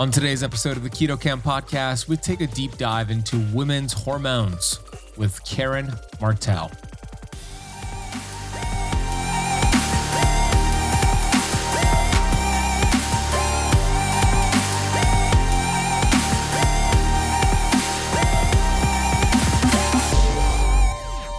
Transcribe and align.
On 0.00 0.10
today's 0.10 0.42
episode 0.42 0.78
of 0.78 0.82
the 0.82 0.90
Keto 0.90 1.20
Kamp 1.20 1.44
podcast, 1.44 2.08
we 2.08 2.16
take 2.16 2.40
a 2.40 2.46
deep 2.46 2.78
dive 2.78 3.10
into 3.10 3.38
women's 3.52 3.92
hormones 3.92 4.80
with 5.18 5.44
Karen 5.44 5.92
Martel. 6.18 6.72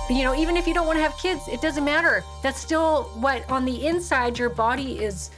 you 0.10 0.22
know, 0.22 0.36
even 0.36 0.56
if 0.56 0.68
you 0.68 0.76
don't 0.76 0.86
want 0.86 0.98
to 0.98 1.02
have 1.02 1.18
kids, 1.18 1.48
it 1.48 1.60
doesn't 1.60 1.84
matter. 1.84 2.24
That's 2.44 2.60
still 2.60 3.06
what 3.16 3.50
on 3.50 3.66
the 3.66 3.88
inside 3.88 4.38
your 4.38 4.50
body 4.50 5.00
is 5.00 5.32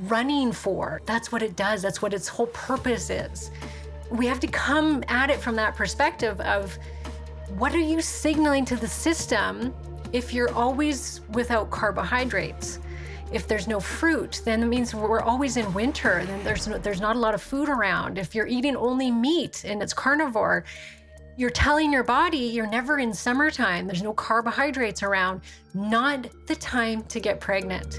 running 0.00 0.52
for. 0.52 1.00
That's 1.06 1.32
what 1.32 1.42
it 1.42 1.56
does. 1.56 1.82
That's 1.82 2.02
what 2.02 2.12
its 2.12 2.28
whole 2.28 2.46
purpose 2.48 3.10
is. 3.10 3.50
We 4.10 4.26
have 4.26 4.40
to 4.40 4.46
come 4.46 5.02
at 5.08 5.30
it 5.30 5.40
from 5.40 5.56
that 5.56 5.74
perspective 5.74 6.40
of 6.40 6.78
what 7.58 7.74
are 7.74 7.78
you 7.78 8.00
signaling 8.00 8.64
to 8.66 8.76
the 8.76 8.88
system 8.88 9.74
if 10.12 10.32
you're 10.32 10.52
always 10.52 11.20
without 11.32 11.70
carbohydrates? 11.70 12.80
If 13.32 13.48
there's 13.48 13.66
no 13.66 13.80
fruit, 13.80 14.40
then 14.44 14.62
it 14.62 14.66
means 14.66 14.94
we're 14.94 15.20
always 15.20 15.56
in 15.56 15.72
winter. 15.74 16.22
Then 16.26 16.44
there's 16.44 16.68
no, 16.68 16.78
there's 16.78 17.00
not 17.00 17.16
a 17.16 17.18
lot 17.18 17.34
of 17.34 17.42
food 17.42 17.68
around. 17.68 18.18
If 18.18 18.34
you're 18.34 18.46
eating 18.46 18.76
only 18.76 19.10
meat 19.10 19.64
and 19.64 19.82
it's 19.82 19.92
carnivore, 19.92 20.64
you're 21.36 21.50
telling 21.50 21.92
your 21.92 22.04
body 22.04 22.38
you're 22.38 22.70
never 22.70 22.98
in 22.98 23.12
summertime. 23.12 23.86
There's 23.86 24.02
no 24.02 24.12
carbohydrates 24.12 25.02
around. 25.02 25.40
Not 25.74 26.28
the 26.46 26.56
time 26.56 27.02
to 27.04 27.20
get 27.20 27.40
pregnant. 27.40 27.98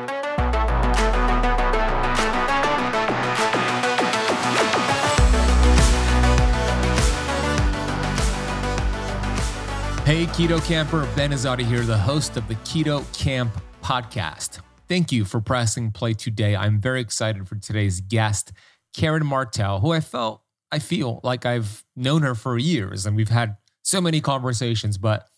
Hey, 10.11 10.25
Keto 10.25 10.61
Kamper, 10.65 11.07
Ben 11.15 11.31
Azadi 11.31 11.63
here, 11.63 11.83
the 11.83 11.97
host 11.97 12.35
of 12.35 12.45
the 12.49 12.55
Keto 12.55 13.05
Kamp 13.17 13.49
podcast. 13.81 14.59
Thank 14.89 15.09
you 15.13 15.23
for 15.23 15.39
pressing 15.39 15.89
play 15.89 16.11
today. 16.13 16.53
I'm 16.53 16.81
very 16.81 16.99
excited 16.99 17.47
for 17.47 17.55
today's 17.55 18.01
guest, 18.01 18.51
Karen 18.93 19.25
Martel, 19.25 19.79
who 19.79 19.93
I 19.93 20.01
felt, 20.01 20.41
I 20.69 20.79
feel 20.79 21.21
like 21.23 21.45
I've 21.45 21.85
known 21.95 22.23
her 22.23 22.35
for 22.35 22.57
years 22.57 23.05
and 23.05 23.15
we've 23.15 23.29
had 23.29 23.55
so 23.83 24.01
many 24.01 24.19
conversations, 24.19 24.97
but 24.97 25.29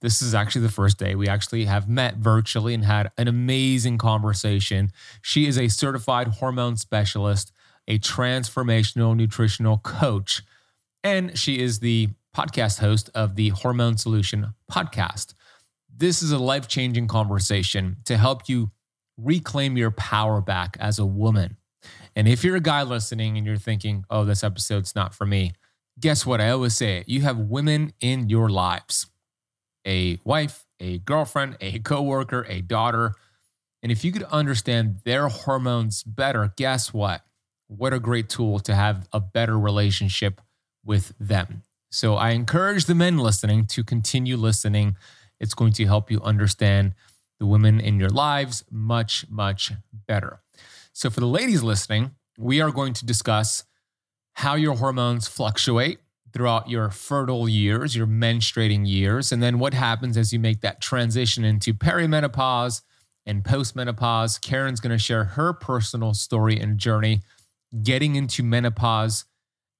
this 0.00 0.20
is 0.20 0.34
actually 0.34 0.62
the 0.62 0.70
first 0.70 0.98
day 0.98 1.14
we 1.14 1.28
actually 1.28 1.66
have 1.66 1.88
met 1.88 2.16
virtually 2.16 2.74
and 2.74 2.84
had 2.84 3.12
an 3.16 3.28
amazing 3.28 3.96
conversation. 3.96 4.90
She 5.22 5.46
is 5.46 5.56
a 5.56 5.68
certified 5.68 6.26
hormone 6.26 6.74
specialist, 6.78 7.52
a 7.86 8.00
transformational 8.00 9.14
nutritional 9.14 9.78
coach, 9.78 10.42
and 11.04 11.38
she 11.38 11.60
is 11.60 11.78
the 11.78 12.08
podcast 12.36 12.80
host 12.80 13.08
of 13.14 13.34
the 13.34 13.48
Hormone 13.48 13.96
Solution 13.96 14.52
podcast. 14.70 15.32
This 15.88 16.22
is 16.22 16.32
a 16.32 16.38
life 16.38 16.68
changing 16.68 17.08
conversation 17.08 17.96
to 18.04 18.18
help 18.18 18.46
you 18.46 18.72
reclaim 19.16 19.78
your 19.78 19.90
power 19.90 20.42
back 20.42 20.76
as 20.78 20.98
a 20.98 21.06
woman. 21.06 21.56
And 22.14 22.28
if 22.28 22.44
you're 22.44 22.56
a 22.56 22.60
guy 22.60 22.82
listening 22.82 23.38
and 23.38 23.46
you're 23.46 23.56
thinking, 23.56 24.04
oh, 24.10 24.26
this 24.26 24.44
episode's 24.44 24.94
not 24.94 25.14
for 25.14 25.24
me, 25.24 25.54
guess 25.98 26.26
what? 26.26 26.42
I 26.42 26.50
always 26.50 26.76
say. 26.76 27.04
You 27.06 27.22
have 27.22 27.38
women 27.38 27.94
in 28.02 28.28
your 28.28 28.50
lives 28.50 29.06
a 29.86 30.18
wife, 30.22 30.66
a 30.78 30.98
girlfriend, 30.98 31.56
a 31.62 31.78
coworker, 31.78 32.44
a 32.50 32.60
daughter. 32.60 33.14
And 33.82 33.90
if 33.90 34.04
you 34.04 34.12
could 34.12 34.24
understand 34.24 34.98
their 35.06 35.28
hormones 35.28 36.02
better, 36.02 36.52
guess 36.58 36.92
what? 36.92 37.22
What 37.68 37.94
a 37.94 38.00
great 38.00 38.28
tool 38.28 38.58
to 38.58 38.74
have 38.74 39.08
a 39.10 39.20
better 39.20 39.58
relationship 39.58 40.42
with 40.84 41.14
them. 41.18 41.62
So 41.90 42.14
I 42.14 42.30
encourage 42.30 42.86
the 42.86 42.94
men 42.94 43.18
listening 43.18 43.66
to 43.66 43.84
continue 43.84 44.36
listening. 44.36 44.96
It's 45.40 45.54
going 45.54 45.72
to 45.74 45.86
help 45.86 46.10
you 46.10 46.20
understand 46.22 46.94
the 47.38 47.46
women 47.46 47.80
in 47.80 48.00
your 48.00 48.10
lives 48.10 48.64
much, 48.70 49.26
much 49.28 49.72
better. 49.92 50.40
So 50.92 51.10
for 51.10 51.20
the 51.20 51.26
ladies 51.26 51.62
listening, 51.62 52.12
we 52.38 52.60
are 52.60 52.70
going 52.70 52.94
to 52.94 53.06
discuss 53.06 53.64
how 54.34 54.54
your 54.54 54.76
hormones 54.76 55.28
fluctuate 55.28 55.98
throughout 56.32 56.68
your 56.68 56.90
fertile 56.90 57.48
years, 57.48 57.96
your 57.96 58.06
menstruating 58.06 58.86
years, 58.86 59.32
and 59.32 59.42
then 59.42 59.58
what 59.58 59.72
happens 59.72 60.16
as 60.16 60.32
you 60.32 60.38
make 60.38 60.60
that 60.60 60.80
transition 60.80 61.44
into 61.44 61.72
perimenopause 61.72 62.82
and 63.24 63.42
postmenopause. 63.42 64.40
Karen's 64.40 64.80
going 64.80 64.92
to 64.92 65.02
share 65.02 65.24
her 65.24 65.52
personal 65.52 66.12
story 66.12 66.58
and 66.60 66.78
journey 66.78 67.22
getting 67.82 68.16
into 68.16 68.42
menopause 68.42 69.24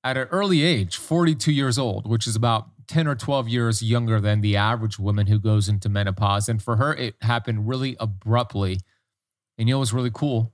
at 0.06 0.16
an 0.16 0.28
early 0.30 0.62
age, 0.62 0.96
42 0.96 1.50
years 1.50 1.78
old, 1.78 2.08
which 2.08 2.28
is 2.28 2.36
about 2.36 2.68
10 2.86 3.08
or 3.08 3.16
12 3.16 3.48
years 3.48 3.82
younger 3.82 4.20
than 4.20 4.40
the 4.40 4.56
average 4.56 5.00
woman 5.00 5.26
who 5.26 5.40
goes 5.40 5.68
into 5.68 5.88
menopause. 5.88 6.48
And 6.48 6.62
for 6.62 6.76
her, 6.76 6.94
it 6.94 7.16
happened 7.22 7.66
really 7.66 7.96
abruptly. 7.98 8.78
And 9.58 9.68
you 9.68 9.74
know, 9.74 9.78
it 9.78 9.80
was 9.80 9.92
really 9.92 10.12
cool. 10.14 10.52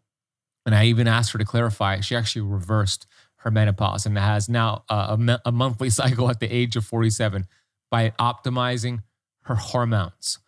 And 0.64 0.74
I 0.74 0.86
even 0.86 1.06
asked 1.06 1.32
her 1.32 1.38
to 1.38 1.44
clarify. 1.44 2.00
She 2.00 2.16
actually 2.16 2.42
reversed 2.42 3.06
her 3.40 3.50
menopause 3.50 4.06
and 4.06 4.16
has 4.16 4.48
now 4.48 4.84
a, 4.88 5.18
a 5.44 5.52
monthly 5.52 5.90
cycle 6.00 6.30
at 6.30 6.40
the 6.40 6.50
age 6.50 6.74
of 6.76 6.86
47 6.86 7.46
by 7.90 8.10
optimizing 8.18 9.02
her 9.42 9.56
hormones. 9.56 10.38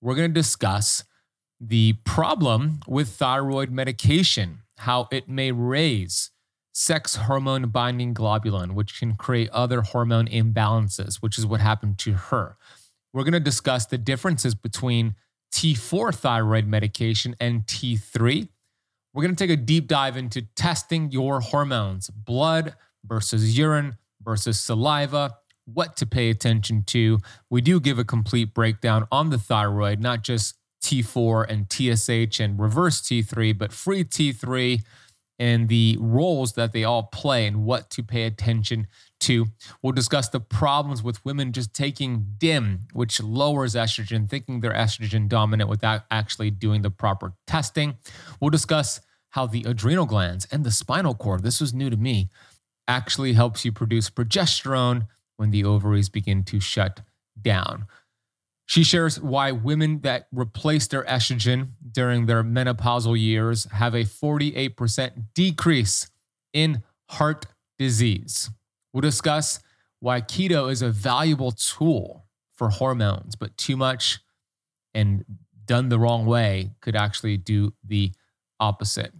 We're 0.00 0.14
going 0.14 0.30
to 0.30 0.40
discuss 0.40 1.04
the 1.60 1.94
problem 2.04 2.80
with 2.86 3.10
thyroid 3.10 3.70
medication, 3.70 4.60
how 4.78 5.08
it 5.12 5.28
may 5.28 5.52
raise 5.52 6.30
sex 6.74 7.14
hormone 7.14 7.68
binding 7.68 8.12
globulin, 8.12 8.72
which 8.72 8.98
can 8.98 9.14
create 9.14 9.48
other 9.50 9.80
hormone 9.80 10.26
imbalances, 10.26 11.16
which 11.16 11.38
is 11.38 11.46
what 11.46 11.60
happened 11.60 11.98
to 11.98 12.12
her. 12.12 12.56
We're 13.12 13.22
going 13.22 13.32
to 13.32 13.40
discuss 13.40 13.86
the 13.86 13.96
differences 13.96 14.56
between 14.56 15.14
T4 15.52 16.12
thyroid 16.12 16.66
medication 16.66 17.36
and 17.40 17.64
T3. 17.64 18.48
We're 19.12 19.22
going 19.22 19.36
to 19.36 19.46
take 19.46 19.56
a 19.56 19.60
deep 19.60 19.86
dive 19.86 20.16
into 20.16 20.42
testing 20.56 21.12
your 21.12 21.40
hormones, 21.40 22.10
blood 22.10 22.74
versus 23.06 23.56
urine 23.56 23.94
versus 24.20 24.58
saliva, 24.58 25.36
what 25.66 25.96
to 25.98 26.06
pay 26.06 26.28
attention 26.28 26.82
to. 26.88 27.20
We 27.48 27.60
do 27.60 27.78
give 27.78 28.00
a 28.00 28.04
complete 28.04 28.52
breakdown 28.52 29.06
on 29.12 29.30
the 29.30 29.38
thyroid, 29.38 30.00
not 30.00 30.24
just 30.24 30.56
T4 30.82 31.46
and 31.48 31.70
TSH 31.70 32.40
and 32.40 32.58
reverse 32.58 33.00
T3, 33.00 33.56
but 33.56 33.72
free 33.72 34.02
T3 34.02 34.82
and 35.38 35.68
the 35.68 35.96
roles 36.00 36.52
that 36.52 36.72
they 36.72 36.84
all 36.84 37.04
play 37.04 37.46
and 37.46 37.64
what 37.64 37.90
to 37.90 38.02
pay 38.02 38.24
attention 38.24 38.86
to. 39.20 39.46
We'll 39.82 39.92
discuss 39.92 40.28
the 40.28 40.40
problems 40.40 41.02
with 41.02 41.24
women 41.24 41.52
just 41.52 41.74
taking 41.74 42.34
DIM, 42.38 42.86
which 42.92 43.20
lowers 43.22 43.74
estrogen, 43.74 44.28
thinking 44.28 44.60
they're 44.60 44.72
estrogen 44.72 45.28
dominant 45.28 45.68
without 45.68 46.02
actually 46.10 46.50
doing 46.50 46.82
the 46.82 46.90
proper 46.90 47.34
testing. 47.46 47.96
We'll 48.40 48.50
discuss 48.50 49.00
how 49.30 49.46
the 49.46 49.64
adrenal 49.64 50.06
glands 50.06 50.46
and 50.52 50.62
the 50.62 50.70
spinal 50.70 51.14
cord, 51.14 51.42
this 51.42 51.60
was 51.60 51.74
new 51.74 51.90
to 51.90 51.96
me, 51.96 52.30
actually 52.86 53.32
helps 53.32 53.64
you 53.64 53.72
produce 53.72 54.10
progesterone 54.10 55.08
when 55.36 55.50
the 55.50 55.64
ovaries 55.64 56.08
begin 56.08 56.44
to 56.44 56.60
shut 56.60 57.00
down. 57.40 57.86
She 58.66 58.82
shares 58.82 59.20
why 59.20 59.52
women 59.52 60.00
that 60.00 60.26
replace 60.32 60.86
their 60.86 61.04
estrogen 61.04 61.72
during 61.90 62.26
their 62.26 62.42
menopausal 62.42 63.18
years 63.18 63.64
have 63.72 63.94
a 63.94 64.04
48% 64.04 65.24
decrease 65.34 66.10
in 66.52 66.82
heart 67.10 67.46
disease. 67.78 68.50
We'll 68.92 69.02
discuss 69.02 69.60
why 70.00 70.20
keto 70.20 70.70
is 70.70 70.82
a 70.82 70.90
valuable 70.90 71.52
tool 71.52 72.24
for 72.54 72.70
hormones, 72.70 73.34
but 73.34 73.56
too 73.56 73.76
much 73.76 74.20
and 74.94 75.24
done 75.66 75.88
the 75.88 75.98
wrong 75.98 76.24
way 76.24 76.70
could 76.80 76.96
actually 76.96 77.36
do 77.36 77.74
the 77.84 78.12
opposite. 78.60 79.12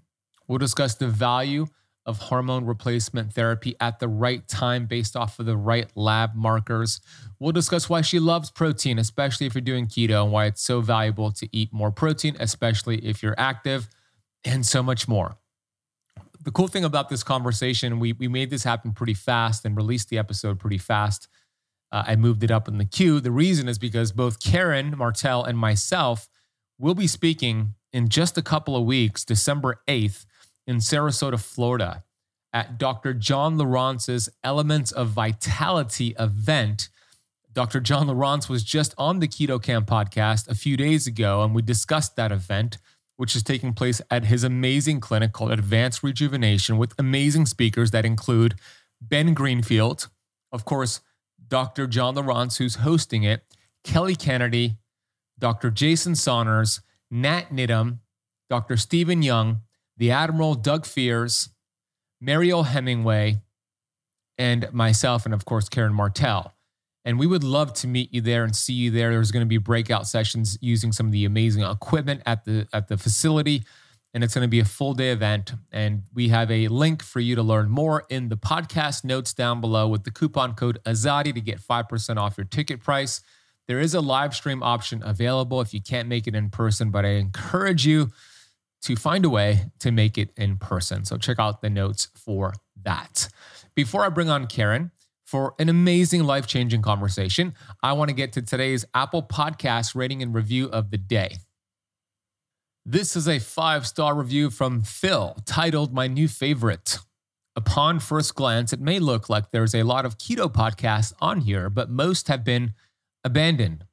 We'll 0.46 0.58
discuss 0.58 0.94
the 0.94 1.08
value 1.08 1.67
of 2.06 2.19
hormone 2.19 2.67
replacement 2.67 3.33
therapy 3.33 3.75
at 3.81 3.99
the 3.99 4.09
right 4.09 4.47
time 4.47 4.87
based 4.87 5.17
off 5.17 5.39
of 5.39 5.47
the 5.47 5.56
right 5.56 5.91
lab 5.95 6.35
markers. 6.35 7.01
We'll 7.39 7.53
discuss 7.53 7.89
why 7.89 8.03
she 8.03 8.19
loves 8.19 8.51
protein, 8.51 8.99
especially 8.99 9.47
if 9.47 9.55
you're 9.55 9.62
doing 9.62 9.87
keto, 9.87 10.25
and 10.25 10.33
why 10.33 10.47
it's 10.47 10.62
so 10.62 10.81
valuable 10.81 11.33
to 11.33 11.49
eat 11.53 11.73
more 11.73 11.91
protein, 11.91 12.37
especially 12.39 12.99
if 12.99 13.23
you're 13.23 13.35
active, 13.39 13.89
and 14.45 14.67
so 14.67 14.83
much 14.83 15.09
more. 15.09 15.37
The 16.43 16.51
cool 16.51 16.69
thing 16.69 16.85
about 16.85 17.09
this 17.09 17.23
conversation, 17.23 17.99
we, 17.99 18.12
we 18.12 18.29
made 18.29 18.51
this 18.51 18.65
happen 18.65 18.93
pretty 18.93 19.15
fast 19.15 19.65
and 19.65 19.75
released 19.75 20.11
the 20.11 20.19
episode 20.19 20.59
pretty 20.59 20.79
fast. 20.79 21.27
Uh, 21.91 22.05
I 22.06 22.17
moved 22.17 22.45
it 22.45 22.51
up 22.51 22.69
in 22.69 22.77
the 22.77 22.85
queue. 22.85 23.21
The 23.21 23.31
reason 23.31 23.67
is 23.67 23.79
because 23.79 24.12
both 24.12 24.43
Karen 24.43 24.95
Martel 24.99 25.43
and 25.43 25.56
myself 25.56 26.29
will 26.79 26.95
be 26.95 27.06
speaking 27.06 27.75
in 27.95 28.09
just 28.09 28.37
a 28.37 28.43
couple 28.43 28.77
of 28.77 28.85
weeks, 28.85 29.25
December 29.25 29.81
8th 29.89 30.27
in 30.67 30.77
Sarasota, 30.77 31.41
Florida, 31.41 32.05
at 32.53 32.79
Dr. 32.79 33.13
John 33.15 33.57
Lieurance's 33.57 34.29
Elements 34.43 34.93
of 34.93 35.09
Vitality 35.09 36.15
event. 36.19 36.89
Dr. 37.53 37.81
John 37.81 38.09
Lieurance 38.09 38.49
was 38.49 38.65
just 38.65 38.95
on 38.99 39.21
the 39.21 39.29
Keto 39.29 39.63
Kamp 39.63 39.89
podcast 39.89 40.49
a 40.49 40.55
few 40.55 40.77
days 40.77 41.07
ago, 41.07 41.43
and 41.43 41.55
we 41.55 41.63
discussed 41.63 42.17
that 42.17 42.33
event, 42.33 42.79
which 43.17 43.37
is 43.37 43.43
taking 43.43 43.73
place 43.73 44.01
at 44.11 44.25
his 44.25 44.43
amazing 44.43 45.01
clinic 45.01 45.33
called 45.33 45.53
Advanced 45.53 46.03
Rejuvenation 46.03 46.79
with 46.79 46.95
amazing 46.99 47.47
speakers 47.47 47.93
that 47.93 48.05
include 48.05 48.55
Ben 49.01 49.35
Greenfield, 49.35 50.09
of 50.51 50.65
course, 50.65 51.01
Dr. 51.47 51.87
John 51.87 52.15
Lieurance, 52.15 52.59
who's 52.59 52.77
hosting 52.77 53.23
it, 53.23 53.45
Kelly 53.85 54.17
Kennedy, 54.17 54.79
Dr. 55.39 55.71
Jason 55.71 56.15
Saunders, 56.15 56.81
Nat 57.11 57.51
Nidham, 57.51 57.99
Dr. 58.49 58.77
Stephen 58.77 59.23
Young, 59.23 59.61
the 59.96 60.11
Admiral 60.11 60.55
Doug 60.55 60.87
Fears, 60.87 61.50
Mariel 62.20 62.64
Hemingway, 62.64 63.43
and 64.38 64.73
myself, 64.73 65.25
and 65.25 65.35
of 65.35 65.44
course, 65.44 65.69
Karen 65.69 65.94
Martel. 65.94 66.52
And 67.05 67.19
we 67.19 67.26
would 67.26 67.44
love 67.44 67.75
to 67.75 67.87
meet 67.87 68.12
you 68.14 68.20
there 68.20 68.44
and 68.44 68.56
see 68.56 68.73
you 68.73 68.91
there. 68.91 69.11
There's 69.11 69.31
going 69.31 69.44
to 69.44 69.49
be 69.49 69.58
breakout 69.58 70.06
sessions 70.06 70.56
using 70.61 70.91
some 70.91 71.06
of 71.06 71.12
the 71.12 71.26
amazing 71.26 71.62
equipment 71.62 72.23
at 72.25 72.44
the 72.44 72.67
at 72.73 72.88
the 72.88 72.96
facility. 72.96 73.64
And 74.14 74.23
it's 74.23 74.32
going 74.32 74.44
to 74.44 74.49
be 74.49 74.61
a 74.61 74.64
full 74.64 74.94
day 74.94 75.11
event. 75.11 75.52
And 75.73 76.05
we 76.14 76.29
have 76.29 76.50
a 76.50 76.69
link 76.69 77.02
for 77.02 77.20
you 77.20 77.35
to 77.35 77.43
learn 77.43 77.69
more 77.69 78.05
in 78.08 78.29
the 78.29 78.37
podcast 78.37 79.05
notes 79.05 79.35
down 79.35 79.61
below 79.61 79.88
with 79.88 80.05
the 80.05 80.12
coupon 80.12 80.55
code 80.55 80.79
Azadi 80.87 81.35
to 81.35 81.41
get 81.41 81.61
5% 81.61 82.17
off 82.17 82.38
your 82.38 82.44
ticket 82.46 82.81
price. 82.81 83.23
There 83.67 83.81
is 83.81 83.93
a 83.93 84.00
live 84.00 84.35
stream 84.35 84.62
option 84.62 85.02
available 85.05 85.61
if 85.61 85.75
you 85.75 85.81
can't 85.82 86.08
make 86.08 86.26
it 86.26 86.35
in 86.35 86.49
person, 86.49 86.91
but 86.91 87.05
I 87.05 87.14
encourage 87.14 87.87
you 87.87 88.12
to 88.85 88.97
find 88.97 89.25
a 89.25 89.31
way 89.31 89.71
to 89.81 89.91
make 89.91 90.19
it 90.19 90.31
in 90.37 90.59
person. 90.59 91.05
So 91.05 91.17
check 91.17 91.39
out 91.39 91.63
the 91.63 91.71
notes 91.71 92.09
for 92.15 92.55
that. 92.83 93.29
Before 93.75 94.05
I 94.05 94.11
bring 94.11 94.29
on 94.29 94.47
Karen 94.47 94.91
for 95.25 95.55
an 95.59 95.69
amazing 95.69 96.25
life 96.25 96.47
changing 96.47 96.83
conversation, 96.83 97.55
I 97.83 97.95
want 97.95 98.11
to 98.11 98.15
get 98.15 98.33
to 98.35 98.43
today's 98.43 98.85
Apple 98.95 99.23
Podcast 99.23 99.95
rating 99.95 100.23
and 100.23 100.35
review 100.35 100.69
of 100.69 100.91
the 100.91 100.99
day. 100.99 101.37
This 102.85 103.17
is 103.17 103.27
a 103.27 103.39
five 103.39 103.87
star 103.87 104.15
review 104.15 104.51
from 104.51 104.83
Phil 104.83 105.37
titled 105.47 105.95
My 105.95 106.07
New 106.07 106.29
Favorite. 106.29 106.99
Upon 107.57 108.01
first 108.01 108.35
glance, 108.35 108.73
it 108.73 108.81
may 108.81 108.99
look 108.99 109.31
like 109.31 109.51
there's 109.51 109.75
a 109.75 109.85
lot 109.85 110.05
of 110.05 110.19
keto 110.19 110.53
podcasts 110.53 111.15
on 111.21 111.41
here, 111.41 111.71
but 111.71 111.89
most 111.89 112.29
have 112.29 112.45
been 112.45 112.75
abandoned. 113.23 113.85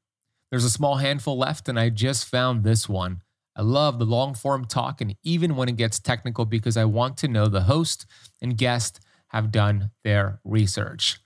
There's 0.49 0.65
a 0.65 0.69
small 0.69 0.97
handful 0.97 1.37
left, 1.37 1.69
and 1.69 1.79
I 1.79 1.89
just 1.89 2.25
found 2.25 2.63
this 2.65 2.89
one. 2.89 3.21
I 3.55 3.61
love 3.61 3.99
the 3.99 4.05
long 4.05 4.33
form 4.33 4.65
talk, 4.65 5.01
and 5.01 5.15
even 5.23 5.55
when 5.55 5.69
it 5.69 5.75
gets 5.75 5.99
technical, 5.99 6.45
because 6.45 6.77
I 6.77 6.85
want 6.85 7.17
to 7.17 7.27
know 7.27 7.47
the 7.47 7.63
host 7.63 8.05
and 8.41 8.57
guest 8.57 8.99
have 9.27 9.51
done 9.51 9.91
their 10.03 10.39
research. 10.43 11.19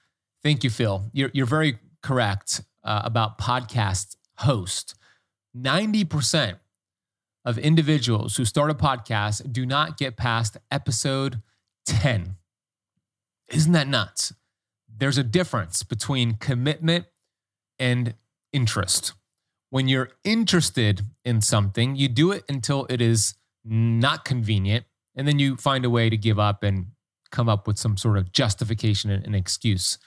Thank 0.43 0.63
you, 0.63 0.69
Phil. 0.69 1.09
You're, 1.13 1.31
you're 1.33 1.45
very 1.45 1.79
correct 2.01 2.61
uh, 2.83 3.01
about 3.03 3.37
podcast 3.37 4.15
host. 4.37 4.95
90% 5.55 6.59
of 7.45 7.57
individuals 7.57 8.37
who 8.37 8.45
start 8.45 8.71
a 8.71 8.75
podcast 8.75 9.51
do 9.51 9.65
not 9.65 9.97
get 9.97 10.17
past 10.17 10.57
episode 10.71 11.41
10. 11.85 12.35
Isn't 13.49 13.71
that 13.73 13.87
nuts? 13.87 14.33
There's 14.87 15.17
a 15.17 15.23
difference 15.23 15.83
between 15.83 16.33
commitment 16.33 17.05
and 17.77 18.15
interest 18.51 19.13
when 19.75 19.89
you're 19.89 20.11
interested 20.23 21.01
in 21.25 21.41
something, 21.41 21.97
you 21.97 22.07
do 22.07 22.31
it 22.31 22.45
until 22.47 22.87
it 22.89 23.01
is 23.01 23.33
not 23.65 24.23
convenient. 24.23 24.85
And 25.17 25.27
then 25.27 25.37
you 25.37 25.57
find 25.57 25.83
a 25.83 25.89
way 25.89 26.09
to 26.09 26.15
give 26.15 26.39
up 26.39 26.63
and 26.63 26.85
come 27.29 27.49
up 27.49 27.67
with 27.67 27.77
some 27.77 27.97
sort 27.97 28.17
of 28.17 28.31
justification 28.31 29.11
and 29.11 29.27
an 29.27 29.35
excuse. 29.35 29.97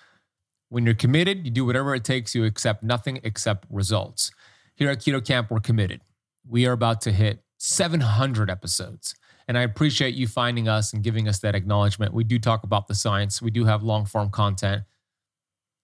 When 0.71 0.87
you're 0.87 0.95
committed, 0.95 1.45
you 1.45 1.51
do 1.51 1.67
whatever 1.67 1.95
it 1.95 2.03
takes. 2.03 2.35
You 2.35 2.47
accept 2.47 2.83
nothing 2.83 3.21
except 3.25 3.67
results. 3.69 4.31
Here 4.75 4.89
at 4.89 5.01
Keto 5.01 5.23
Kamp, 5.23 5.51
we're 5.51 5.61
committed. 5.61 6.01
We 6.49 6.67
are 6.67 6.73
about 6.73 7.03
to 7.03 7.13
hit 7.13 7.43
700 7.59 8.49
episodes. 8.49 9.17
And 9.47 9.59
I 9.59 9.65
appreciate 9.65 10.15
you 10.15 10.27
finding 10.27 10.67
us 10.67 10.95
and 10.95 11.05
giving 11.05 11.29
us 11.29 11.41
that 11.41 11.55
acknowledgement. 11.55 12.15
We 12.15 12.25
do 12.25 12.39
talk 12.39 12.65
about 12.65 12.87
the 12.87 12.95
science, 12.95 13.43
we 13.43 13.51
do 13.51 13.67
have 13.67 13.83
long 13.83 14.07
form 14.07 14.31
content. 14.31 14.85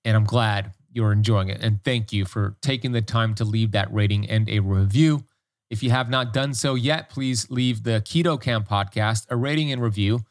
And 0.07 0.17
I'm 0.17 0.25
glad 0.25 0.73
you're 0.95 1.13
enjoying 1.13 1.49
it. 1.49 1.61
And 1.63 1.83
thank 1.83 2.13
you 2.13 2.25
for 2.25 2.57
taking 2.63 2.93
the 2.93 3.03
time 3.03 3.35
to 3.35 3.45
leave 3.45 3.73
that 3.73 3.93
rating 3.93 4.29
and 4.31 4.49
a 4.49 4.61
review. 4.61 5.25
If 5.71 5.83
you 5.83 5.91
have 5.91 6.09
not 6.09 6.33
done 6.33 6.55
so 6.55 6.75
yet, 6.75 7.11
please 7.11 7.51
leave 7.51 7.83
the 7.83 8.03
Keto 8.05 8.41
Kamp 8.41 8.69
podcast 8.69 9.27
a 9.29 9.37
rating 9.37 9.73
and 9.73 9.83
review 9.83 10.25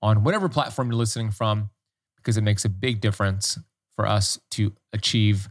on 0.00 0.24
whatever 0.24 0.48
platform 0.48 0.88
you're 0.88 0.98
listening 0.98 1.30
from, 1.30 1.70
because 2.16 2.36
it 2.36 2.42
makes 2.42 2.64
a 2.64 2.68
big 2.68 3.00
difference 3.00 3.58
for 3.94 4.06
us 4.06 4.40
to 4.50 4.72
achieve 4.92 5.48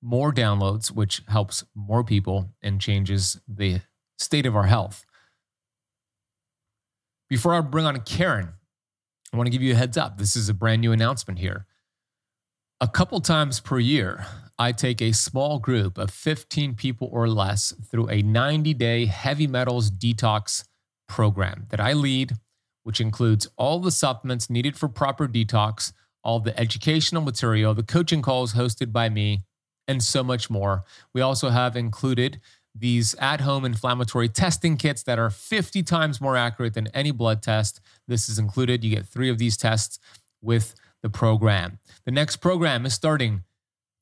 more 0.00 0.32
downloads, 0.32 0.90
which 0.90 1.20
helps 1.28 1.62
more 1.74 2.02
people 2.02 2.48
and 2.62 2.80
changes 2.80 3.38
the 3.46 3.80
state 4.18 4.46
of 4.46 4.56
our 4.56 4.66
health. 4.66 5.04
Before 7.28 7.54
I 7.54 7.60
bring 7.60 7.84
on 7.84 8.00
Karen, 8.00 8.54
I 9.32 9.36
want 9.36 9.46
to 9.46 9.50
give 9.50 9.62
you 9.62 9.74
a 9.74 9.76
heads 9.76 9.98
up. 9.98 10.16
This 10.16 10.34
is 10.34 10.48
a 10.48 10.54
brand 10.54 10.80
new 10.80 10.92
announcement 10.92 11.38
here. 11.38 11.66
A 12.82 12.88
couple 12.88 13.20
times 13.20 13.60
per 13.60 13.78
year, 13.78 14.24
I 14.58 14.72
take 14.72 15.02
a 15.02 15.12
small 15.12 15.58
group 15.58 15.98
of 15.98 16.10
15 16.10 16.74
people 16.76 17.10
or 17.12 17.28
less 17.28 17.74
through 17.90 18.08
a 18.08 18.22
90 18.22 18.72
day 18.72 19.04
heavy 19.04 19.46
metals 19.46 19.90
detox 19.90 20.64
program 21.06 21.66
that 21.68 21.78
I 21.78 21.92
lead, 21.92 22.38
which 22.84 22.98
includes 22.98 23.46
all 23.58 23.80
the 23.80 23.90
supplements 23.90 24.48
needed 24.48 24.78
for 24.78 24.88
proper 24.88 25.28
detox, 25.28 25.92
all 26.24 26.40
the 26.40 26.58
educational 26.58 27.20
material, 27.20 27.74
the 27.74 27.82
coaching 27.82 28.22
calls 28.22 28.54
hosted 28.54 28.92
by 28.92 29.10
me, 29.10 29.42
and 29.86 30.02
so 30.02 30.24
much 30.24 30.48
more. 30.48 30.84
We 31.12 31.20
also 31.20 31.50
have 31.50 31.76
included 31.76 32.40
these 32.74 33.14
at 33.16 33.42
home 33.42 33.66
inflammatory 33.66 34.30
testing 34.30 34.78
kits 34.78 35.02
that 35.02 35.18
are 35.18 35.28
50 35.28 35.82
times 35.82 36.18
more 36.18 36.34
accurate 36.34 36.72
than 36.72 36.86
any 36.94 37.10
blood 37.10 37.42
test. 37.42 37.82
This 38.08 38.30
is 38.30 38.38
included. 38.38 38.82
You 38.84 38.96
get 38.96 39.06
three 39.06 39.28
of 39.28 39.36
these 39.36 39.58
tests 39.58 39.98
with 40.40 40.74
the 41.02 41.10
program. 41.10 41.78
The 42.04 42.10
next 42.10 42.36
program 42.36 42.86
is 42.86 42.94
starting 42.94 43.44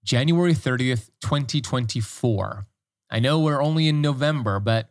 January 0.05 0.55
30th, 0.55 1.11
2024. 1.21 2.67
I 3.11 3.21
know 3.21 3.41
we're 3.41 3.63
only 3.63 3.89
in 3.89 4.01
November, 4.01 4.61
but 4.61 4.91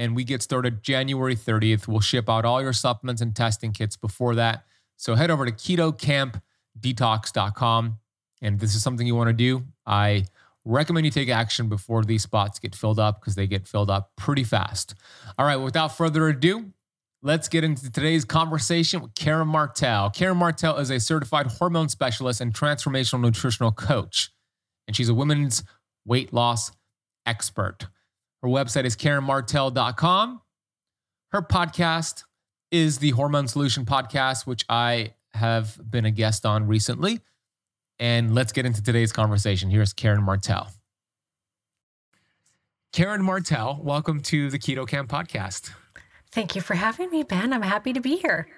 and 0.00 0.16
we 0.16 0.24
get 0.24 0.42
started 0.42 0.82
January 0.82 1.36
30th. 1.36 1.86
We'll 1.86 2.00
ship 2.00 2.30
out 2.30 2.46
all 2.46 2.62
your 2.62 2.72
supplements 2.72 3.20
and 3.20 3.36
testing 3.36 3.72
kits 3.72 3.98
before 3.98 4.34
that. 4.36 4.64
So 4.96 5.14
head 5.14 5.30
over 5.30 5.44
to 5.44 5.52
ketokampdetox.com. 5.52 7.98
And 8.40 8.58
this 8.58 8.74
is 8.74 8.82
something 8.82 9.06
you 9.06 9.14
want 9.14 9.28
to 9.28 9.34
do. 9.34 9.64
I 9.86 10.24
recommend 10.64 11.04
you 11.04 11.10
take 11.10 11.28
action 11.28 11.68
before 11.68 12.02
these 12.02 12.22
spots 12.22 12.58
get 12.58 12.74
filled 12.74 12.98
up 12.98 13.20
because 13.20 13.34
they 13.34 13.46
get 13.46 13.68
filled 13.68 13.90
up 13.90 14.12
pretty 14.16 14.42
fast. 14.42 14.94
All 15.38 15.44
right, 15.44 15.56
without 15.56 15.94
further 15.94 16.28
ado, 16.28 16.72
let's 17.22 17.48
get 17.48 17.62
into 17.62 17.92
today's 17.92 18.24
conversation 18.24 19.02
with 19.02 19.14
Karen 19.14 19.48
Martel. 19.48 20.08
Karen 20.08 20.38
Martel 20.38 20.78
is 20.78 20.88
a 20.88 20.98
certified 20.98 21.46
hormone 21.46 21.90
specialist 21.90 22.40
and 22.40 22.54
transformational 22.54 23.20
nutritional 23.20 23.72
coach, 23.72 24.30
and 24.88 24.96
she's 24.96 25.10
a 25.10 25.14
women's 25.14 25.62
weight 26.06 26.32
loss 26.32 26.72
expert. 27.26 27.88
Her 28.42 28.48
website 28.48 28.84
is 28.84 28.96
KarenMartel.com. 28.96 30.40
Her 31.32 31.42
podcast 31.42 32.24
is 32.70 32.98
the 32.98 33.10
Hormone 33.10 33.48
Solution 33.48 33.84
Podcast, 33.84 34.46
which 34.46 34.64
I 34.68 35.14
have 35.34 35.78
been 35.90 36.06
a 36.06 36.10
guest 36.10 36.46
on 36.46 36.66
recently. 36.66 37.20
And 37.98 38.34
let's 38.34 38.52
get 38.52 38.64
into 38.64 38.82
today's 38.82 39.12
conversation. 39.12 39.68
Here's 39.68 39.92
Karen 39.92 40.22
Martel. 40.22 40.68
Karen 42.92 43.22
Martel, 43.22 43.78
welcome 43.82 44.20
to 44.22 44.50
the 44.50 44.58
Keto 44.58 44.88
Kamp 44.88 45.10
podcast. 45.10 45.70
Thank 46.32 46.56
you 46.56 46.62
for 46.62 46.74
having 46.74 47.10
me, 47.10 47.22
Ben. 47.22 47.52
I'm 47.52 47.62
happy 47.62 47.92
to 47.92 48.00
be 48.00 48.16
here. 48.16 48.48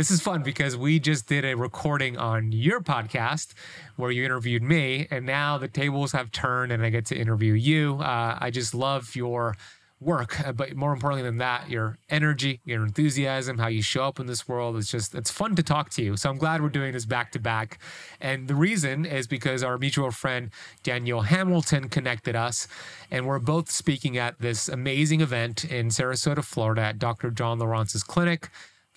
This 0.00 0.10
is 0.10 0.22
fun 0.22 0.42
because 0.42 0.78
we 0.78 0.98
just 0.98 1.26
did 1.26 1.44
a 1.44 1.54
recording 1.54 2.16
on 2.16 2.52
your 2.52 2.80
podcast 2.80 3.52
where 3.96 4.10
you 4.10 4.24
interviewed 4.24 4.62
me, 4.62 5.06
and 5.10 5.26
now 5.26 5.58
the 5.58 5.68
tables 5.68 6.12
have 6.12 6.32
turned 6.32 6.72
and 6.72 6.82
I 6.82 6.88
get 6.88 7.04
to 7.06 7.14
interview 7.14 7.52
you. 7.52 7.98
Uh, 8.00 8.38
I 8.40 8.50
just 8.50 8.74
love 8.74 9.14
your 9.14 9.58
work, 10.00 10.40
uh, 10.40 10.52
but 10.52 10.74
more 10.74 10.94
importantly 10.94 11.22
than 11.22 11.36
that, 11.36 11.68
your 11.68 11.98
energy, 12.08 12.60
your 12.64 12.82
enthusiasm, 12.82 13.58
how 13.58 13.66
you 13.66 13.82
show 13.82 14.04
up 14.04 14.18
in 14.18 14.24
this 14.24 14.48
world. 14.48 14.78
It's 14.78 14.90
just, 14.90 15.14
it's 15.14 15.30
fun 15.30 15.54
to 15.56 15.62
talk 15.62 15.90
to 15.90 16.02
you. 16.02 16.16
So 16.16 16.30
I'm 16.30 16.38
glad 16.38 16.62
we're 16.62 16.70
doing 16.70 16.94
this 16.94 17.04
back 17.04 17.30
to 17.32 17.38
back. 17.38 17.78
And 18.22 18.48
the 18.48 18.54
reason 18.54 19.04
is 19.04 19.26
because 19.26 19.62
our 19.62 19.76
mutual 19.76 20.10
friend, 20.12 20.48
Danielle 20.82 21.20
Hamilton, 21.20 21.90
connected 21.90 22.34
us. 22.34 22.68
And 23.10 23.26
we're 23.26 23.38
both 23.38 23.70
speaking 23.70 24.16
at 24.16 24.40
this 24.40 24.66
amazing 24.66 25.20
event 25.20 25.66
in 25.66 25.88
Sarasota, 25.88 26.42
Florida 26.42 26.80
at 26.80 26.98
Dr. 26.98 27.30
John 27.30 27.58
Lieurance's 27.58 28.02
clinic 28.02 28.48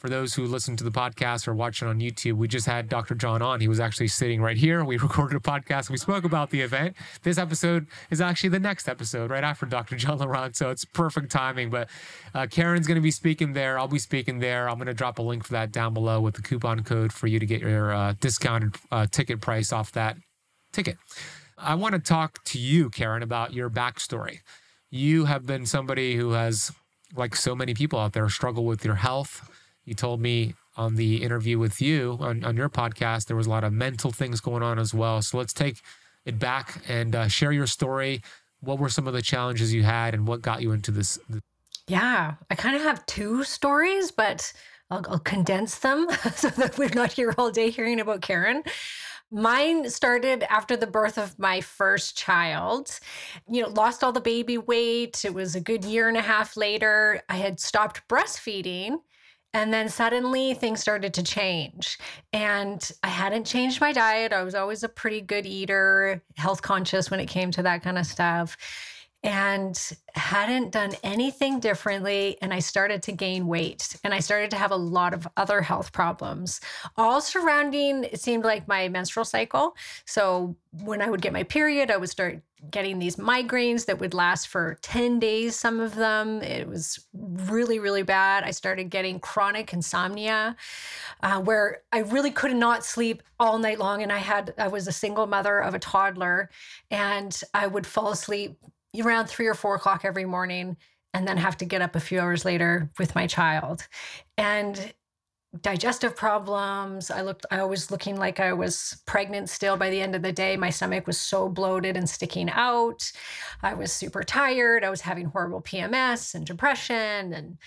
for 0.03 0.09
those 0.09 0.33
who 0.33 0.45
listen 0.45 0.75
to 0.75 0.83
the 0.83 0.91
podcast 0.91 1.47
or 1.47 1.53
watch 1.53 1.81
it 1.81 1.85
on 1.85 2.01
YouTube, 2.01 2.33
we 2.33 2.45
just 2.45 2.65
had 2.65 2.89
Dr. 2.89 3.15
John 3.15 3.41
on. 3.41 3.61
He 3.61 3.69
was 3.69 3.79
actually 3.79 4.09
sitting 4.09 4.41
right 4.41 4.57
here. 4.57 4.83
We 4.83 4.97
recorded 5.01 5.37
a 5.37 5.39
podcast. 5.39 5.89
We 5.89 5.95
spoke 5.95 6.25
about 6.25 6.49
the 6.49 6.59
event. 6.59 6.97
This 7.21 7.37
episode 7.37 7.87
is 8.11 8.19
actually 8.19 8.49
the 8.49 8.59
next 8.59 8.89
episode 8.89 9.31
right 9.31 9.45
after 9.45 9.65
Dr. 9.65 9.95
John 9.95 10.19
Lieurance. 10.19 10.57
So 10.57 10.71
it's 10.71 10.83
perfect 10.83 11.31
timing. 11.31 11.69
But 11.69 11.89
uh, 12.35 12.47
Karen's 12.47 12.85
going 12.85 12.95
to 12.95 13.01
be 13.01 13.11
speaking 13.11 13.53
there. 13.53 13.79
I'll 13.79 13.87
be 13.87 13.97
speaking 13.97 14.39
there. 14.39 14.69
I'm 14.69 14.75
going 14.75 14.87
to 14.87 14.93
drop 14.93 15.19
a 15.19 15.21
link 15.21 15.45
for 15.45 15.53
that 15.53 15.71
down 15.71 15.93
below 15.93 16.19
with 16.19 16.35
the 16.35 16.41
coupon 16.41 16.83
code 16.83 17.13
for 17.13 17.27
you 17.27 17.39
to 17.39 17.45
get 17.45 17.61
your 17.61 17.93
uh, 17.93 18.13
discounted 18.19 18.75
uh, 18.91 19.07
ticket 19.09 19.39
price 19.39 19.71
off 19.71 19.93
that 19.93 20.17
ticket. 20.73 20.97
I 21.57 21.75
want 21.75 21.93
to 21.95 21.99
talk 21.99 22.43
to 22.47 22.59
you, 22.59 22.89
Karen, 22.89 23.23
about 23.23 23.53
your 23.53 23.69
backstory. 23.69 24.39
You 24.91 25.25
have 25.25 25.45
been 25.45 25.65
somebody 25.65 26.17
who 26.17 26.31
has, 26.31 26.73
like 27.15 27.37
so 27.37 27.55
many 27.55 27.73
people 27.73 27.99
out 27.99 28.11
there, 28.11 28.27
struggled 28.27 28.67
with 28.67 28.83
your 28.83 28.95
health 28.95 29.49
you 29.85 29.93
told 29.93 30.19
me 30.19 30.55
on 30.75 30.95
the 30.95 31.23
interview 31.23 31.59
with 31.59 31.81
you 31.81 32.17
on, 32.19 32.43
on 32.43 32.57
your 32.57 32.69
podcast, 32.69 33.27
there 33.27 33.37
was 33.37 33.47
a 33.47 33.49
lot 33.49 33.63
of 33.63 33.73
mental 33.73 34.11
things 34.11 34.39
going 34.39 34.63
on 34.63 34.79
as 34.79 34.93
well. 34.93 35.21
So 35.21 35.37
let's 35.37 35.53
take 35.53 35.81
it 36.25 36.39
back 36.39 36.81
and 36.87 37.15
uh, 37.15 37.27
share 37.27 37.51
your 37.51 37.67
story. 37.67 38.21
What 38.61 38.79
were 38.79 38.89
some 38.89 39.07
of 39.07 39.13
the 39.13 39.21
challenges 39.21 39.73
you 39.73 39.83
had 39.83 40.13
and 40.13 40.27
what 40.27 40.41
got 40.41 40.61
you 40.61 40.71
into 40.71 40.91
this? 40.91 41.19
Yeah, 41.87 42.35
I 42.49 42.55
kind 42.55 42.75
of 42.75 42.81
have 42.81 43.05
two 43.05 43.43
stories, 43.43 44.09
but 44.09 44.51
I'll, 44.89 45.05
I'll 45.09 45.19
condense 45.19 45.79
them 45.79 46.07
so 46.35 46.49
that 46.49 46.77
we're 46.77 46.89
not 46.89 47.11
here 47.11 47.35
all 47.37 47.51
day 47.51 47.69
hearing 47.69 47.99
about 47.99 48.21
Karen. 48.21 48.63
Mine 49.31 49.89
started 49.89 50.43
after 50.43 50.77
the 50.77 50.87
birth 50.87 51.17
of 51.17 51.37
my 51.39 51.59
first 51.59 52.15
child. 52.15 52.99
You 53.49 53.63
know, 53.63 53.69
lost 53.69 54.03
all 54.03 54.11
the 54.11 54.21
baby 54.21 54.59
weight. 54.59 55.25
It 55.25 55.33
was 55.33 55.55
a 55.55 55.59
good 55.59 55.83
year 55.83 56.07
and 56.07 56.17
a 56.17 56.21
half 56.21 56.55
later. 56.55 57.21
I 57.29 57.37
had 57.37 57.59
stopped 57.59 58.07
breastfeeding 58.07 58.99
and 59.53 59.73
then 59.73 59.87
suddenly 59.87 60.53
things 60.53 60.81
started 60.81 61.13
to 61.13 61.23
change. 61.23 61.97
And 62.31 62.91
I 63.03 63.07
hadn't 63.07 63.45
changed 63.45 63.79
my 63.79 63.91
diet. 63.91 64.33
I 64.33 64.43
was 64.43 64.55
always 64.55 64.83
a 64.83 64.89
pretty 64.89 65.21
good 65.21 65.45
eater, 65.45 66.23
health 66.37 66.61
conscious 66.61 67.11
when 67.11 67.19
it 67.19 67.27
came 67.27 67.51
to 67.51 67.63
that 67.63 67.83
kind 67.83 67.97
of 67.97 68.05
stuff 68.05 68.57
and 69.23 69.91
hadn't 70.15 70.71
done 70.71 70.91
anything 71.01 71.59
differently. 71.61 72.37
And 72.41 72.53
I 72.53 72.59
started 72.59 73.01
to 73.03 73.13
gain 73.13 73.47
weight 73.47 73.95
and 74.03 74.13
I 74.13 74.19
started 74.19 74.49
to 74.51 74.57
have 74.57 74.71
a 74.71 74.75
lot 74.75 75.13
of 75.13 75.27
other 75.37 75.61
health 75.61 75.93
problems, 75.93 76.59
all 76.97 77.21
surrounding 77.21 78.03
it 78.03 78.19
seemed 78.19 78.43
like 78.43 78.67
my 78.67 78.89
menstrual 78.89 79.23
cycle. 79.23 79.75
So 80.05 80.57
when 80.83 81.01
I 81.01 81.09
would 81.09 81.21
get 81.21 81.31
my 81.31 81.43
period, 81.43 81.89
I 81.89 81.97
would 81.97 82.09
start 82.09 82.41
getting 82.71 82.99
these 82.99 83.17
migraines 83.17 83.85
that 83.85 83.99
would 83.99 84.13
last 84.13 84.47
for 84.47 84.77
10 84.81 85.19
days, 85.19 85.55
some 85.55 85.79
of 85.79 85.95
them. 85.95 86.41
It 86.41 86.67
was 86.67 87.05
really, 87.13 87.79
really 87.79 88.03
bad. 88.03 88.43
I 88.43 88.51
started 88.51 88.89
getting 88.89 89.19
chronic 89.19 89.73
insomnia 89.73 90.55
uh, 91.21 91.41
where 91.41 91.81
I 91.91 91.99
really 91.99 92.31
could 92.31 92.55
not 92.55 92.85
sleep 92.85 93.23
all 93.39 93.57
night 93.59 93.79
long. 93.79 94.01
And 94.01 94.11
I 94.11 94.19
had, 94.19 94.53
I 94.57 94.67
was 94.67 94.87
a 94.87 94.91
single 94.91 95.27
mother 95.27 95.59
of 95.59 95.73
a 95.73 95.79
toddler 95.79 96.49
and 96.91 97.39
I 97.53 97.67
would 97.67 97.85
fall 97.85 98.11
asleep 98.11 98.57
around 98.99 99.27
three 99.27 99.47
or 99.47 99.55
four 99.55 99.75
o'clock 99.75 100.05
every 100.05 100.25
morning 100.25 100.77
and 101.13 101.27
then 101.27 101.37
have 101.37 101.57
to 101.57 101.65
get 101.65 101.81
up 101.81 101.95
a 101.95 101.99
few 101.99 102.19
hours 102.19 102.45
later 102.45 102.89
with 102.97 103.15
my 103.15 103.27
child. 103.27 103.87
And 104.37 104.93
digestive 105.61 106.15
problems. 106.15 107.11
I 107.11 107.21
looked, 107.21 107.45
I 107.51 107.63
was 107.63 107.91
looking 107.91 108.17
like 108.17 108.39
I 108.39 108.53
was 108.53 109.01
pregnant 109.05 109.49
still 109.49 109.77
by 109.77 109.89
the 109.89 110.01
end 110.01 110.15
of 110.15 110.21
the 110.21 110.31
day. 110.31 110.57
My 110.57 110.69
stomach 110.69 111.05
was 111.05 111.19
so 111.19 111.47
bloated 111.47 111.95
and 111.95 112.09
sticking 112.09 112.49
out. 112.49 113.11
I 113.61 113.73
was 113.73 113.91
super 113.91 114.23
tired. 114.23 114.83
I 114.83 114.89
was 114.89 115.01
having 115.01 115.25
horrible 115.25 115.61
PMS 115.61 116.33
and 116.33 116.45
depression. 116.45 117.33
And 117.33 117.57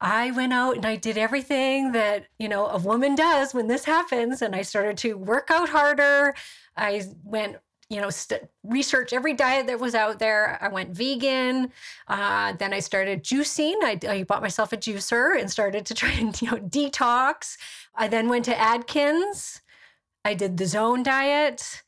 I 0.00 0.30
went 0.30 0.52
out 0.52 0.76
and 0.76 0.86
I 0.86 0.96
did 0.96 1.18
everything 1.18 1.92
that, 1.92 2.26
you 2.38 2.48
know, 2.48 2.66
a 2.66 2.78
woman 2.78 3.14
does 3.14 3.52
when 3.52 3.66
this 3.66 3.84
happens. 3.84 4.40
And 4.40 4.54
I 4.54 4.62
started 4.62 4.96
to 4.98 5.14
work 5.14 5.50
out 5.50 5.68
harder. 5.68 6.34
I 6.76 7.02
went 7.24 7.56
you 7.90 8.00
know, 8.00 8.10
st- 8.10 8.48
research 8.64 9.12
every 9.12 9.32
diet 9.32 9.66
that 9.66 9.80
was 9.80 9.94
out 9.94 10.18
there. 10.18 10.58
I 10.60 10.68
went 10.68 10.90
vegan. 10.90 11.72
Uh, 12.06 12.52
then 12.52 12.72
I 12.74 12.80
started 12.80 13.24
juicing. 13.24 13.74
I, 13.82 13.98
I, 14.06 14.22
bought 14.24 14.42
myself 14.42 14.72
a 14.72 14.76
juicer 14.76 15.38
and 15.38 15.50
started 15.50 15.86
to 15.86 15.94
try 15.94 16.10
and, 16.10 16.40
you 16.42 16.50
know, 16.50 16.58
detox. 16.58 17.56
I 17.94 18.08
then 18.08 18.28
went 18.28 18.44
to 18.46 18.58
Atkins. 18.58 19.62
I 20.24 20.34
did 20.34 20.58
the 20.58 20.66
zone 20.66 21.02
diet. 21.02 21.82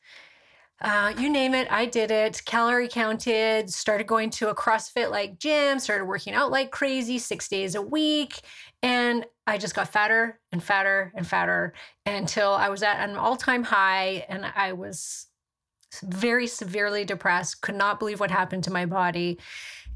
Uh, 0.81 1.13
you 1.19 1.29
name 1.29 1.53
it, 1.53 1.71
I 1.71 1.85
did 1.85 2.09
it. 2.09 2.41
Calorie 2.45 2.87
counted, 2.87 3.69
started 3.69 4.07
going 4.07 4.31
to 4.31 4.49
a 4.49 4.55
CrossFit 4.55 5.11
like 5.11 5.37
gym, 5.37 5.77
started 5.77 6.05
working 6.05 6.33
out 6.33 6.49
like 6.49 6.71
crazy 6.71 7.19
six 7.19 7.47
days 7.47 7.75
a 7.75 7.81
week. 7.83 8.41
And 8.81 9.27
I 9.45 9.59
just 9.59 9.75
got 9.75 9.89
fatter 9.89 10.39
and 10.51 10.63
fatter 10.63 11.13
and 11.15 11.27
fatter 11.27 11.73
until 12.07 12.53
I 12.53 12.69
was 12.69 12.81
at 12.81 13.07
an 13.07 13.15
all 13.15 13.35
time 13.35 13.63
high. 13.63 14.25
And 14.27 14.43
I 14.55 14.73
was 14.73 15.27
very 15.99 16.47
severely 16.47 17.05
depressed, 17.05 17.61
could 17.61 17.75
not 17.75 17.99
believe 17.99 18.19
what 18.19 18.31
happened 18.31 18.63
to 18.65 18.71
my 18.71 18.85
body. 18.85 19.37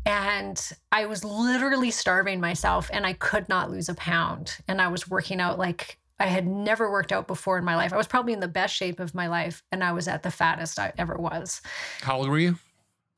And 0.06 0.62
I 0.92 1.06
was 1.08 1.24
literally 1.24 1.92
starving 1.92 2.40
myself 2.40 2.90
and 2.94 3.06
I 3.06 3.14
could 3.14 3.50
not 3.50 3.72
lose 3.72 3.90
a 3.90 3.96
pound. 3.96 4.58
And 4.68 4.82
I 4.82 4.88
was 4.88 5.10
working 5.10 5.42
out 5.42 5.58
like 5.58 5.98
I 6.20 6.28
had 6.28 6.46
never 6.46 6.92
worked 6.92 7.12
out 7.12 7.28
before 7.28 7.58
in 7.58 7.66
my 7.66 7.75
life. 7.75 7.92
I 7.92 7.98
was 7.98 8.08
probably 8.08 8.34
in 8.34 8.40
the 8.40 8.48
best 8.48 8.75
shape 8.75 9.00
of 9.00 9.16
my 9.16 9.28
life 9.28 9.64
and 9.72 9.84
I 9.84 9.94
was 9.94 10.08
at 10.08 10.24
the 10.24 10.32
fattest 10.32 10.80
I 10.80 10.94
ever 10.98 11.16
was. 11.16 11.62
How 12.02 12.18
old 12.18 12.30
were 12.30 12.38
you? 12.38 12.58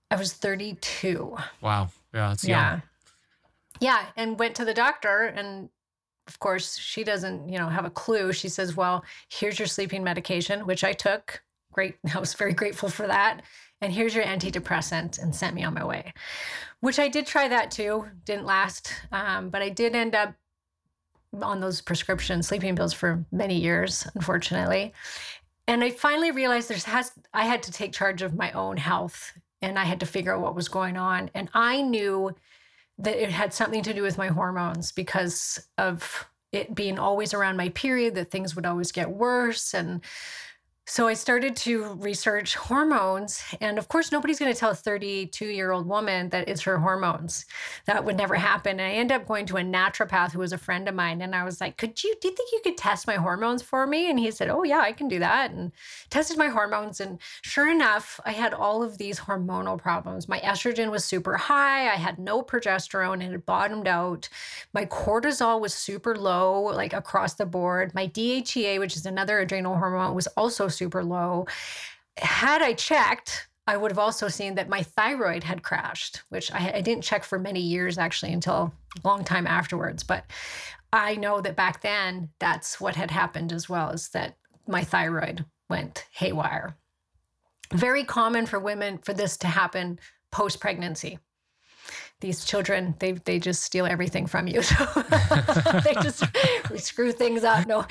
I 0.10 0.16
was 0.16 0.34
32. 0.34 1.36
Wow. 1.62 1.90
Yeah, 2.14 2.30
that's 2.30 2.44
yeah. 2.46 2.70
young. 2.70 2.82
Yeah, 3.80 4.06
and 4.16 4.40
went 4.40 4.56
to 4.56 4.66
the 4.66 4.74
doctor 4.74 5.26
and 5.26 5.70
of 6.28 6.40
course, 6.40 6.78
she 6.78 7.04
doesn't, 7.06 7.48
you 7.48 7.58
know, 7.58 7.70
have 7.70 7.86
a 7.86 7.90
clue. 7.90 8.34
She 8.34 8.50
says, 8.50 8.76
"Well, 8.76 9.06
here's 9.30 9.58
your 9.58 9.68
sleeping 9.68 10.04
medication," 10.04 10.66
which 10.66 10.84
I 10.84 10.92
took 10.92 11.42
great. 11.78 11.96
I 12.16 12.20
was 12.20 12.34
very 12.34 12.54
grateful 12.54 12.90
for 12.90 13.08
that. 13.08 13.44
And 13.80 13.94
here's 13.94 14.16
your 14.16 14.26
antidepressant, 14.26 15.22
and 15.22 15.36
sent 15.36 15.54
me 15.54 15.64
on 15.64 15.76
my 15.76 15.86
way, 15.86 16.12
which 16.80 16.98
I 16.98 17.08
did 17.08 17.28
try 17.28 17.48
that 17.48 17.70
too. 17.70 18.08
Didn't 18.26 18.48
last, 18.48 18.92
um, 19.12 19.50
but 19.50 19.62
I 19.62 19.70
did 19.70 19.96
end 19.96 20.16
up 20.16 20.34
on 21.44 21.60
those 21.60 21.80
prescription 21.82 22.42
sleeping 22.42 22.76
pills 22.76 22.94
for 22.94 23.24
many 23.32 23.60
years, 23.60 24.08
unfortunately. 24.16 24.94
And 25.68 25.84
I 25.84 25.92
finally 25.92 26.32
realized 26.32 26.70
there's 26.70 26.86
has 26.86 27.12
I 27.36 27.46
had 27.46 27.62
to 27.64 27.72
take 27.72 27.94
charge 27.94 28.24
of 28.24 28.34
my 28.34 28.52
own 28.54 28.78
health, 28.78 29.34
and 29.62 29.78
I 29.78 29.84
had 29.84 30.00
to 30.00 30.08
figure 30.08 30.34
out 30.34 30.42
what 30.42 30.56
was 30.56 30.70
going 30.70 30.98
on. 30.98 31.30
And 31.36 31.48
I 31.54 31.84
knew 31.84 32.36
that 32.98 33.22
it 33.22 33.30
had 33.30 33.54
something 33.54 33.84
to 33.84 33.94
do 33.94 34.02
with 34.02 34.18
my 34.18 34.30
hormones 34.30 34.92
because 34.92 35.68
of 35.78 36.28
it 36.52 36.74
being 36.74 36.98
always 36.98 37.36
around 37.36 37.58
my 37.58 37.70
period 37.70 38.16
that 38.16 38.32
things 38.32 38.56
would 38.56 38.66
always 38.66 38.92
get 38.92 39.12
worse 39.12 39.76
and 39.76 40.02
so 40.90 41.06
I 41.06 41.16
started 41.16 41.58
to 41.58 41.96
research 41.96 42.56
hormones. 42.56 43.44
And 43.60 43.78
of 43.78 43.90
course, 43.90 44.10
nobody's 44.10 44.40
going 44.40 44.54
to 44.54 44.58
tell 44.58 44.72
a 44.72 44.76
32 44.76 45.46
year 45.46 45.72
old 45.72 45.86
woman 45.86 46.30
that 46.30 46.48
it's 46.48 46.62
her 46.62 46.78
hormones. 46.80 47.46
That 47.88 48.06
would 48.06 48.16
never 48.16 48.36
happen. 48.36 48.80
And 48.80 48.90
I 48.90 48.94
ended 48.94 49.18
up 49.18 49.28
going 49.28 49.46
to 49.48 49.58
a 49.58 49.62
naturopath 49.62 50.32
who 50.32 50.40
was 50.40 50.54
a 50.54 50.58
friend 50.58 50.88
of 50.88 50.96
mine. 50.96 51.22
And 51.22 51.36
I 51.36 51.44
was 51.44 51.60
like, 51.60 51.76
Could 51.76 52.02
you, 52.02 52.16
do 52.22 52.30
you 52.30 52.34
think 52.34 52.52
you 52.54 52.62
could 52.64 52.78
test 52.78 53.06
my 53.06 53.16
hormones 53.16 53.62
for 53.62 53.86
me? 53.86 54.10
And 54.10 54.18
he 54.18 54.32
said, 54.32 54.50
Oh, 54.50 54.64
yeah, 54.64 54.80
I 54.80 54.94
can 54.94 55.10
do 55.10 55.20
that. 55.20 55.52
And 55.52 55.74
tested 56.10 56.38
my 56.38 56.48
hormones. 56.48 57.02
And 57.02 57.20
sure 57.42 57.70
enough, 57.70 58.22
I 58.26 58.32
had 58.32 58.54
all 58.54 58.82
of 58.82 58.98
these 58.98 59.20
hormonal 59.20 59.78
problems. 59.78 60.30
My 60.30 60.40
estrogen 60.40 60.90
was 60.90 61.04
super 61.04 61.36
high. 61.36 61.92
I 61.92 61.96
had 61.96 62.18
no 62.18 62.42
progesterone. 62.42 63.22
It 63.22 63.32
had 63.32 63.46
bottomed 63.46 63.90
out. 63.90 64.30
My 64.72 64.86
cortisol 64.86 65.60
was 65.60 65.74
super 65.74 66.16
low, 66.16 66.62
like 66.62 66.94
across 66.94 67.34
the 67.34 67.46
board. 67.46 67.94
My 67.94 68.08
DHEA, 68.08 68.80
which 68.80 68.96
is 68.96 69.06
another 69.06 69.40
adrenal 69.40 69.76
hormone, 69.76 70.16
was 70.16 70.28
also 70.28 70.70
super 70.78 71.04
low. 71.04 71.48
Had 72.18 72.62
I 72.62 72.74
checked, 72.74 73.48
I 73.68 73.76
would 73.78 73.92
have 73.92 74.00
also 74.00 74.28
seen 74.30 74.56
that 74.56 74.70
my 74.70 74.82
thyroid 74.84 75.44
had 75.44 75.64
crashed, 75.64 76.24
which 76.30 76.52
I, 76.52 76.74
I, 76.76 76.82
didn't 76.82 77.04
check 77.04 77.24
for 77.26 77.38
many 77.38 77.60
years 77.60 77.98
actually 77.98 78.32
until 78.32 78.74
a 79.04 79.08
long 79.08 79.26
time 79.26 79.46
afterwards. 79.46 80.04
But 80.04 80.26
I 80.94 81.16
know 81.16 81.42
that 81.42 81.58
back 81.58 81.82
then, 81.82 82.30
that's 82.40 82.80
what 82.80 82.96
had 82.96 83.12
happened 83.12 83.52
as 83.52 83.68
well, 83.68 83.90
is 83.90 84.10
that 84.10 84.38
my 84.68 84.84
thyroid 84.84 85.46
went 85.70 86.06
haywire. 86.12 86.78
Very 87.74 88.06
common 88.06 88.46
for 88.46 88.60
women 88.60 89.00
for 89.00 89.14
this 89.14 89.36
to 89.38 89.48
happen 89.48 90.00
post 90.32 90.60
pregnancy. 90.60 91.20
these 92.20 92.44
children 92.46 92.96
they 93.00 93.14
they 93.14 93.40
just 93.40 93.64
steal 93.64 93.86
everything 93.86 94.26
from 94.28 94.48
you 94.48 94.62
so 94.72 94.86
they 95.84 95.94
just 96.02 96.24
screw 96.78 97.12
things 97.12 97.44
up 97.44 97.68
no 97.68 97.86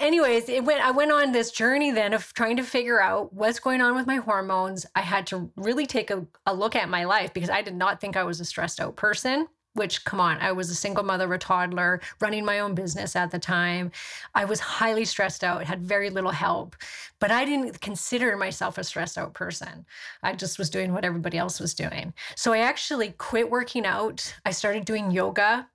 anyways 0.00 0.48
it 0.48 0.64
went 0.64 0.84
i 0.84 0.90
went 0.90 1.12
on 1.12 1.32
this 1.32 1.50
journey 1.50 1.90
then 1.90 2.12
of 2.12 2.32
trying 2.34 2.56
to 2.56 2.62
figure 2.62 3.00
out 3.00 3.32
what's 3.32 3.60
going 3.60 3.80
on 3.80 3.94
with 3.94 4.06
my 4.06 4.16
hormones. 4.16 4.86
I 4.94 5.02
had 5.02 5.26
to 5.28 5.50
really 5.56 5.86
take 5.86 6.10
a, 6.10 6.26
a 6.46 6.54
look 6.54 6.74
at 6.74 6.88
my 6.88 7.04
life 7.04 7.32
because 7.32 7.50
i 7.50 7.62
did 7.62 7.76
not 7.76 8.00
think 8.00 8.16
i 8.16 8.24
was 8.24 8.40
a 8.40 8.44
stressed 8.44 8.80
out 8.80 8.96
person 8.96 9.46
which 9.74 10.04
come 10.04 10.20
on 10.20 10.38
i 10.38 10.50
was 10.50 10.68
a 10.70 10.74
single 10.74 11.04
mother 11.04 11.32
a 11.32 11.38
toddler 11.38 12.00
running 12.20 12.44
my 12.44 12.60
own 12.60 12.74
business 12.74 13.14
at 13.14 13.30
the 13.30 13.38
time. 13.38 13.90
I 14.34 14.44
was 14.44 14.60
highly 14.60 15.04
stressed 15.04 15.44
out 15.44 15.64
had 15.64 15.82
very 15.82 16.10
little 16.10 16.32
help 16.32 16.74
but 17.20 17.30
i 17.30 17.44
didn't 17.44 17.80
consider 17.80 18.36
myself 18.36 18.78
a 18.78 18.84
stressed 18.84 19.16
out 19.16 19.32
person. 19.32 19.86
I 20.24 20.34
just 20.34 20.58
was 20.58 20.70
doing 20.70 20.92
what 20.92 21.04
everybody 21.04 21.38
else 21.38 21.60
was 21.60 21.74
doing. 21.74 22.14
So 22.36 22.52
i 22.52 22.58
actually 22.58 23.12
quit 23.12 23.48
working 23.48 23.86
out. 23.86 24.34
I 24.44 24.50
started 24.50 24.84
doing 24.84 25.12
yoga 25.12 25.68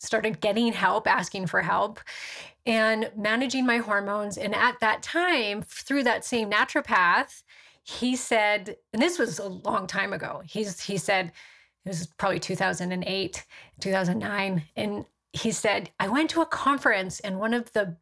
started 0.00 0.40
getting 0.40 0.72
help 0.72 1.06
asking 1.06 1.46
for 1.46 1.62
help 1.62 2.00
and 2.66 3.10
managing 3.16 3.64
my 3.64 3.78
hormones 3.78 4.36
and 4.36 4.54
at 4.54 4.78
that 4.80 5.02
time 5.02 5.62
through 5.62 6.02
that 6.02 6.24
same 6.24 6.50
naturopath 6.50 7.42
he 7.82 8.16
said 8.16 8.76
and 8.92 9.00
this 9.00 9.18
was 9.18 9.38
a 9.38 9.46
long 9.46 9.86
time 9.86 10.12
ago 10.12 10.42
he's 10.44 10.80
he 10.80 10.96
said 10.96 11.32
it 11.84 11.88
was 11.88 12.06
probably 12.06 12.40
2008, 12.40 13.44
2009. 13.80 14.62
And 14.76 15.06
he 15.32 15.50
said, 15.50 15.90
I 15.98 16.08
went 16.08 16.30
to 16.30 16.42
a 16.42 16.46
conference 16.46 17.20
and 17.20 17.38
one 17.38 17.54
of 17.54 17.72
the 17.72 17.96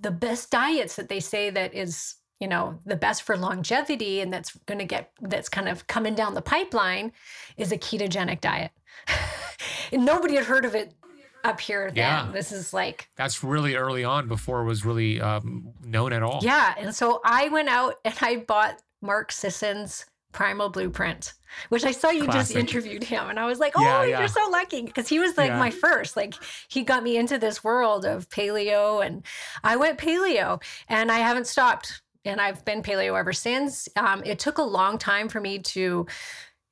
the 0.00 0.12
best 0.12 0.52
diets 0.52 0.94
that 0.94 1.08
they 1.08 1.18
say 1.18 1.50
that 1.50 1.74
is 1.74 2.14
you 2.38 2.46
know 2.46 2.78
the 2.86 2.94
best 2.94 3.24
for 3.24 3.36
longevity 3.36 4.20
and 4.20 4.32
that's 4.32 4.56
going 4.66 4.78
to 4.78 4.84
get 4.84 5.10
that's 5.20 5.48
kind 5.48 5.68
of 5.68 5.88
coming 5.88 6.14
down 6.14 6.34
the 6.34 6.40
pipeline 6.40 7.10
is 7.56 7.72
a 7.72 7.76
ketogenic 7.76 8.40
diet 8.40 8.70
and 9.92 10.04
nobody 10.04 10.36
had 10.36 10.44
heard 10.44 10.64
of 10.64 10.76
it 10.76 10.92
up 11.44 11.60
here 11.60 11.86
then. 11.90 11.96
Yeah. 11.96 12.30
This 12.32 12.52
is 12.52 12.72
like 12.72 13.08
that's 13.16 13.42
really 13.42 13.76
early 13.76 14.04
on 14.04 14.28
before 14.28 14.62
it 14.62 14.64
was 14.64 14.84
really 14.84 15.20
um, 15.20 15.72
known 15.84 16.12
at 16.12 16.22
all. 16.22 16.40
Yeah, 16.42 16.74
and 16.78 16.94
so 16.94 17.20
I 17.24 17.48
went 17.48 17.68
out 17.68 17.96
and 18.04 18.14
I 18.20 18.36
bought 18.36 18.82
Mark 19.00 19.32
Sisson's 19.32 20.06
Primal 20.32 20.68
Blueprint, 20.68 21.32
which 21.70 21.84
I 21.84 21.92
saw 21.92 22.10
you 22.10 22.24
Classic. 22.24 22.40
just 22.40 22.56
interviewed 22.56 23.02
him. 23.02 23.28
And 23.30 23.38
I 23.38 23.46
was 23.46 23.58
like, 23.58 23.72
oh, 23.76 23.82
yeah, 23.82 24.04
yeah. 24.04 24.18
you're 24.18 24.28
so 24.28 24.46
lucky. 24.50 24.82
Because 24.82 25.08
he 25.08 25.18
was 25.18 25.36
like 25.36 25.48
yeah. 25.48 25.58
my 25.58 25.70
first. 25.70 26.16
Like 26.16 26.34
he 26.68 26.82
got 26.82 27.02
me 27.02 27.16
into 27.16 27.38
this 27.38 27.64
world 27.64 28.04
of 28.04 28.28
paleo. 28.28 29.04
And 29.04 29.24
I 29.64 29.76
went 29.76 29.98
paleo 29.98 30.62
and 30.88 31.10
I 31.10 31.18
haven't 31.18 31.46
stopped. 31.46 32.02
And 32.24 32.40
I've 32.40 32.62
been 32.64 32.82
paleo 32.82 33.18
ever 33.18 33.32
since. 33.32 33.88
Um, 33.96 34.22
it 34.24 34.38
took 34.38 34.58
a 34.58 34.62
long 34.62 34.98
time 34.98 35.28
for 35.28 35.40
me 35.40 35.60
to 35.60 36.06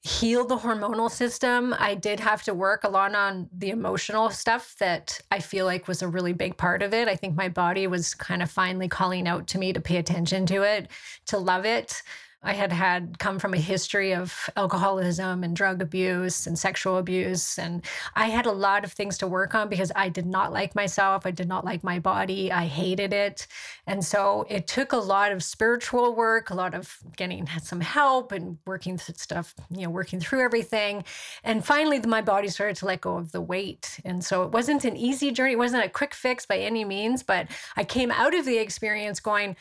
heal 0.07 0.47
the 0.47 0.57
hormonal 0.57 1.11
system. 1.11 1.75
I 1.77 1.97
did 1.97 2.21
have 2.21 2.45
to 2.45 2.55
work 2.55 2.85
a 2.85 2.89
lot 2.89 3.17
on 3.17 3.49
the 3.53 3.71
emotional 3.71 4.31
stuff 4.31 4.77
that 4.79 5.19
I 5.33 5.41
feel 5.41 5.67
like 5.67 5.89
was 5.89 6.01
a 6.01 6.07
really 6.07 6.33
big 6.33 6.57
part 6.57 6.83
of 6.83 6.95
it. 6.95 7.09
I 7.09 7.17
think 7.17 7.35
my 7.35 7.49
body 7.49 7.89
was 7.89 8.15
kind 8.15 8.41
of 8.41 8.49
finally 8.49 8.87
calling 8.87 9.27
out 9.27 9.49
to 9.49 9.59
me 9.59 9.73
to 9.73 9.81
pay 9.81 9.97
attention 9.97 10.47
to 10.47 10.63
it, 10.63 10.89
to 11.27 11.39
love 11.39 11.65
it. 11.65 12.05
I 12.47 12.53
had 12.53 12.73
had 12.73 13.19
come 13.19 13.41
from 13.41 13.55
a 13.55 13.59
history 13.59 14.15
of 14.15 14.49
alcoholism 14.57 15.43
and 15.43 15.57
drug 15.57 15.83
abuse 15.83 16.47
and 16.47 16.57
sexual 16.57 16.97
abuse. 16.97 17.59
And 17.59 17.85
I 18.15 18.27
had 18.27 18.47
a 18.47 18.53
lot 18.53 18.85
of 18.85 18.93
things 18.93 19.19
to 19.19 19.27
work 19.27 19.55
on 19.55 19.69
because 19.69 19.91
I 19.97 20.09
did 20.09 20.27
not 20.27 20.53
like 20.53 20.77
myself. 20.77 21.27
I 21.27 21.33
did 21.33 21.49
not 21.49 21.65
like 21.65 21.83
my 21.83 21.99
body. 21.99 22.53
I 22.53 22.67
hated 22.67 23.13
it. 23.13 23.49
And 23.89 24.05
so 24.05 24.47
it 24.49 24.69
took 24.69 24.93
a 24.93 24.97
lot 24.97 25.33
of 25.33 25.43
spiritual 25.43 26.15
work, 26.15 26.51
a 26.51 26.55
lot 26.55 26.73
of 26.73 26.97
getting 27.17 27.49
some 27.61 27.81
help 27.81 28.31
and 28.31 28.59
working 28.65 28.97
through 28.97 29.17
stuff, 29.17 29.53
you 29.69 29.83
know, 29.83 29.91
working 29.91 30.21
through 30.21 30.45
everything. 30.45 31.03
And 31.43 31.65
finally, 31.65 32.01
my 32.01 32.23
body 32.23 32.49
started 32.49 32.77
to 32.77 32.87
let 32.87 33.01
go 33.01 33.17
of 33.17 33.33
the 33.33 33.41
weight. 33.41 33.99
And 34.05 34.25
so 34.25 34.45
it 34.45 34.53
wasn't 34.53 34.85
an 34.85 34.97
easy 34.97 35.33
journey. 35.33 35.55
It 35.55 35.59
wasn't 35.59 35.85
a 35.85 35.89
quick 35.89 36.15
fix 36.15 36.47
by 36.47 36.59
any 36.59 36.85
means, 36.85 37.25
but 37.25 37.49
I 37.77 37.83
came 37.83 38.13
out 38.13 38.35
of 38.35 38.45
the 38.45 38.59
experience 38.59 39.19
going, 39.19 39.57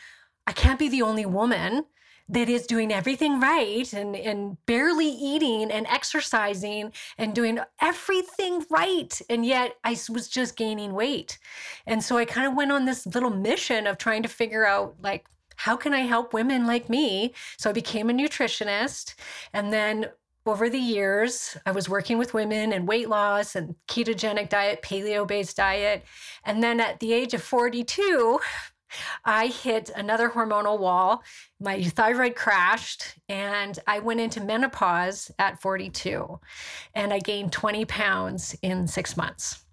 I 0.46 0.52
can't 0.52 0.78
be 0.78 0.90
the 0.90 1.02
only 1.02 1.26
woman 1.26 1.86
that 2.28 2.50
is 2.50 2.66
doing 2.66 2.92
everything 2.92 3.40
right 3.40 3.92
and, 3.94 4.16
and 4.16 4.58
barely 4.66 5.08
eating 5.08 5.72
and 5.72 5.86
exercising 5.88 6.92
and 7.18 7.36
doing 7.36 7.60
everything 7.82 8.66
right. 8.70 9.22
And 9.30 9.46
yet 9.46 9.76
I 9.84 9.98
was 10.10 10.28
just 10.28 10.56
gaining 10.56 10.94
weight. 10.94 11.38
And 11.86 12.04
so 12.04 12.18
I 12.18 12.26
kind 12.26 12.48
of 12.48 12.56
went 12.56 12.72
on 12.72 12.86
this 12.86 13.06
little 13.06 13.30
mission 13.30 13.86
of 13.86 13.98
trying 13.98 14.24
to 14.24 14.30
figure 14.30 14.66
out 14.66 14.96
like, 15.02 15.26
how 15.58 15.76
can 15.76 15.94
I 15.94 16.02
help 16.02 16.34
women 16.34 16.66
like 16.66 16.90
me? 16.90 17.34
So 17.58 17.70
I 17.70 17.74
became 17.74 18.10
a 18.10 18.14
nutritionist. 18.14 19.16
And 19.54 19.72
then 19.72 20.08
over 20.48 20.70
the 20.70 20.80
years, 20.80 21.58
I 21.66 21.72
was 21.72 21.90
working 21.90 22.18
with 22.18 22.34
women 22.34 22.72
and 22.72 22.88
weight 22.88 23.10
loss 23.10 23.56
and 23.56 23.76
ketogenic 23.88 24.50
diet, 24.50 24.82
paleo 24.84 25.28
based 25.28 25.58
diet. 25.58 26.04
And 26.44 26.62
then 26.62 26.80
at 26.80 27.00
the 27.00 27.14
age 27.14 27.34
of 27.34 27.42
42, 27.42 28.40
I 29.24 29.48
hit 29.48 29.90
another 29.96 30.30
hormonal 30.30 30.80
wall. 30.80 31.24
My 31.60 31.82
thyroid 31.84 32.36
crashed, 32.36 33.18
and 33.30 33.78
I 33.88 34.00
went 34.00 34.20
into 34.20 34.42
menopause 34.42 35.32
at 35.40 35.62
42. 35.62 36.40
And 36.94 37.14
I 37.14 37.20
gained 37.20 37.52
20 37.52 37.86
pounds 37.86 38.56
in 38.62 38.88
six 38.88 39.18
months. 39.18 39.66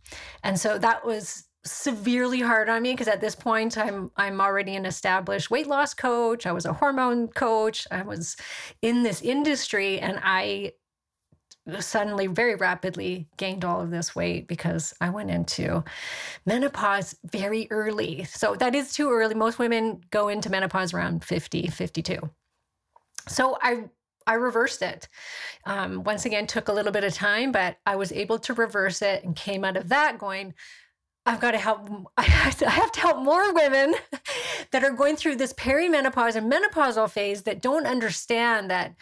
And 0.43 0.59
so 0.59 0.79
that 0.79 1.05
was 1.05 1.45
severely 1.65 2.41
hard 2.41 2.69
on 2.69 2.83
me 2.83 2.93
because 2.93 3.07
at 3.07 3.21
this 3.21 3.37
point 3.37 3.79
I'm 3.79 4.11
I'm 4.17 4.41
already 4.41 4.75
an 4.75 4.85
established 4.85 5.51
weight 5.51 5.69
loss 5.69 5.95
coach. 5.95 6.45
I 6.45 6.53
was 6.53 6.67
a 6.67 6.73
hormone 6.73 7.29
coach. 7.29 7.87
I 7.91 8.03
was 8.03 8.37
in 8.83 9.05
this 9.05 9.23
industry 9.23 10.01
and 10.01 10.19
I 10.23 10.73
suddenly 11.79 12.27
very 12.27 12.55
rapidly 12.57 13.29
gained 13.37 13.65
all 13.65 13.81
of 13.81 13.91
this 13.91 14.17
weight 14.17 14.49
because 14.49 14.95
I 15.01 15.11
went 15.11 15.31
into 15.31 15.85
menopause 16.45 17.15
very 17.25 17.69
early. 17.71 18.25
So 18.25 18.57
that 18.57 18.75
is 18.75 18.93
too 18.93 19.11
early. 19.11 19.35
Most 19.35 19.59
women 19.59 20.01
go 20.11 20.29
into 20.29 20.51
menopause 20.51 20.93
around 20.93 21.25
50, 21.25 21.69
52. 21.69 22.19
So 23.29 23.59
I 23.63 23.85
I 24.27 24.35
reversed 24.35 24.83
it. 24.83 25.09
Um, 25.67 26.05
once 26.05 26.27
again, 26.27 26.47
took 26.47 26.69
a 26.69 26.73
little 26.73 26.93
bit 26.93 27.03
of 27.03 27.13
time, 27.13 27.51
but 27.51 27.79
I 27.87 27.97
was 27.97 28.13
able 28.13 28.39
to 28.41 28.55
reverse 28.55 29.03
it 29.03 29.25
and 29.25 29.35
came 29.35 29.65
out 29.65 29.77
of 29.77 29.89
that 29.89 30.19
going, 30.19 30.55
I've 31.27 31.41
got 31.41 31.51
to 31.53 31.59
help. 31.59 31.89
I 32.17 32.23
have 32.23 32.57
to 32.93 33.01
help 33.01 33.23
more 33.23 33.53
women 33.53 33.95
that 34.71 34.85
are 34.85 34.91
going 34.91 35.17
through 35.17 35.37
this 35.37 35.53
perimenopause 35.53 36.37
and 36.37 36.53
menopausal 36.53 37.11
phase 37.11 37.43
that 37.43 37.63
don't 37.63 37.87
understand 37.87 38.71
that 38.71 38.95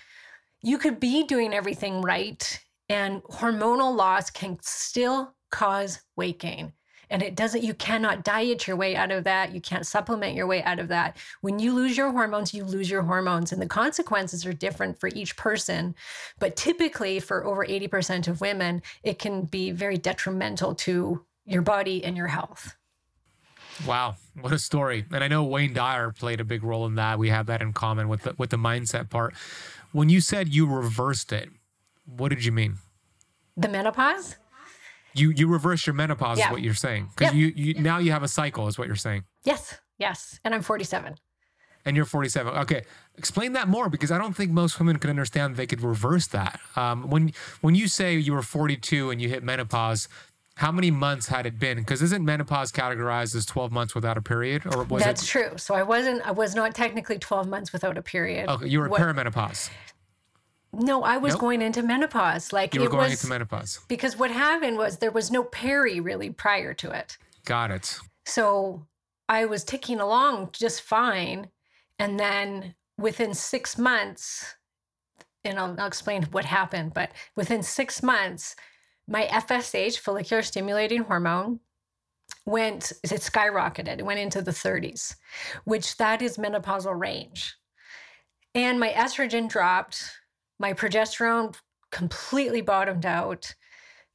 you 0.62 0.79
could 0.79 1.01
be 1.01 1.25
doing 1.25 1.55
everything 1.55 2.03
right 2.03 2.61
and 2.88 3.23
hormonal 3.25 3.94
loss 3.94 4.31
can 4.31 4.59
still 4.62 5.35
cause 5.51 6.01
weight 6.16 6.38
gain 6.38 6.73
and 7.11 7.23
it 7.23 7.35
doesn't 7.35 7.64
you 7.64 7.75
cannot 7.75 8.23
diet 8.23 8.66
your 8.66 8.77
way 8.77 8.94
out 8.94 9.11
of 9.11 9.25
that 9.25 9.53
you 9.53 9.61
can't 9.61 9.87
supplement 9.87 10.35
your 10.35 10.46
way 10.46 10.62
out 10.62 10.79
of 10.79 10.88
that 10.88 11.16
when 11.40 11.59
you 11.59 11.73
lose 11.73 11.96
your 11.96 12.12
hormones 12.12 12.55
you 12.55 12.64
lose 12.64 12.90
your 12.90 13.03
hormones 13.03 13.53
and 13.53 13.61
the 13.61 13.66
consequences 13.66 14.46
are 14.46 14.53
different 14.53 14.99
for 14.99 15.09
each 15.14 15.37
person 15.37 15.94
but 16.38 16.57
typically 16.57 17.18
for 17.20 17.44
over 17.44 17.66
80% 17.66 18.29
of 18.29 18.40
women 18.40 18.83
it 19.03 19.18
can 19.18 19.42
be 19.42 19.70
very 19.70 19.96
detrimental 19.96 20.75
to 20.77 21.25
your 21.46 21.62
body 21.62 22.05
and 22.05 22.16
your 22.16 22.29
health 22.29 22.77
Wow, 23.87 24.16
what 24.38 24.53
a 24.53 24.59
story! 24.59 25.07
And 25.11 25.25
I 25.25 25.29
know 25.29 25.42
Wayne 25.44 25.73
Dyer 25.73 26.11
played 26.12 26.40
a 26.40 26.44
big 26.44 26.62
role 26.62 26.85
in 26.85 26.96
that. 26.96 27.18
We 27.18 27.31
have 27.31 27.46
that 27.46 27.62
in 27.62 27.73
common 27.73 28.09
with 28.09 28.23
the, 28.25 28.35
with 28.37 28.51
the 28.51 28.59
mindset 28.59 29.09
part. 29.09 29.35
When 29.92 30.09
you 30.09 30.20
said 30.20 30.48
you 30.48 30.66
reversed 30.66 31.33
it, 31.33 31.48
what 32.05 32.29
did 32.29 32.44
you 32.44 32.53
mean? 32.53 32.76
The 33.57 33.68
menopause? 33.68 34.37
You 35.14 35.31
you 35.31 35.48
reverse 35.48 35.87
your 35.87 35.94
menopause 35.94 36.38
yeah. 36.38 36.46
is 36.46 36.53
what 36.53 36.62
you're 36.62 36.74
saying. 36.74 37.09
Because 37.16 37.35
you, 37.35 37.53
you 37.55 37.74
now 37.74 37.98
you 37.98 38.12
have 38.12 38.22
a 38.22 38.29
cycle 38.29 38.68
is 38.68 38.79
what 38.79 38.87
you're 38.87 38.96
saying. 38.96 39.24
Yes. 39.44 39.79
Yes. 39.98 40.38
And 40.44 40.55
I'm 40.55 40.62
47. 40.62 41.16
And 41.85 41.96
you're 41.96 42.05
47. 42.05 42.55
Okay. 42.59 42.83
Explain 43.16 43.55
that 43.55 43.68
more 43.68 43.88
because 43.88 44.11
I 44.11 44.18
don't 44.18 44.37
think 44.37 44.50
most 44.50 44.79
women 44.79 44.98
could 44.98 45.11
understand 45.11 45.57
they 45.57 45.66
could 45.66 45.83
reverse 45.83 46.26
that. 46.29 46.61
Um, 46.76 47.11
when 47.11 47.33
when 47.61 47.74
you 47.74 47.88
say 47.88 48.16
you 48.16 48.33
were 48.33 48.42
42 48.42 49.11
and 49.11 49.20
you 49.20 49.29
hit 49.29 49.42
menopause, 49.42 50.09
how 50.56 50.70
many 50.70 50.90
months 50.90 51.28
had 51.28 51.46
it 51.46 51.58
been? 51.58 51.78
Because 51.78 52.02
isn't 52.02 52.24
menopause 52.24 52.70
categorized 52.70 53.34
as 53.34 53.46
12 53.46 53.72
months 53.72 53.94
without 53.94 54.18
a 54.18 54.22
period? 54.22 54.66
Or 54.66 54.84
was 54.84 55.02
That's 55.02 55.22
it... 55.22 55.26
true. 55.26 55.52
So 55.56 55.74
I 55.74 55.82
wasn't, 55.82 56.26
I 56.26 56.32
was 56.32 56.54
not 56.54 56.74
technically 56.74 57.18
12 57.18 57.48
months 57.48 57.72
without 57.72 57.96
a 57.96 58.02
period. 58.02 58.48
Okay, 58.48 58.66
you 58.66 58.80
were 58.80 58.88
what... 58.88 59.00
perimenopause. 59.00 59.70
No, 60.72 61.02
I 61.02 61.16
was 61.16 61.32
nope. 61.34 61.40
going 61.40 61.62
into 61.62 61.82
menopause. 61.82 62.52
Like 62.52 62.74
you 62.74 62.80
were 62.80 62.88
going 62.88 63.10
was, 63.10 63.20
into 63.20 63.28
menopause. 63.28 63.80
Because 63.88 64.16
what 64.16 64.30
happened 64.30 64.76
was 64.76 64.98
there 64.98 65.10
was 65.10 65.30
no 65.30 65.42
peri 65.42 65.98
really 65.98 66.30
prior 66.30 66.74
to 66.74 66.90
it. 66.90 67.16
Got 67.44 67.70
it. 67.70 67.98
So 68.26 68.86
I 69.28 69.46
was 69.46 69.64
ticking 69.64 70.00
along 70.00 70.50
just 70.52 70.82
fine. 70.82 71.48
And 71.98 72.20
then 72.20 72.74
within 72.98 73.34
six 73.34 73.78
months, 73.78 74.54
and 75.44 75.58
I'll, 75.58 75.74
I'll 75.78 75.86
explain 75.86 76.22
what 76.24 76.44
happened, 76.44 76.92
but 76.94 77.10
within 77.34 77.62
six 77.62 78.02
months, 78.02 78.54
my 79.11 79.27
FSH, 79.27 79.99
follicular 79.99 80.42
stimulating 80.42 81.03
hormone, 81.03 81.59
went, 82.46 82.92
it 83.03 83.11
skyrocketed. 83.11 83.99
It 83.99 84.07
went 84.07 84.20
into 84.20 84.40
the 84.40 84.53
30s, 84.53 85.16
which 85.64 85.96
that 85.96 86.23
is 86.23 86.38
menopausal 86.38 86.99
range. 86.99 87.57
And 88.55 88.79
my 88.79 88.90
estrogen 88.90 89.49
dropped, 89.49 90.03
my 90.61 90.73
progesterone 90.73 91.57
completely 91.90 92.61
bottomed 92.61 93.05
out. 93.05 93.53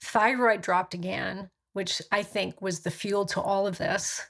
Thyroid 0.01 0.61
dropped 0.61 0.93
again, 0.93 1.49
which 1.73 2.01
I 2.11 2.23
think 2.23 2.61
was 2.61 2.79
the 2.79 2.91
fuel 2.91 3.25
to 3.27 3.41
all 3.41 3.67
of 3.67 3.77
this. 3.77 4.21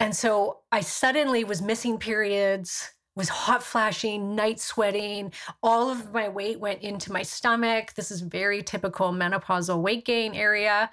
And 0.00 0.16
so 0.16 0.60
I 0.72 0.80
suddenly 0.80 1.44
was 1.44 1.60
missing 1.60 1.98
periods, 1.98 2.90
was 3.16 3.28
hot 3.30 3.62
flashing, 3.62 4.36
night 4.36 4.60
sweating. 4.60 5.32
All 5.62 5.90
of 5.90 6.12
my 6.12 6.28
weight 6.28 6.60
went 6.60 6.82
into 6.82 7.10
my 7.10 7.22
stomach. 7.22 7.94
This 7.94 8.10
is 8.10 8.20
very 8.20 8.62
typical 8.62 9.10
menopausal 9.10 9.80
weight 9.80 10.04
gain 10.04 10.34
area. 10.34 10.90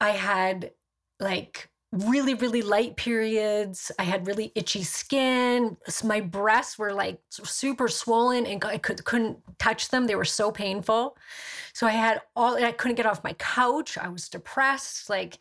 I 0.00 0.10
had 0.10 0.72
like 1.20 1.68
really, 1.92 2.34
really 2.34 2.62
light 2.62 2.96
periods. 2.96 3.90
I 3.98 4.02
had 4.04 4.26
really 4.26 4.52
itchy 4.54 4.82
skin. 4.82 5.76
My 6.04 6.20
breasts 6.20 6.78
were 6.78 6.92
like 6.92 7.20
super 7.30 7.88
swollen 7.88 8.46
and 8.46 8.64
I 8.64 8.78
could, 8.78 9.04
couldn't 9.04 9.38
touch 9.58 9.88
them. 9.88 10.06
They 10.06 10.14
were 10.16 10.24
so 10.24 10.50
painful. 10.50 11.16
So 11.72 11.86
I 11.86 11.90
had 11.90 12.22
all, 12.34 12.62
I 12.62 12.72
couldn't 12.72 12.96
get 12.96 13.06
off 13.06 13.24
my 13.24 13.34
couch. 13.34 13.98
I 13.98 14.08
was 14.08 14.28
depressed. 14.28 15.08
Like, 15.08 15.38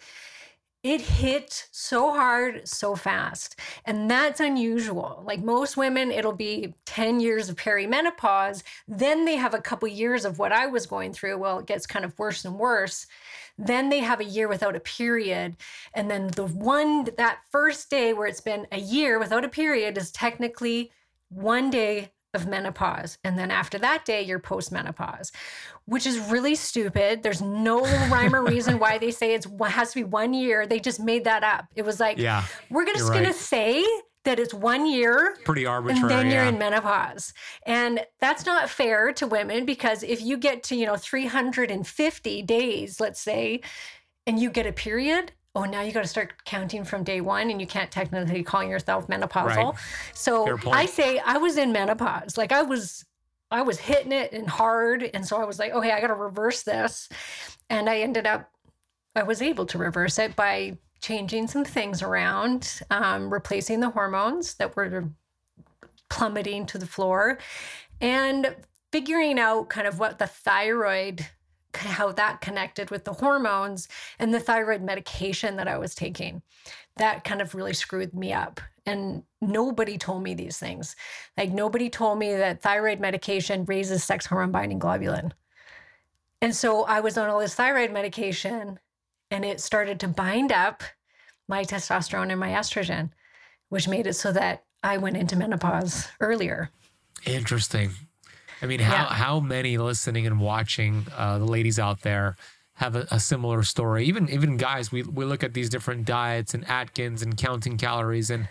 it 0.81 1.01
hit 1.01 1.67
so 1.71 2.13
hard 2.13 2.67
so 2.67 2.95
fast 2.95 3.59
and 3.85 4.09
that's 4.09 4.39
unusual 4.39 5.21
like 5.25 5.43
most 5.43 5.75
women 5.75 6.11
it'll 6.11 6.31
be 6.31 6.73
10 6.85 7.19
years 7.19 7.49
of 7.49 7.55
perimenopause 7.55 8.63
then 8.87 9.25
they 9.25 9.35
have 9.35 9.53
a 9.53 9.61
couple 9.61 9.87
years 9.87 10.23
of 10.23 10.39
what 10.39 10.51
i 10.51 10.65
was 10.65 10.85
going 10.85 11.11
through 11.11 11.37
well 11.37 11.59
it 11.59 11.65
gets 11.65 11.85
kind 11.85 12.05
of 12.05 12.17
worse 12.17 12.45
and 12.45 12.57
worse 12.57 13.07
then 13.59 13.89
they 13.89 13.99
have 13.99 14.21
a 14.21 14.25
year 14.25 14.47
without 14.47 14.77
a 14.77 14.79
period. 14.79 15.57
And 15.93 16.09
then 16.09 16.27
the 16.27 16.45
one, 16.45 17.09
that 17.17 17.41
first 17.51 17.89
day 17.89 18.13
where 18.13 18.25
it's 18.27 18.39
been 18.39 18.65
a 18.71 18.79
year 18.79 19.19
without 19.19 19.43
a 19.43 19.49
period 19.49 19.97
is 19.97 20.11
technically 20.11 20.91
one 21.27 21.69
day 21.69 22.13
of 22.33 22.47
menopause. 22.47 23.17
And 23.23 23.37
then 23.37 23.51
after 23.51 23.77
that 23.79 24.05
day, 24.05 24.21
you're 24.21 24.39
postmenopause, 24.39 25.31
which 25.85 26.05
is 26.05 26.19
really 26.19 26.55
stupid. 26.55 27.23
There's 27.23 27.41
no 27.41 27.81
rhyme 28.09 28.35
or 28.35 28.43
reason 28.43 28.79
why 28.79 28.97
they 28.97 29.11
say 29.11 29.33
it 29.33 29.45
has 29.67 29.91
to 29.93 29.99
be 29.99 30.03
one 30.03 30.33
year. 30.33 30.67
They 30.67 30.79
just 30.79 30.99
made 30.99 31.23
that 31.23 31.43
up. 31.43 31.65
It 31.75 31.83
was 31.83 31.99
like, 31.99 32.17
yeah, 32.17 32.45
we're 32.69 32.85
just 32.85 33.07
going 33.07 33.23
right. 33.23 33.33
to 33.33 33.39
say 33.39 33.85
that 34.25 34.39
it's 34.39 34.53
one 34.53 34.85
year. 34.85 35.37
Pretty 35.45 35.65
arbitrary. 35.65 36.01
And 36.01 36.09
then 36.11 36.25
you're 36.27 36.43
yeah. 36.43 36.49
in 36.49 36.57
menopause. 36.57 37.33
And 37.65 38.01
that's 38.19 38.45
not 38.45 38.69
fair 38.69 39.11
to 39.13 39.27
women 39.27 39.65
because 39.65 40.03
if 40.03 40.21
you 40.21 40.37
get 40.37 40.63
to, 40.63 40.75
you 40.75 40.85
know, 40.85 40.97
350 40.97 42.41
days, 42.43 42.99
let's 42.99 43.21
say, 43.21 43.61
and 44.27 44.39
you 44.39 44.51
get 44.51 44.67
a 44.67 44.73
period, 44.73 45.31
oh, 45.55 45.63
now 45.63 45.81
you 45.81 45.91
got 45.91 46.03
to 46.03 46.07
start 46.07 46.45
counting 46.45 46.83
from 46.83 47.03
day 47.03 47.21
one 47.21 47.49
and 47.49 47.59
you 47.59 47.67
can't 47.67 47.91
technically 47.91 48.43
call 48.43 48.63
yourself 48.63 49.07
menopausal. 49.07 49.73
Right. 49.73 49.75
So 50.13 50.57
I 50.69 50.85
say 50.85 51.19
I 51.19 51.37
was 51.37 51.57
in 51.57 51.71
menopause. 51.71 52.37
Like 52.37 52.51
I 52.51 52.61
was 52.61 53.05
I 53.51 53.61
was 53.61 53.79
hitting 53.79 54.11
it 54.11 54.31
and 54.31 54.47
hard. 54.47 55.09
And 55.13 55.25
so 55.25 55.37
I 55.37 55.45
was 55.45 55.59
like, 55.59 55.73
okay, 55.73 55.91
I 55.91 56.01
got 56.01 56.07
to 56.07 56.13
reverse 56.13 56.63
this. 56.63 57.09
And 57.69 57.89
I 57.89 57.99
ended 57.99 58.27
up, 58.27 58.51
I 59.15 59.23
was 59.23 59.41
able 59.41 59.65
to 59.67 59.77
reverse 59.77 60.19
it 60.19 60.35
by 60.35 60.77
changing 61.01 61.47
some 61.47 61.65
things 61.65 62.01
around, 62.01 62.81
um, 62.91 63.31
replacing 63.31 63.79
the 63.79 63.89
hormones 63.89 64.55
that 64.55 64.75
were 64.75 65.09
plummeting 66.09 66.65
to 66.67 66.77
the 66.77 66.85
floor, 66.85 67.39
and 68.01 68.55
figuring 68.91 69.39
out 69.39 69.69
kind 69.69 69.87
of 69.87 69.99
what 69.99 70.19
the 70.19 70.27
thyroid 70.27 71.25
how 71.75 72.11
that 72.13 72.41
connected 72.41 72.89
with 72.89 73.05
the 73.05 73.13
hormones 73.13 73.87
and 74.17 74.33
the 74.33 74.39
thyroid 74.39 74.81
medication 74.81 75.55
that 75.57 75.67
I 75.67 75.77
was 75.77 75.95
taking. 75.95 76.41
That 76.97 77.23
kind 77.23 77.41
of 77.41 77.55
really 77.55 77.73
screwed 77.73 78.13
me 78.13 78.33
up. 78.33 78.59
And 78.85 79.23
nobody 79.41 79.97
told 79.97 80.23
me 80.23 80.33
these 80.33 80.57
things. 80.57 80.95
Like, 81.37 81.51
nobody 81.51 81.89
told 81.89 82.17
me 82.17 82.33
that 82.35 82.61
thyroid 82.61 82.99
medication 82.99 83.65
raises 83.65 84.03
sex 84.03 84.25
hormone 84.25 84.51
binding 84.51 84.79
globulin. 84.79 85.31
And 86.41 86.55
so 86.55 86.85
I 86.85 87.01
was 87.01 87.17
on 87.17 87.29
all 87.29 87.39
this 87.39 87.55
thyroid 87.55 87.91
medication 87.91 88.79
and 89.29 89.45
it 89.45 89.59
started 89.59 89.99
to 89.99 90.07
bind 90.07 90.51
up 90.51 90.83
my 91.47 91.63
testosterone 91.63 92.31
and 92.31 92.39
my 92.39 92.49
estrogen, 92.49 93.11
which 93.69 93.87
made 93.87 94.07
it 94.07 94.13
so 94.13 94.31
that 94.31 94.63
I 94.81 94.97
went 94.97 95.17
into 95.17 95.35
menopause 95.35 96.07
earlier. 96.19 96.71
Interesting. 97.25 97.91
I 98.61 98.65
mean, 98.65 98.79
how, 98.79 98.93
yeah. 98.93 99.13
how 99.13 99.39
many 99.39 99.77
listening 99.77 100.27
and 100.27 100.39
watching 100.39 101.05
uh, 101.15 101.39
the 101.39 101.45
ladies 101.45 101.79
out 101.79 102.01
there 102.01 102.35
have 102.73 102.95
a, 102.95 103.07
a, 103.11 103.19
similar 103.19 103.63
story? 103.63 104.05
Even 104.05 104.29
even 104.29 104.57
guys, 104.57 104.91
we 104.91 105.03
we 105.03 105.25
look 105.25 105.43
at 105.43 105.53
these 105.53 105.69
different 105.69 106.05
diets 106.05 106.53
and 106.53 106.67
Atkins 106.69 107.21
and 107.21 107.37
counting 107.37 107.77
calories, 107.77 108.29
and 108.29 108.47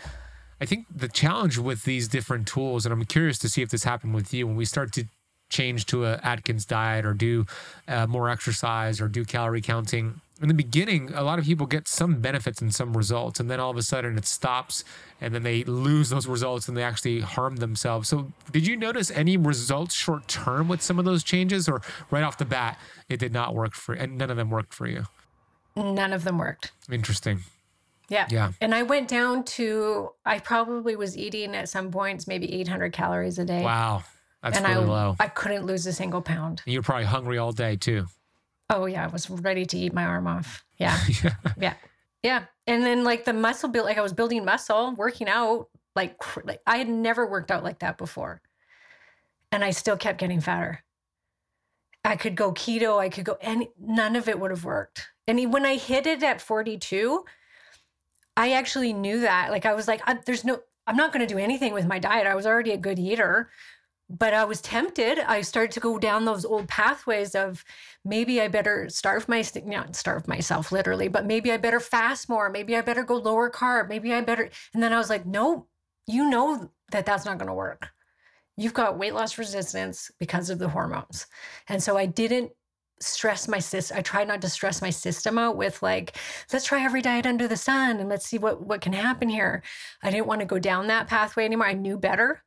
I 0.61 0.67
think 0.67 0.87
the 0.95 1.09
challenge 1.09 1.59
with 1.59 1.85
these 1.85 2.09
different 2.09 2.47
tools, 2.47 2.87
and 2.87 2.93
I'm 2.93 3.05
curious 3.05 3.39
to 3.41 3.49
see 3.49 3.63
if 3.63 3.71
this 3.71 3.85
happened 3.85 4.15
with 4.15 4.33
you 4.33 4.47
when 4.47 4.57
we 4.57 4.65
start 4.65 4.93
to 4.95 5.05
change 5.51 5.87
to 5.87 6.05
a 6.05 6.21
Atkins 6.23 6.65
diet 6.67 7.05
or 7.05 7.15
do 7.15 7.47
uh, 7.87 8.07
more 8.07 8.29
exercise 8.29 9.01
or 9.01 9.09
do 9.09 9.25
calorie 9.25 9.63
counting 9.63 10.21
in 10.41 10.49
the 10.49 10.55
beginning, 10.55 11.13
a 11.15 11.23
lot 11.23 11.39
of 11.39 11.45
people 11.45 11.67
get 11.67 11.89
some 11.89 12.21
benefits 12.21 12.61
and 12.61 12.75
some 12.75 12.97
results, 12.97 13.41
and 13.41 13.51
then 13.51 13.59
all 13.59 13.71
of 13.71 13.77
a 13.77 13.83
sudden 13.83 14.17
it 14.17 14.25
stops, 14.27 14.85
and 15.21 15.35
then 15.35 15.43
they 15.43 15.65
lose 15.65 16.11
those 16.11 16.27
results 16.27 16.69
and 16.69 16.77
they 16.77 16.83
actually 16.83 17.21
harm 17.21 17.57
themselves. 17.57 18.09
So, 18.09 18.33
did 18.53 18.67
you 18.67 18.77
notice 18.77 19.11
any 19.11 19.37
results 19.37 19.95
short 19.95 20.29
term 20.29 20.69
with 20.69 20.81
some 20.83 20.99
of 20.99 21.05
those 21.05 21.25
changes, 21.25 21.69
or 21.69 21.83
right 22.11 22.23
off 22.23 22.39
the 22.39 22.45
bat, 22.45 22.79
it 23.09 23.19
did 23.19 23.33
not 23.33 23.55
work 23.55 23.75
for, 23.75 23.95
and 23.95 24.17
none 24.17 24.31
of 24.31 24.37
them 24.37 24.51
worked 24.51 24.73
for 24.73 24.87
you? 24.87 25.05
None 25.75 26.13
of 26.13 26.25
them 26.25 26.39
worked. 26.39 26.73
Interesting. 26.91 27.41
Yeah. 28.09 28.27
Yeah. 28.31 28.53
And 28.61 28.75
I 28.75 28.83
went 28.83 29.09
down 29.09 29.45
to, 29.45 30.11
I 30.25 30.39
probably 30.39 30.97
was 30.97 31.17
eating 31.17 31.55
at 31.55 31.69
some 31.69 31.91
points 31.91 32.27
maybe 32.27 32.53
800 32.61 32.93
calories 32.93 33.39
a 33.39 33.45
day. 33.45 33.63
Wow. 33.63 34.03
That's 34.43 34.57
and 34.57 34.67
really 34.67 34.85
I, 34.85 34.87
low. 34.87 35.17
I 35.21 35.29
couldn't 35.29 35.67
lose 35.67 35.87
a 35.87 35.93
single 35.93 36.23
pound. 36.23 36.63
You're 36.65 36.83
probably 36.83 37.05
hungry 37.05 37.39
all 37.39 37.53
day 37.53 37.77
too. 37.77 38.07
Oh 38.71 38.87
yeah, 38.87 39.05
I 39.05 39.07
was 39.09 39.29
ready 39.31 39.65
to 39.67 39.79
eat 39.79 39.95
my 39.95 40.05
arm 40.05 40.27
off. 40.27 40.65
Yeah. 40.77 40.99
yeah. 41.25 41.35
yeah. 41.59 41.75
Yeah. 42.23 42.45
And 42.67 42.85
then 42.85 43.05
like 43.05 43.25
the 43.25 43.33
muscle 43.33 43.69
build, 43.69 43.87
like 43.87 43.99
I 43.99 44.03
was 44.03 44.13
building 44.13 44.45
muscle, 44.45 44.95
working 44.97 45.29
out, 45.29 45.69
like, 45.95 46.17
like 46.45 46.61
I 46.67 46.79
had 46.79 46.89
never 46.89 47.27
worked 47.27 47.51
out 47.51 47.65
like 47.65 47.79
that 47.81 47.97
before. 47.97 48.43
And 49.51 49.65
I 49.65 49.71
still 49.71 49.97
kept 49.97 50.19
getting 50.19 50.41
fatter. 50.41 50.83
I 52.05 52.17
could 52.17 52.37
go 52.37 52.53
keto, 52.53 52.99
I 52.99 53.09
could 53.09 53.25
go 53.25 53.39
any 53.41 53.71
none 53.79 54.17
of 54.17 54.29
it 54.29 54.39
would 54.39 54.51
have 54.51 54.65
worked. 54.65 55.09
And 55.27 55.53
when 55.53 55.67
I 55.67 55.77
hit 55.77 56.07
it 56.07 56.23
at 56.23 56.41
42, 56.41 57.25
I 58.37 58.53
actually 58.53 58.93
knew 58.93 59.21
that. 59.21 59.51
Like 59.51 59.67
I 59.67 59.75
was 59.75 59.89
like, 59.89 60.01
I, 60.07 60.19
there's 60.25 60.45
no, 60.45 60.61
I'm 60.87 60.97
not 60.97 61.13
going 61.13 61.27
to 61.27 61.33
do 61.33 61.39
anything 61.39 61.73
with 61.73 61.87
my 61.87 61.99
diet. 61.99 62.27
I 62.27 62.35
was 62.35 62.47
already 62.47 62.73
a 62.73 62.79
good 62.79 62.99
eater 62.99 63.51
but 64.11 64.33
I 64.33 64.45
was 64.45 64.61
tempted. 64.61 65.19
I 65.19 65.43
started 65.43 65.73
to 65.73 65.81
go 65.81 65.99
down 65.99 66.25
those 66.25 66.45
old 66.45 66.67
pathways 66.69 67.35
of 67.35 67.65
maybe 68.05 68.41
I 68.41 68.49
better 68.49 68.89
starve 68.89 69.29
my 69.29 69.45
not 69.65 69.97
starve 69.97 70.27
myself 70.27 70.73
literally, 70.73 71.09
but 71.09 71.27
maybe 71.27 71.53
I 71.53 71.59
better 71.59 71.81
fast 71.81 72.29
more. 72.29 72.49
Maybe 72.49 72.77
I 72.77 72.81
better 72.81 73.05
go 73.05 73.17
lower 73.17 73.51
carb. 73.51 73.89
Maybe 73.89 74.15
I 74.15 74.23
better. 74.23 74.49
And 74.73 74.83
then 74.83 74.93
I 74.93 74.99
was 74.99 75.11
like, 75.11 75.27
no, 75.27 75.67
you 76.07 76.29
know 76.31 76.71
that 76.91 77.05
that's 77.05 77.27
not 77.27 77.39
going 77.39 77.49
to 77.49 77.55
work. 77.55 77.89
You've 78.57 78.75
got 78.75 78.99
weight 78.99 79.15
loss 79.15 79.39
resistance 79.39 80.11
because 80.19 80.51
of 80.51 80.59
the 80.59 80.69
hormones, 80.69 81.27
and 81.69 81.81
so 81.81 81.97
I 81.97 82.07
didn't 82.07 82.51
stress 83.01 83.47
my 83.47 83.61
system. 83.61 83.99
I 83.99 84.03
tried 84.03 84.27
not 84.27 84.41
to 84.43 84.49
stress 84.49 84.83
my 84.83 84.91
system 84.91 85.39
out 85.39 85.57
with 85.57 85.81
like, 85.83 86.17
let's 86.53 86.65
try 86.65 86.83
every 86.83 87.01
diet 87.01 87.27
under 87.27 87.47
the 87.47 87.57
sun 87.57 88.01
and 88.01 88.09
let's 88.09 88.27
see 88.27 88.39
what 88.39 88.67
what 88.67 88.81
can 88.81 88.93
happen 88.93 89.29
here. 89.29 89.63
I 90.03 90.11
didn't 90.11 90.27
want 90.27 90.41
to 90.41 90.47
go 90.47 90.59
down 90.59 90.89
that 90.89 91.07
pathway 91.07 91.45
anymore. 91.45 91.69
I 91.69 91.75
knew 91.75 91.99
better. 91.99 92.43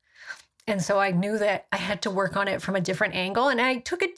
And 0.68 0.82
so 0.82 1.00
I 1.00 1.12
knew 1.12 1.38
that 1.38 1.66
I 1.72 1.78
had 1.78 2.02
to 2.04 2.12
work 2.12 2.38
on 2.38 2.48
it 2.48 2.62
from 2.62 2.76
a 2.76 2.82
different 2.82 3.16
angle. 3.16 3.50
And 3.50 3.60
I 3.60 3.78
took 3.78 4.04
a 4.04 4.10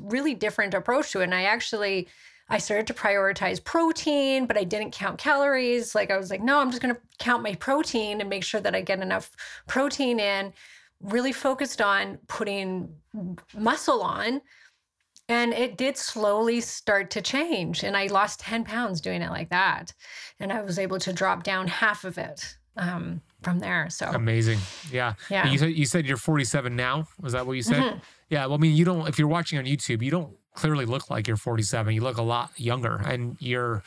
really 0.00 0.34
different 0.34 0.74
approach 0.74 1.12
to 1.12 1.20
it. 1.20 1.24
And 1.24 1.34
I 1.34 1.44
actually, 1.44 2.08
I 2.48 2.58
started 2.58 2.86
to 2.88 2.94
prioritize 2.94 3.62
protein, 3.62 4.46
but 4.46 4.56
I 4.56 4.64
didn't 4.64 4.92
count 4.92 5.18
calories. 5.18 5.94
Like 5.94 6.10
I 6.10 6.16
was 6.16 6.30
like, 6.30 6.42
no, 6.42 6.58
I'm 6.58 6.70
just 6.70 6.82
going 6.82 6.94
to 6.94 7.00
count 7.18 7.42
my 7.42 7.54
protein 7.54 8.20
and 8.20 8.30
make 8.30 8.44
sure 8.44 8.60
that 8.60 8.74
I 8.74 8.80
get 8.80 9.00
enough 9.00 9.30
protein 9.66 10.18
in. 10.18 10.52
Really 11.02 11.32
focused 11.32 11.80
on 11.80 12.18
putting 12.28 12.94
muscle 13.56 14.02
on. 14.02 14.40
And 15.28 15.52
it 15.52 15.76
did 15.76 15.96
slowly 15.96 16.60
start 16.60 17.10
to 17.10 17.22
change. 17.22 17.84
And 17.84 17.96
I 17.96 18.06
lost 18.06 18.40
10 18.40 18.64
pounds 18.64 19.00
doing 19.00 19.22
it 19.22 19.30
like 19.30 19.50
that. 19.50 19.92
And 20.40 20.52
I 20.52 20.62
was 20.62 20.78
able 20.78 20.98
to 20.98 21.12
drop 21.12 21.44
down 21.44 21.68
half 21.68 22.04
of 22.04 22.18
it. 22.18 22.56
Um, 22.76 23.20
from 23.42 23.58
there. 23.58 23.88
So 23.90 24.06
amazing. 24.06 24.58
Yeah. 24.90 25.14
Yeah. 25.30 25.50
You 25.50 25.58
said 25.58 25.72
you 25.72 25.86
said 25.86 26.06
you're 26.06 26.16
47 26.16 26.74
now. 26.74 27.06
Was 27.20 27.32
that 27.32 27.46
what 27.46 27.54
you 27.54 27.62
said? 27.62 27.82
Mm-hmm. 27.82 27.98
Yeah. 28.28 28.46
Well, 28.46 28.54
I 28.54 28.58
mean, 28.58 28.76
you 28.76 28.84
don't. 28.84 29.08
If 29.08 29.18
you're 29.18 29.28
watching 29.28 29.58
on 29.58 29.64
YouTube, 29.64 30.02
you 30.02 30.10
don't 30.10 30.34
clearly 30.54 30.84
look 30.84 31.10
like 31.10 31.26
you're 31.26 31.36
47. 31.36 31.94
You 31.94 32.02
look 32.02 32.18
a 32.18 32.22
lot 32.22 32.50
younger, 32.56 32.96
and 32.96 33.36
your 33.40 33.82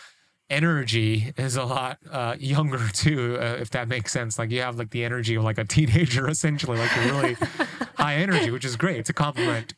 energy 0.50 1.34
is 1.38 1.56
a 1.56 1.64
lot 1.64 1.98
uh, 2.12 2.36
younger 2.40 2.88
too. 2.94 3.38
Uh, 3.40 3.58
if 3.60 3.70
that 3.72 3.88
makes 3.88 4.12
sense. 4.12 4.38
Like 4.38 4.52
you 4.52 4.62
have 4.62 4.78
like 4.78 4.92
the 4.92 5.04
energy 5.04 5.36
of 5.36 5.44
like 5.44 5.58
a 5.58 5.64
teenager, 5.76 6.28
essentially. 6.28 6.78
Like 6.78 6.96
you're 6.96 7.06
really 7.06 7.34
high 7.98 8.16
energy, 8.16 8.52
which 8.52 8.66
is 8.66 8.76
great. 8.76 8.98
It's 8.98 9.10
a 9.10 9.14
compliment. 9.14 9.74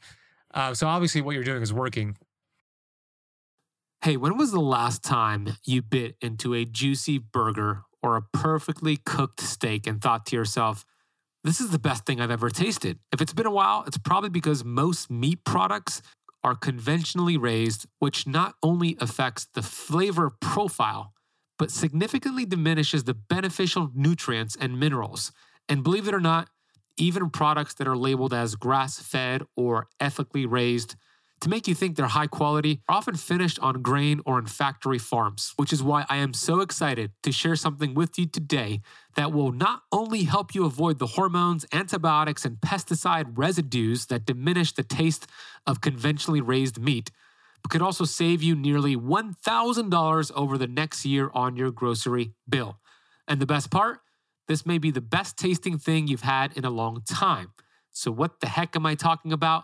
Uh, 0.54 0.74
so 0.74 0.88
obviously, 0.88 1.22
what 1.22 1.36
you're 1.36 1.44
doing 1.44 1.62
is 1.62 1.74
working. 1.74 2.18
Hey, 4.02 4.18
when 4.18 4.38
was 4.38 4.52
the 4.52 4.60
last 4.60 5.04
time 5.04 5.58
you 5.64 5.82
bit 5.82 6.16
into 6.22 6.54
a 6.54 6.64
juicy 6.64 7.18
burger 7.18 7.85
or 8.06 8.16
a 8.16 8.22
perfectly 8.22 8.98
cooked 8.98 9.42
steak 9.42 9.88
and 9.88 10.00
thought 10.00 10.28
to 10.28 10.36
yourself, 10.36 10.86
This 11.44 11.60
is 11.60 11.72
the 11.72 11.80
best 11.80 12.06
thing 12.06 12.22
I've 12.22 12.30
ever 12.30 12.52
tasted. 12.52 13.00
If 13.12 13.20
it's 13.20 13.34
been 13.34 13.48
a 13.48 13.52
while, 13.52 13.84
it's 13.88 13.98
probably 13.98 14.30
because 14.30 14.64
most 14.64 15.10
meat 15.10 15.44
products 15.44 16.04
are 16.44 16.54
conventionally 16.54 17.36
raised, 17.36 17.88
which 17.98 18.28
not 18.28 18.54
only 18.62 18.96
affects 19.02 19.48
the 19.56 19.64
flavor 19.64 20.30
profile, 20.40 21.14
but 21.58 21.72
significantly 21.72 22.46
diminishes 22.46 23.06
the 23.06 23.16
beneficial 23.16 23.90
nutrients 23.96 24.56
and 24.56 24.80
minerals. 24.80 25.32
And 25.68 25.84
believe 25.84 26.08
it 26.08 26.14
or 26.14 26.20
not, 26.20 26.50
even 26.98 27.32
products 27.32 27.74
that 27.76 27.88
are 27.88 27.98
labeled 27.98 28.34
as 28.34 28.56
grass 28.56 29.00
fed 29.00 29.42
or 29.58 29.88
ethically 30.00 30.46
raised 30.46 30.96
to 31.42 31.50
make 31.50 31.68
you 31.68 31.76
think 31.76 31.96
they're 31.96 32.08
high 32.08 32.28
quality 32.28 32.82
are 32.88 32.96
often 32.98 33.16
finished 33.16 33.60
on 33.60 33.82
grain 33.82 34.22
or 34.26 34.40
in 34.40 34.46
factory 34.46 34.98
farms, 34.98 35.54
which 35.58 35.74
is 35.74 35.84
why 35.84 36.06
I 36.10 36.18
am 36.18 36.34
so 36.34 36.62
excited 36.62 37.12
to 37.24 37.32
share 37.32 37.56
something 37.56 37.94
with 37.94 38.18
you 38.18 38.26
today 38.26 38.82
that 39.16 39.32
will 39.32 39.52
not 39.52 39.84
only 39.92 40.24
help 40.24 40.56
you 40.56 40.66
avoid 40.66 41.00
the 41.00 41.08
hormones, 41.08 41.66
antibiotics, 41.72 42.46
and 42.46 42.58
pesticide 42.58 43.34
residues 43.36 44.08
that 44.08 44.26
diminish 44.26 44.72
the 44.72 44.84
taste 44.84 45.28
of 45.68 45.82
conventionally 45.82 46.42
raised 46.42 46.80
meat, 46.80 47.12
but 47.62 47.72
could 47.72 47.82
also 47.82 48.06
save 48.06 48.42
you 48.42 48.56
nearly 48.56 48.96
$1,000 48.96 50.32
over 50.36 50.58
the 50.58 50.68
next 50.68 51.06
year 51.06 51.32
on 51.34 51.58
your 51.58 51.72
grocery 51.72 52.34
bill. 52.48 52.80
And 53.28 53.40
the 53.40 53.46
best 53.46 53.72
part, 53.72 54.00
this 54.48 54.66
may 54.66 54.78
be 54.78 54.92
the 54.92 55.02
best 55.02 55.38
tasting 55.38 55.78
thing 55.78 56.08
you've 56.08 56.22
had 56.22 56.56
in 56.56 56.64
a 56.64 56.70
long 56.70 57.02
time. 57.10 57.52
So, 57.92 58.12
what 58.12 58.40
the 58.40 58.48
heck 58.48 58.76
am 58.76 58.86
I 58.86 58.96
talking 58.96 59.32
about? 59.34 59.64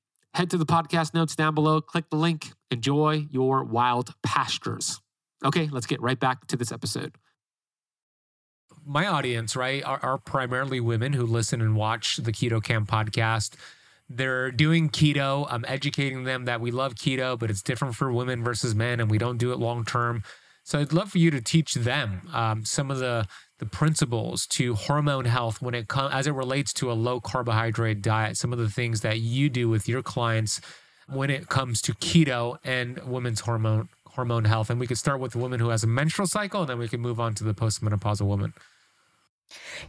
Head 0.33 0.49
to 0.51 0.57
the 0.57 0.65
podcast 0.65 1.13
notes 1.13 1.35
down 1.35 1.53
below, 1.53 1.81
click 1.81 2.09
the 2.09 2.15
link, 2.15 2.51
enjoy 2.69 3.27
your 3.29 3.65
wild 3.65 4.13
pastures. 4.23 5.01
Okay, 5.43 5.67
let's 5.71 5.85
get 5.85 6.01
right 6.01 6.19
back 6.19 6.47
to 6.47 6.55
this 6.55 6.71
episode. 6.71 7.15
My 8.85 9.07
audience, 9.07 9.55
right, 9.55 9.83
are, 9.83 9.99
are 10.01 10.17
primarily 10.17 10.79
women 10.79 11.13
who 11.13 11.25
listen 11.25 11.61
and 11.61 11.75
watch 11.75 12.17
the 12.17 12.31
Keto 12.31 12.63
Kamp 12.63 12.89
podcast. 12.89 13.55
They're 14.09 14.51
doing 14.51 14.89
keto. 14.89 15.47
I'm 15.49 15.65
educating 15.67 16.23
them 16.23 16.45
that 16.45 16.61
we 16.61 16.71
love 16.71 16.95
keto, 16.95 17.37
but 17.37 17.49
it's 17.49 17.61
different 17.61 17.95
for 17.95 18.11
women 18.11 18.43
versus 18.43 18.73
men, 18.73 18.99
and 18.99 19.11
we 19.11 19.17
don't 19.17 19.37
do 19.37 19.51
it 19.51 19.59
long 19.59 19.85
term. 19.85 20.23
So 20.63 20.79
I'd 20.79 20.93
love 20.93 21.11
for 21.11 21.17
you 21.17 21.31
to 21.31 21.41
teach 21.41 21.73
them 21.73 22.29
um, 22.33 22.65
some 22.65 22.91
of 22.91 22.99
the 22.99 23.27
the 23.59 23.65
principles 23.67 24.47
to 24.47 24.73
hormone 24.73 25.25
health 25.25 25.61
when 25.61 25.75
it 25.75 25.87
comes 25.87 26.11
as 26.15 26.25
it 26.25 26.31
relates 26.31 26.73
to 26.73 26.91
a 26.91 26.93
low 26.93 27.19
carbohydrate 27.19 28.01
diet. 28.01 28.35
Some 28.35 28.51
of 28.51 28.57
the 28.57 28.69
things 28.69 29.01
that 29.01 29.19
you 29.19 29.49
do 29.49 29.69
with 29.69 29.87
your 29.87 30.01
clients 30.01 30.61
when 31.07 31.29
it 31.29 31.47
comes 31.47 31.79
to 31.83 31.93
keto 31.93 32.57
and 32.63 32.97
women's 33.03 33.41
hormone 33.41 33.89
hormone 34.07 34.45
health. 34.45 34.69
And 34.69 34.79
we 34.79 34.87
could 34.87 34.97
start 34.97 35.19
with 35.19 35.33
the 35.33 35.37
woman 35.37 35.59
who 35.59 35.69
has 35.69 35.83
a 35.83 35.87
menstrual 35.87 36.27
cycle, 36.27 36.61
and 36.61 36.69
then 36.69 36.79
we 36.79 36.87
can 36.87 37.01
move 37.01 37.19
on 37.19 37.33
to 37.35 37.43
the 37.43 37.53
postmenopausal 37.53 38.25
woman. 38.25 38.53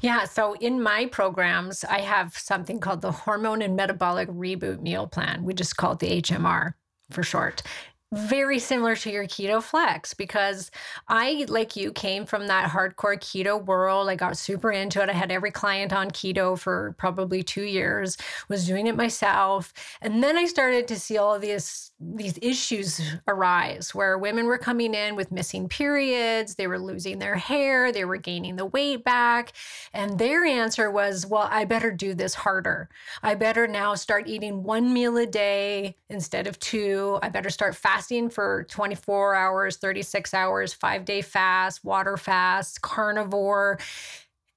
Yeah, 0.00 0.24
so 0.24 0.54
in 0.54 0.82
my 0.82 1.06
programs, 1.06 1.84
I 1.84 2.00
have 2.00 2.36
something 2.36 2.80
called 2.80 3.00
the 3.00 3.12
Hormone 3.12 3.62
and 3.62 3.76
Metabolic 3.76 4.28
Reboot 4.28 4.80
Meal 4.80 5.06
Plan. 5.06 5.44
We 5.44 5.54
just 5.54 5.76
call 5.76 5.92
it 5.92 6.00
the 6.00 6.20
HMR 6.20 6.74
for 7.10 7.22
short 7.22 7.62
very 8.12 8.58
similar 8.58 8.94
to 8.96 9.10
your 9.10 9.24
keto 9.24 9.62
flex 9.62 10.12
because 10.12 10.70
I, 11.08 11.46
like 11.48 11.76
you, 11.76 11.92
came 11.92 12.26
from 12.26 12.46
that 12.48 12.70
hardcore 12.70 13.16
keto 13.16 13.64
world. 13.64 14.08
I 14.08 14.16
got 14.16 14.36
super 14.36 14.70
into 14.70 15.02
it. 15.02 15.08
I 15.08 15.14
had 15.14 15.32
every 15.32 15.50
client 15.50 15.92
on 15.92 16.10
keto 16.10 16.58
for 16.58 16.94
probably 16.98 17.42
two 17.42 17.62
years, 17.62 18.18
was 18.48 18.66
doing 18.66 18.86
it 18.86 18.96
myself. 18.96 19.72
And 20.02 20.22
then 20.22 20.36
I 20.36 20.44
started 20.44 20.86
to 20.88 21.00
see 21.00 21.16
all 21.16 21.34
of 21.34 21.40
these 21.40 21.91
these 22.14 22.38
issues 22.42 23.00
arise 23.28 23.94
where 23.94 24.18
women 24.18 24.46
were 24.46 24.58
coming 24.58 24.94
in 24.94 25.14
with 25.14 25.30
missing 25.30 25.68
periods, 25.68 26.54
they 26.54 26.66
were 26.66 26.78
losing 26.78 27.18
their 27.18 27.36
hair, 27.36 27.92
they 27.92 28.04
were 28.04 28.16
gaining 28.16 28.56
the 28.56 28.66
weight 28.66 29.04
back. 29.04 29.52
And 29.92 30.18
their 30.18 30.44
answer 30.44 30.90
was, 30.90 31.26
well, 31.26 31.48
I 31.50 31.64
better 31.64 31.90
do 31.90 32.14
this 32.14 32.34
harder. 32.34 32.88
I 33.22 33.34
better 33.34 33.66
now 33.66 33.94
start 33.94 34.28
eating 34.28 34.62
one 34.62 34.92
meal 34.92 35.16
a 35.16 35.26
day 35.26 35.96
instead 36.08 36.46
of 36.46 36.58
two. 36.58 37.18
I 37.22 37.28
better 37.28 37.50
start 37.50 37.76
fasting 37.76 38.30
for 38.30 38.64
24 38.64 39.34
hours, 39.34 39.76
36 39.76 40.34
hours, 40.34 40.72
five 40.72 41.04
day 41.04 41.22
fast, 41.22 41.84
water 41.84 42.16
fast, 42.16 42.82
carnivore. 42.82 43.78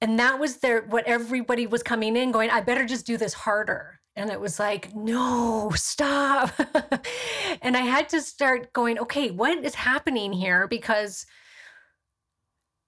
And 0.02 0.20
that 0.20 0.40
was 0.40 0.58
their 0.58 0.82
what 0.82 1.06
everybody 1.08 1.68
was 1.68 1.84
coming 1.84 2.18
in 2.18 2.32
going, 2.32 2.50
I 2.50 2.62
better 2.62 2.86
just 2.86 3.06
do 3.06 3.18
this 3.18 3.34
harder. 3.34 4.00
And 4.16 4.30
it 4.30 4.40
was 4.40 4.60
like, 4.60 4.96
no, 4.96 5.72
stop. 5.76 6.52
and 7.62 7.76
I 7.76 7.82
had 7.82 8.08
to 8.10 8.22
start 8.22 8.72
going, 8.72 8.98
okay, 9.00 9.30
what 9.30 9.64
is 9.64 9.76
happening 9.76 10.32
here? 10.32 10.68
Because 10.68 11.26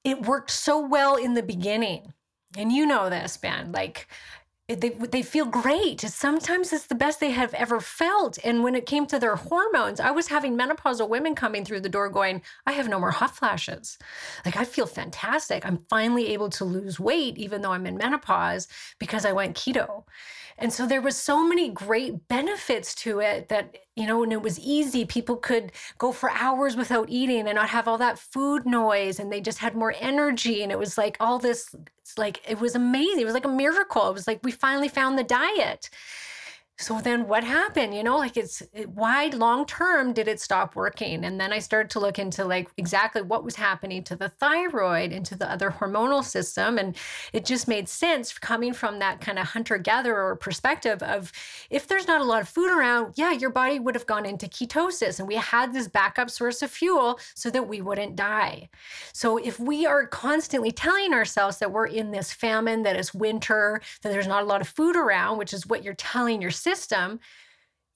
it 0.04 0.22
worked 0.22 0.52
so 0.52 0.86
well 0.86 1.18
in 1.18 1.34
the 1.34 1.44
beginning. 1.44 2.14
And 2.58 2.72
you 2.72 2.86
know 2.86 3.10
this, 3.10 3.36
Ben. 3.36 3.74
Like, 3.74 4.08
they 4.68 4.90
they 4.90 5.22
feel 5.22 5.46
great. 5.46 6.02
Sometimes 6.02 6.74
it's 6.74 6.88
the 6.88 6.96
best 6.96 7.22
they 7.22 7.32
have 7.32 7.54
ever 7.54 7.80
felt. 7.80 8.38
And 8.44 8.64
when 8.64 8.76
it 8.76 8.86
came 8.86 9.06
to 9.08 9.18
their 9.18 9.38
hormones, 9.38 10.02
I 10.02 10.12
was 10.12 10.28
having 10.28 10.58
menopausal 10.58 11.08
women 11.08 11.36
coming 11.36 11.64
through 11.64 11.80
the 11.80 11.90
door 11.90 12.10
going, 12.10 12.42
"I 12.66 12.74
have 12.74 12.90
no 12.90 13.00
more 13.00 13.12
hot 13.12 13.34
flashes. 13.34 13.98
Like 14.44 14.58
I 14.58 14.66
feel 14.66 14.86
fantastic. 14.86 15.66
I'm 15.66 15.86
finally 15.90 16.28
able 16.34 16.50
to 16.50 16.66
lose 16.66 17.00
weight 17.00 17.38
even 17.38 17.62
though 17.62 17.72
I'm 17.72 17.88
in 17.88 17.96
menopause 17.96 18.68
because 19.00 19.24
I 19.24 19.32
went 19.32 19.56
keto." 19.56 20.04
And 20.58 20.74
so 20.74 20.88
there 20.88 21.02
was 21.02 21.16
so 21.16 21.48
many 21.48 21.70
great 21.70 22.28
benefits 22.28 22.96
to 22.96 23.20
it 23.20 23.50
that, 23.50 23.78
you 23.96 24.08
know, 24.08 24.24
and 24.24 24.34
it 24.34 24.42
was 24.42 24.60
easy. 24.60 25.06
People 25.06 25.36
could 25.36 25.72
go 25.98 26.12
for 26.12 26.32
hours 26.32 26.76
without 26.76 27.10
eating 27.10 27.48
and 27.48 27.56
not 27.56 27.70
have 27.70 27.88
all 27.88 27.98
that 28.00 28.18
food 28.18 28.66
noise 28.66 29.20
and 29.20 29.32
they 29.32 29.40
just 29.40 29.60
had 29.60 29.76
more 29.76 29.94
energy. 30.00 30.64
And 30.64 30.72
it 30.72 30.80
was 30.80 30.98
like 30.98 31.16
all 31.20 31.38
this, 31.38 31.76
like, 32.18 32.42
it 32.48 32.60
was 32.60 32.74
amazing. 32.74 33.22
It 33.22 33.26
was 33.26 33.36
like 33.36 33.46
a 33.46 33.50
miracle. 33.50 34.10
It 34.10 34.14
was 34.14 34.26
like 34.28 34.40
we 34.44 34.52
finally 34.52 34.90
found 34.90 35.18
the 35.18 35.24
diet. 35.24 35.90
So 36.80 37.02
then 37.02 37.28
what 37.28 37.44
happened? 37.44 37.96
You 37.96 38.04
know 38.04 38.18
like 38.18 38.38
it's 38.38 38.62
eh, 38.76 38.84
why 38.86 39.28
long 39.28 39.66
term 39.66 40.14
did 40.14 40.28
it 40.28 40.40
stop 40.40 40.76
working? 40.76 41.26
And 41.26 41.40
then 41.40 41.52
i 41.52 41.58
started 41.58 41.90
to 41.92 42.00
look 42.00 42.20
into 42.20 42.46
like 42.46 42.70
exactly 42.78 43.24
what 43.24 43.44
was 43.44 43.56
happening 43.56 44.04
to 44.04 44.16
the 44.16 44.30
thyroid 44.30 45.12
and 45.12 45.26
to 45.26 45.36
the 45.36 45.50
other 45.52 45.72
hormonal 45.72 46.24
system. 46.24 46.78
And 46.78 46.96
it 47.34 47.46
just 47.46 47.68
made 47.68 47.90
sense 47.90 48.38
coming 48.38 48.74
from 48.74 49.00
that 49.00 49.22
kind 49.22 49.40
of 49.40 49.48
hunter 49.48 49.80
gatherer 49.80 50.36
perspective 50.36 51.02
of 51.02 51.32
if 51.72 51.88
there's 51.88 52.08
not 52.08 52.22
a 52.22 52.24
lot 52.24 52.42
of 52.42 52.50
food 52.50 52.72
around 52.72 53.14
yeah 53.16 53.32
your 53.32 53.50
body 53.50 53.80
would 53.80 53.96
have 53.96 54.06
gone 54.06 54.26
into 54.26 54.46
ketosis 54.46 55.18
and 55.18 55.28
we 55.28 55.36
had 55.36 55.74
this 55.74 55.88
backup 55.88 56.30
source 56.30 56.62
of 56.62 56.70
fuel 56.70 57.20
so 57.34 57.50
that 57.50 57.68
we 57.68 57.82
wouldn't 57.82 58.16
die. 58.16 58.70
So 59.14 59.38
if 59.38 59.60
we 59.60 59.88
are 59.88 60.06
constantly 60.06 60.72
telling 60.72 61.12
ourselves 61.14 61.58
that 61.58 61.72
we're 61.72 61.88
in 61.88 62.12
this 62.12 62.32
famine 62.32 62.84
that 62.84 62.96
it's 62.96 63.16
winter 63.16 63.82
that 64.04 64.10
there's 64.10 64.28
not 64.28 64.44
a 64.44 64.46
lot 64.46 64.62
of 64.62 64.68
food 64.68 64.96
around 64.96 65.40
which 65.40 65.54
is 65.54 65.66
what 65.66 65.84
you're 65.84 65.96
telling 65.96 66.40
yourself 66.40 66.67
system, 66.68 67.20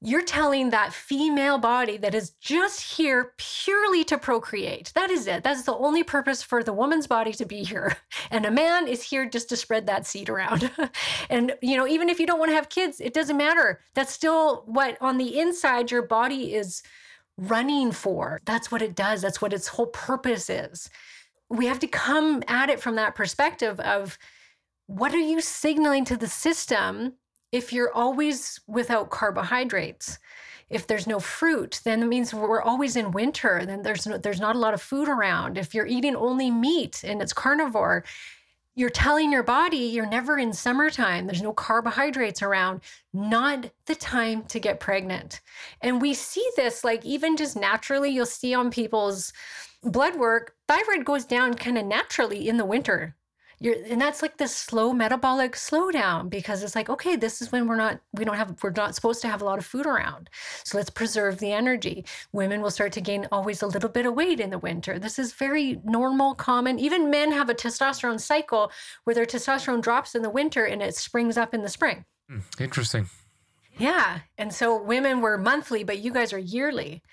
you're 0.03 0.23
telling 0.23 0.71
that 0.71 0.93
female 0.93 1.59
body 1.59 1.97
that 1.97 2.15
is 2.15 2.31
just 2.39 2.97
here 2.97 3.33
purely 3.37 4.03
to 4.05 4.17
procreate. 4.17 4.91
That 4.95 5.11
is 5.11 5.27
it. 5.27 5.43
That's 5.43 5.61
the 5.61 5.75
only 5.75 6.03
purpose 6.03 6.41
for 6.41 6.63
the 6.63 6.73
woman's 6.73 7.05
body 7.05 7.33
to 7.33 7.45
be 7.45 7.63
here. 7.63 7.97
And 8.31 8.45
a 8.45 8.51
man 8.51 8.87
is 8.87 9.03
here 9.03 9.25
just 9.27 9.49
to 9.49 9.57
spread 9.57 9.87
that 9.87 10.07
seed 10.07 10.29
around. 10.29 10.71
and, 11.29 11.53
you 11.61 11.75
know, 11.75 11.85
even 11.85 12.07
if 12.07 12.17
you 12.17 12.25
don't 12.25 12.39
want 12.39 12.49
to 12.49 12.55
have 12.55 12.69
kids, 12.69 13.01
it 13.01 13.13
doesn't 13.13 13.35
matter. 13.35 13.81
That's 13.93 14.13
still 14.13 14.63
what 14.67 14.97
on 15.01 15.17
the 15.17 15.37
inside 15.37 15.91
your 15.91 16.03
body 16.03 16.53
is 16.53 16.81
running 17.37 17.91
for. 17.91 18.39
That's 18.45 18.71
what 18.71 18.81
it 18.81 18.95
does. 18.95 19.21
That's 19.21 19.41
what 19.41 19.53
its 19.53 19.67
whole 19.67 19.87
purpose 19.87 20.49
is. 20.49 20.89
We 21.49 21.65
have 21.65 21.79
to 21.79 21.87
come 21.87 22.41
at 22.47 22.69
it 22.69 22.79
from 22.79 22.95
that 22.95 23.15
perspective 23.15 23.79
of 23.81 24.17
what 24.87 25.13
are 25.13 25.27
you 25.31 25.41
signaling 25.41 26.05
to 26.05 26.15
the 26.15 26.27
system 26.27 27.13
if 27.51 27.73
you're 27.73 27.93
always 27.93 28.59
without 28.67 29.09
carbohydrates, 29.09 30.19
if 30.69 30.87
there's 30.87 31.07
no 31.07 31.19
fruit, 31.19 31.81
then 31.83 32.01
it 32.01 32.05
means 32.05 32.33
we're 32.33 32.61
always 32.61 32.95
in 32.95 33.11
winter. 33.11 33.65
Then 33.65 33.81
there's 33.81 34.07
no, 34.07 34.17
there's 34.17 34.39
not 34.39 34.55
a 34.55 34.59
lot 34.59 34.73
of 34.73 34.81
food 34.81 35.09
around. 35.09 35.57
If 35.57 35.73
you're 35.73 35.85
eating 35.85 36.15
only 36.15 36.49
meat 36.49 37.03
and 37.03 37.21
it's 37.21 37.33
carnivore, 37.33 38.05
you're 38.73 38.89
telling 38.89 39.33
your 39.33 39.43
body 39.43 39.77
you're 39.77 40.05
never 40.05 40.39
in 40.39 40.53
summertime. 40.53 41.27
There's 41.27 41.41
no 41.41 41.51
carbohydrates 41.51 42.41
around. 42.41 42.81
Not 43.13 43.69
the 43.85 43.95
time 43.95 44.43
to 44.43 44.61
get 44.61 44.79
pregnant. 44.79 45.41
And 45.81 46.01
we 46.01 46.13
see 46.13 46.47
this 46.55 46.85
like 46.85 47.03
even 47.03 47.35
just 47.35 47.57
naturally. 47.57 48.11
You'll 48.11 48.25
see 48.25 48.53
on 48.53 48.71
people's 48.71 49.33
blood 49.83 50.15
work, 50.15 50.55
thyroid 50.69 51.03
goes 51.03 51.25
down 51.25 51.55
kind 51.55 51.77
of 51.77 51.85
naturally 51.85 52.47
in 52.47 52.55
the 52.55 52.65
winter 52.65 53.15
you're 53.61 53.75
and 53.87 54.01
that's 54.01 54.23
like 54.23 54.37
this 54.37 54.55
slow 54.55 54.91
metabolic 54.91 55.53
slowdown 55.53 56.29
because 56.29 56.63
it's 56.63 56.75
like 56.75 56.89
okay 56.89 57.15
this 57.15 57.41
is 57.41 57.51
when 57.51 57.67
we're 57.67 57.75
not 57.75 58.01
we 58.13 58.25
don't 58.25 58.35
have 58.35 58.55
we're 58.63 58.71
not 58.71 58.95
supposed 58.95 59.21
to 59.21 59.27
have 59.27 59.41
a 59.41 59.45
lot 59.45 59.59
of 59.59 59.65
food 59.65 59.85
around. 59.85 60.29
So 60.63 60.77
let's 60.77 60.89
preserve 60.89 61.37
the 61.37 61.51
energy. 61.51 62.03
Women 62.31 62.61
will 62.61 62.71
start 62.71 62.91
to 62.93 63.01
gain 63.01 63.27
always 63.31 63.61
a 63.61 63.67
little 63.67 63.89
bit 63.89 64.07
of 64.07 64.15
weight 64.15 64.39
in 64.39 64.49
the 64.49 64.57
winter. 64.57 64.97
This 64.97 65.19
is 65.19 65.33
very 65.33 65.79
normal 65.83 66.33
common. 66.33 66.79
Even 66.79 67.11
men 67.11 67.31
have 67.31 67.49
a 67.49 67.53
testosterone 67.53 68.19
cycle 68.19 68.71
where 69.03 69.13
their 69.13 69.27
testosterone 69.27 69.81
drops 69.81 70.15
in 70.15 70.23
the 70.23 70.29
winter 70.29 70.65
and 70.65 70.81
it 70.81 70.95
springs 70.95 71.37
up 71.37 71.53
in 71.53 71.61
the 71.61 71.69
spring. 71.69 72.05
Hmm, 72.27 72.39
interesting. 72.59 73.09
Yeah 73.77 74.21
and 74.39 74.51
so 74.51 74.81
women 74.81 75.21
were 75.21 75.37
monthly 75.37 75.83
but 75.83 75.99
you 75.99 76.11
guys 76.11 76.33
are 76.33 76.39
yearly 76.39 77.03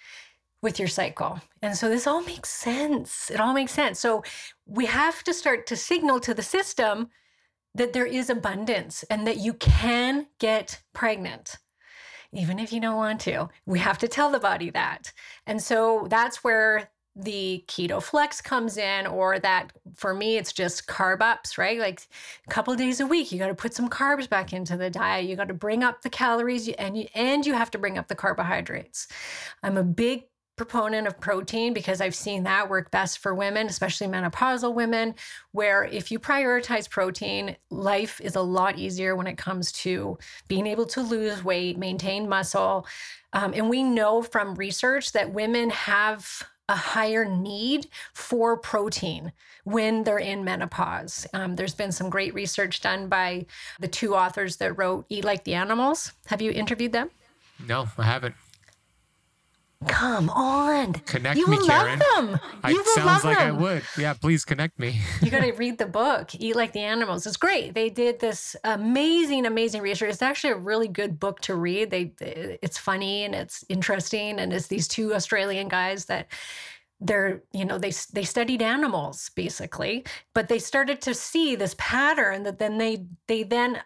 with 0.63 0.79
your 0.79 0.89
cycle. 0.89 1.41
And 1.63 1.77
so 1.77 1.89
this 1.89 2.07
all 2.07 2.23
makes 2.23 2.51
sense. 2.51 3.31
It 3.31 3.41
all 3.41 3.53
makes 3.53 3.73
sense. 3.73 4.01
So 4.01 4.25
we 4.67 4.87
have 4.87 5.23
to 5.25 5.35
start 5.35 5.67
to 5.69 5.77
signal 5.77 6.21
to 6.21 6.35
the 6.35 6.43
system 6.43 7.09
that 7.75 7.93
there 7.93 8.07
is 8.07 8.29
abundance 8.29 9.05
and 9.05 9.27
that 9.27 9.37
you 9.39 9.55
can 9.55 10.27
get 10.39 10.83
pregnant. 10.93 11.59
Even 12.33 12.59
if 12.59 12.73
you 12.73 12.81
don't 12.81 12.97
want 12.97 13.21
to, 13.23 13.49
we 13.67 13.79
have 13.79 13.99
to 13.99 14.09
tell 14.09 14.31
the 14.31 14.41
body 14.41 14.71
that. 14.71 15.13
And 15.47 15.63
so 15.63 16.07
that's 16.11 16.43
where 16.43 16.91
the 17.19 17.65
keto 17.67 18.01
flex 18.01 18.41
comes 18.41 18.77
in 18.77 19.07
or 19.07 19.41
that 19.41 19.73
for 19.97 20.15
me 20.15 20.37
it's 20.37 20.53
just 20.53 20.87
carb 20.87 21.21
ups 21.21 21.59
right 21.59 21.81
like 21.81 22.03
a 22.47 22.51
couple 22.51 22.73
days 22.77 23.01
a 23.01 23.07
week 23.07 23.33
you 23.33 23.39
got 23.41 23.49
to 23.49 23.55
put 23.57 23.75
some 23.75 23.89
carbs 23.89 24.29
back 24.29 24.53
into 24.53 24.77
the 24.77 24.89
diet 24.89 25.25
you 25.25 25.35
got 25.35 25.49
to 25.49 25.55
bring 25.55 25.83
up 25.83 26.03
the 26.03 26.11
calories 26.11 26.69
and 26.69 26.97
you 26.97 27.09
and 27.17 27.45
you 27.45 27.55
have 27.55 27.73
to 27.73 27.79
bring 27.79 27.99
up 27.99 28.07
the 28.07 28.15
carbohydrates 28.15 29.09
i'm 29.65 29.77
a 29.77 29.83
big 29.83 30.27
proponent 30.59 31.07
of 31.07 31.19
protein 31.19 31.73
because 31.73 32.01
I've 32.01 32.15
seen 32.15 32.43
that 32.43 32.69
work 32.69 32.91
best 32.91 33.21
for 33.21 33.35
women, 33.35 33.69
especially 33.69 34.09
menopausal 34.09 34.75
women, 34.75 35.15
where 35.53 35.85
if 35.85 36.11
you 36.11 36.19
prioritize 36.19 36.91
protein, 36.91 37.57
life 37.71 38.21
is 38.21 38.37
a 38.37 38.43
lot 38.43 38.79
easier 38.79 39.17
when 39.17 39.27
it 39.27 39.39
comes 39.39 39.73
to 39.73 40.19
being 40.49 40.67
able 40.67 40.87
to 40.87 41.01
lose 41.01 41.43
weight, 41.43 41.79
maintain 41.79 42.29
muscle. 42.29 42.87
Um, 43.33 43.53
and 43.55 43.71
we 43.71 43.83
know 43.83 44.21
from 44.21 44.55
research 44.57 45.13
that 45.13 45.33
women 45.33 45.71
have 45.71 46.43
a 46.69 46.77
higher 46.77 47.25
need 47.25 47.89
for 48.13 48.57
protein 48.57 49.33
when 49.65 50.05
they're 50.05 50.19
in 50.19 50.45
menopause. 50.45 51.27
Um, 51.33 51.57
there's 51.57 51.75
been 51.75 51.93
some 51.93 52.11
great 52.11 52.35
research 52.35 52.81
done 52.81 53.09
by 53.09 53.47
the 53.81 53.89
two 53.89 54.15
authors 54.15 54.57
that 54.57 54.77
wrote 54.77 55.07
Eat 55.09 55.25
Like 55.25 55.45
the 55.45 55.55
Animals. 55.55 56.13
Have 56.27 56.43
you 56.43 56.51
interviewed 56.51 56.93
them? 56.93 57.11
No, 57.67 57.89
I 57.97 58.05
haven't. 58.05 58.35
Come 59.87 60.29
on. 60.31 60.93
Connect 60.93 61.39
you 61.39 61.47
me, 61.47 61.57
will 61.57 61.67
Karen. 61.67 62.01
love 62.01 62.17
them. 62.17 62.41
I, 62.65 62.71
you 62.71 62.79
will 62.79 62.85
sounds 62.87 63.07
love 63.07 63.25
like 63.25 63.39
them. 63.39 63.57
I 63.57 63.61
would. 63.61 63.83
Yeah, 63.97 64.15
please 64.15 64.45
connect 64.45 64.77
me. 64.79 65.01
you 65.23 65.31
got 65.31 65.43
to 65.45 65.53
read 65.53 65.79
the 65.79 65.87
book, 65.87 66.35
Eat 66.35 66.57
Like 66.57 66.73
the 66.73 66.81
Animals. 66.81 67.27
It's 67.27 67.37
great. 67.37 67.75
They 67.75 67.89
did 67.89 68.19
this 68.19 68.57
amazing, 68.65 69.47
amazing 69.47 69.81
research. 69.83 70.11
It's 70.11 70.23
actually 70.23 70.55
a 70.55 70.57
really 70.57 70.89
good 70.89 71.21
book 71.21 71.41
to 71.43 71.55
read. 71.55 71.91
They, 71.91 72.13
it's 72.61 72.77
funny 72.77 73.25
and 73.25 73.37
it's 73.37 73.65
interesting, 73.69 74.41
and 74.41 74.53
it's 74.53 74.67
these 74.67 74.89
two 74.89 75.15
Australian 75.15 75.69
guys 75.69 76.07
that 76.07 76.27
they're 77.01 77.45
you 77.53 77.65
know 77.65 77.79
they 77.79 77.93
they 78.13 78.25
studied 78.25 78.61
animals 78.61 79.31
basically 79.37 80.05
but 80.35 80.49
they 80.49 80.59
started 80.59 81.01
to 81.01 81.15
see 81.15 81.55
this 81.55 81.77
pattern 81.79 82.43
that 82.43 82.59
then 82.59 82.77
they 82.77 83.07
they 83.29 83.45
then 83.45 83.81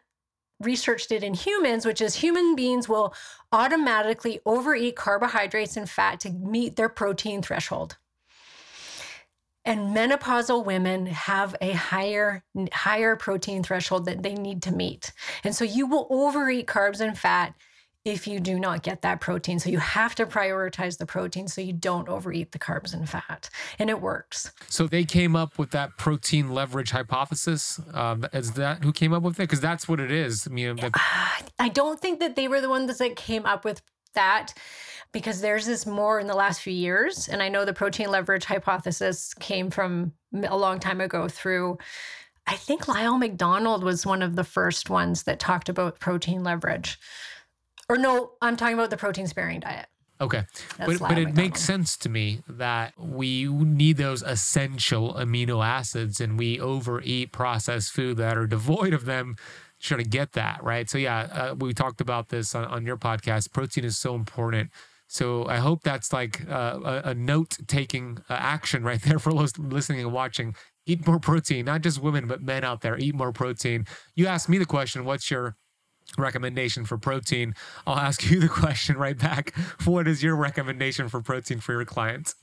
researched 0.64 1.12
it 1.12 1.22
in 1.22 1.34
humans, 1.34 1.84
which 1.84 2.00
is 2.00 2.14
human 2.14 2.54
beings 2.54 2.88
will 2.88 3.14
automatically 3.52 4.40
overeat 4.46 4.96
carbohydrates 4.96 5.76
and 5.76 5.88
fat 5.88 6.20
to 6.20 6.30
meet 6.30 6.76
their 6.76 6.88
protein 6.88 7.42
threshold. 7.42 7.96
And 9.64 9.96
menopausal 9.96 10.64
women 10.64 11.06
have 11.06 11.54
a 11.60 11.72
higher 11.72 12.42
higher 12.72 13.14
protein 13.14 13.62
threshold 13.62 14.06
that 14.06 14.22
they 14.22 14.34
need 14.34 14.62
to 14.62 14.72
meet. 14.72 15.12
And 15.44 15.54
so 15.54 15.64
you 15.64 15.86
will 15.86 16.08
overeat 16.10 16.66
carbs 16.66 17.00
and 17.00 17.16
fat 17.16 17.54
if 18.04 18.26
you 18.26 18.40
do 18.40 18.58
not 18.58 18.82
get 18.82 19.02
that 19.02 19.20
protein. 19.20 19.58
So 19.60 19.70
you 19.70 19.78
have 19.78 20.14
to 20.16 20.26
prioritize 20.26 20.98
the 20.98 21.06
protein 21.06 21.46
so 21.46 21.60
you 21.60 21.72
don't 21.72 22.08
overeat 22.08 22.50
the 22.50 22.58
carbs 22.58 22.92
and 22.92 23.08
fat. 23.08 23.48
And 23.78 23.88
it 23.88 24.00
works. 24.00 24.50
So 24.68 24.86
they 24.88 25.04
came 25.04 25.36
up 25.36 25.56
with 25.58 25.70
that 25.70 25.96
protein 25.98 26.50
leverage 26.50 26.90
hypothesis. 26.90 27.80
Um, 27.94 28.26
is 28.32 28.52
that 28.52 28.82
who 28.82 28.92
came 28.92 29.12
up 29.12 29.22
with 29.22 29.34
it? 29.38 29.44
Because 29.44 29.60
that's 29.60 29.88
what 29.88 30.00
it 30.00 30.10
is. 30.10 30.48
I 30.48 30.50
mean, 30.50 30.76
the- 30.76 30.90
I 31.58 31.68
don't 31.68 32.00
think 32.00 32.18
that 32.20 32.34
they 32.34 32.48
were 32.48 32.60
the 32.60 32.68
ones 32.68 32.98
that 32.98 33.16
came 33.16 33.46
up 33.46 33.64
with 33.64 33.82
that 34.14 34.52
because 35.12 35.40
there's 35.40 35.66
this 35.66 35.86
more 35.86 36.18
in 36.18 36.26
the 36.26 36.34
last 36.34 36.60
few 36.60 36.72
years. 36.72 37.28
And 37.28 37.42
I 37.42 37.48
know 37.48 37.64
the 37.64 37.72
protein 37.72 38.10
leverage 38.10 38.44
hypothesis 38.44 39.32
came 39.34 39.70
from 39.70 40.12
a 40.42 40.56
long 40.56 40.80
time 40.80 41.00
ago 41.00 41.28
through. 41.28 41.78
I 42.46 42.56
think 42.56 42.88
Lyle 42.88 43.18
McDonald 43.18 43.84
was 43.84 44.04
one 44.04 44.22
of 44.22 44.34
the 44.34 44.44
first 44.44 44.90
ones 44.90 45.22
that 45.24 45.38
talked 45.38 45.68
about 45.68 46.00
protein 46.00 46.42
leverage. 46.42 46.98
Or 47.92 47.98
no, 47.98 48.32
I'm 48.40 48.56
talking 48.56 48.72
about 48.72 48.88
the 48.88 48.96
protein 48.96 49.26
sparing 49.26 49.60
diet. 49.60 49.84
Okay. 50.18 50.44
That's 50.78 50.98
But, 50.98 51.08
but 51.10 51.18
it 51.18 51.34
makes 51.34 51.60
sense 51.60 51.98
to 51.98 52.08
me 52.08 52.40
that 52.48 52.94
we 52.96 53.44
need 53.44 53.98
those 53.98 54.22
essential 54.22 55.12
amino 55.12 55.62
acids 55.62 56.18
and 56.18 56.38
we 56.38 56.58
overeat 56.58 57.32
processed 57.32 57.92
food 57.92 58.16
that 58.16 58.38
are 58.38 58.46
devoid 58.56 58.94
of 58.94 59.04
them 59.04 59.36
trying 59.78 60.02
to 60.02 60.08
get 60.08 60.32
that, 60.32 60.64
right? 60.64 60.88
So, 60.88 60.96
yeah, 60.96 61.28
uh, 61.30 61.54
we 61.54 61.74
talked 61.74 62.00
about 62.00 62.30
this 62.30 62.54
on, 62.54 62.64
on 62.64 62.86
your 62.86 62.96
podcast. 62.96 63.52
Protein 63.52 63.84
is 63.84 63.98
so 63.98 64.14
important. 64.14 64.70
So, 65.06 65.44
I 65.46 65.56
hope 65.56 65.82
that's 65.82 66.14
like 66.14 66.48
uh, 66.48 66.78
a, 66.82 67.10
a 67.10 67.14
note 67.14 67.58
taking 67.66 68.20
uh, 68.30 68.32
action 68.32 68.82
right 68.90 69.02
there 69.02 69.18
for 69.18 69.34
those 69.34 69.58
listening 69.58 70.00
and 70.00 70.14
watching. 70.14 70.54
Eat 70.86 71.06
more 71.06 71.20
protein, 71.20 71.66
not 71.66 71.82
just 71.82 72.00
women, 72.00 72.26
but 72.26 72.40
men 72.40 72.64
out 72.64 72.80
there. 72.80 72.96
Eat 72.96 73.14
more 73.14 73.32
protein. 73.32 73.84
You 74.16 74.28
asked 74.28 74.48
me 74.48 74.56
the 74.56 74.64
question 74.64 75.04
what's 75.04 75.30
your 75.30 75.56
recommendation 76.18 76.84
for 76.84 76.98
protein, 76.98 77.54
I'll 77.86 77.98
ask 77.98 78.30
you 78.30 78.40
the 78.40 78.48
question 78.48 78.96
right 78.96 79.18
back. 79.18 79.54
What 79.84 80.08
is 80.08 80.22
your 80.22 80.36
recommendation 80.36 81.08
for 81.08 81.20
protein 81.20 81.60
for 81.60 81.72
your 81.72 81.84
clients? 81.84 82.34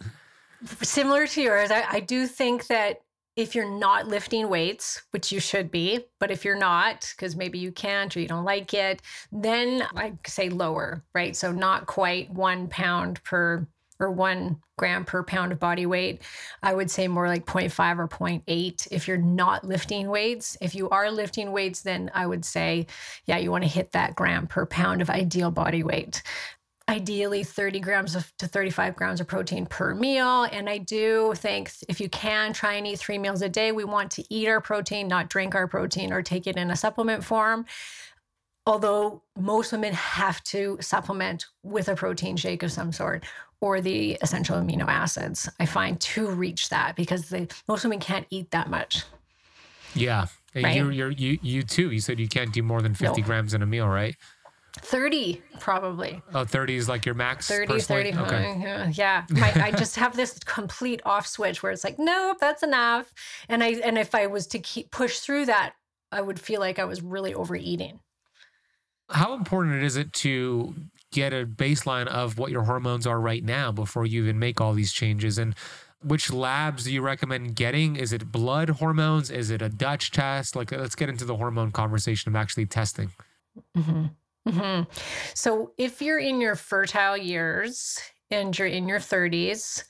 Similar 0.82 1.28
to 1.28 1.42
yours, 1.42 1.72
I, 1.72 1.86
I 1.90 2.00
do 2.02 2.28
think 2.28 2.68
that 2.68 3.02
if 3.36 3.56
you're 3.56 3.70
not 3.70 4.08
lifting 4.08 4.50
weights, 4.50 5.02
which 5.12 5.32
you 5.32 5.40
should 5.40 5.72
be, 5.72 6.06
but 6.20 6.30
if 6.30 6.44
you're 6.44 6.58
not, 6.58 7.14
because 7.16 7.38
maybe 7.38 7.58
you 7.58 7.72
can't 7.72 8.16
or 8.16 8.20
you 8.20 8.28
don't 8.28 8.44
like 8.44 8.74
it, 8.74 9.02
then 9.32 9.88
I 9.96 10.14
say 10.28 10.50
lower, 10.50 11.04
right? 11.16 11.36
So 11.36 11.54
not 11.54 11.86
quite 11.86 12.30
one 12.32 12.68
pound 12.68 13.24
per 13.24 13.66
or 14.00 14.12
one 14.12 14.62
gram 14.78 15.04
per 15.06 15.24
pound 15.24 15.52
of 15.52 15.60
body 15.60 15.86
weight. 15.86 16.22
I 16.64 16.74
would 16.74 16.90
say 16.90 17.08
more 17.08 17.28
like 17.28 17.46
0.5 17.46 18.00
or 18.00 18.08
0.8 18.08 18.88
if 18.92 19.08
you're 19.08 19.18
not 19.18 19.64
lifting 19.64 20.10
weights. 20.10 20.58
If 20.62 20.74
you 20.74 20.90
are 20.90 21.12
lifting 21.12 21.52
weights, 21.52 21.82
then 21.82 22.10
I 22.14 22.26
would 22.26 22.46
say, 22.46 22.88
yeah, 23.26 23.38
you 23.38 23.52
want 23.52 23.64
to 23.64 23.70
hit 23.70 23.92
that 23.92 24.16
gram 24.16 24.48
per 24.48 24.66
pound 24.66 25.02
of 25.02 25.10
ideal 25.10 25.52
body 25.52 25.84
weight 25.84 26.24
ideally 26.90 27.44
30 27.44 27.80
grams 27.80 28.16
of, 28.16 28.36
to 28.38 28.48
35 28.48 28.96
grams 28.96 29.22
of 29.22 29.28
protein 29.28 29.68
per 29.68 29.94
meal. 29.94 30.46
And 30.52 30.68
I 30.68 30.80
do 30.80 31.34
think 31.36 31.72
if 31.88 32.02
you 32.02 32.10
can 32.10 32.52
try 32.52 32.74
and 32.74 32.88
eat 32.88 32.98
three 32.98 33.20
meals 33.20 33.44
a 33.44 33.50
day, 33.50 33.72
we 33.72 33.84
want 33.84 34.10
to 34.14 34.24
eat 34.34 34.48
our 34.48 34.60
protein, 34.60 35.08
not 35.08 35.30
drink 35.30 35.54
our 35.54 35.68
protein 35.68 36.12
or 36.12 36.24
take 36.24 36.48
it 36.48 36.58
in 36.58 36.72
a 36.72 36.76
supplement 36.76 37.24
form. 37.24 37.68
Although 38.70 39.24
most 39.36 39.72
women 39.72 39.94
have 39.94 40.44
to 40.44 40.78
supplement 40.80 41.48
with 41.64 41.90
a 41.90 41.96
protein 41.96 42.38
shake 42.38 42.62
of 42.62 42.72
some 42.72 42.92
sort 42.92 43.24
or 43.62 43.82
the 43.82 44.16
essential 44.22 44.58
amino 44.58 44.86
acids, 44.88 45.50
I 45.60 45.66
find 45.66 46.00
to 46.00 46.28
reach 46.28 46.70
that 46.70 46.96
because 46.96 47.30
they, 47.30 47.48
most 47.68 47.84
women 47.84 48.00
can't 48.00 48.28
eat 48.30 48.52
that 48.52 48.70
much. 48.70 49.06
Yeah. 49.96 50.28
Right? 50.54 50.76
You, 50.76 50.92
you're, 50.92 51.10
you, 51.10 51.40
you 51.42 51.64
too. 51.64 51.90
You 51.90 52.00
said 52.00 52.20
you 52.20 52.28
can't 52.28 52.54
do 52.54 52.62
more 52.62 52.84
than 52.84 52.94
50 52.94 53.22
no. 53.22 53.26
grams 53.26 53.56
in 53.56 53.64
a 53.64 53.66
meal, 53.66 53.88
right? 53.88 54.16
30 54.78 55.42
probably 55.60 56.22
oh 56.36 56.46
30 56.46 56.76
is 56.76 56.88
like 56.88 57.04
your 57.04 57.16
max 57.16 57.48
30 57.48 57.80
30 57.80 58.14
okay. 58.14 58.72
Uh, 58.72 58.88
yeah 58.94 59.26
My, 59.32 59.52
i 59.56 59.72
just 59.72 59.96
have 59.96 60.16
this 60.16 60.38
complete 60.46 61.02
off 61.06 61.26
switch 61.26 61.64
where 61.64 61.72
it's 61.72 61.84
like 61.84 61.98
nope 61.98 62.38
that's 62.40 62.62
enough 62.62 63.12
and 63.50 63.64
i 63.64 63.72
and 63.84 63.98
if 63.98 64.14
i 64.14 64.28
was 64.28 64.46
to 64.48 64.60
keep 64.60 64.92
push 64.92 65.20
through 65.20 65.48
that 65.48 65.74
i 66.12 66.22
would 66.22 66.40
feel 66.40 66.60
like 66.60 66.78
i 66.78 66.86
was 66.86 67.02
really 67.02 67.34
overeating 67.34 68.00
how 69.10 69.34
important 69.34 69.84
is 69.84 69.96
it 69.96 70.12
to 70.14 70.74
get 71.12 71.34
a 71.34 71.46
baseline 71.46 72.08
of 72.08 72.38
what 72.38 72.52
your 72.52 72.64
hormones 72.64 73.08
are 73.08 73.20
right 73.20 73.44
now 73.44 73.72
before 73.72 74.06
you 74.06 74.24
even 74.24 74.38
make 74.38 74.62
all 74.62 74.74
these 74.74 74.94
changes 74.94 75.38
and 75.38 75.56
which 76.02 76.32
labs 76.32 76.86
do 76.86 76.94
you 76.94 77.02
recommend 77.02 77.56
getting 77.56 77.96
is 77.96 78.14
it 78.14 78.32
blood 78.32 78.70
hormones 78.70 79.30
is 79.32 79.50
it 79.50 79.62
a 79.62 79.70
dutch 79.70 80.12
test 80.12 80.56
like 80.56 80.72
let's 80.72 80.96
get 80.96 81.10
into 81.10 81.26
the 81.26 81.36
hormone 81.36 81.72
conversation 81.72 82.30
of 82.30 82.36
actually 82.36 82.66
testing 82.66 83.12
mm-hmm. 83.76 84.06
Mm-hmm. 84.48 84.90
So 85.34 85.74
if 85.78 86.02
you're 86.02 86.20
in 86.20 86.42
your 86.42 86.56
fertile 86.56 87.18
years 87.18 88.00
and 88.32 88.58
you're 88.58 88.68
in 88.68 88.88
your 88.88 89.00
30s, 89.00 89.84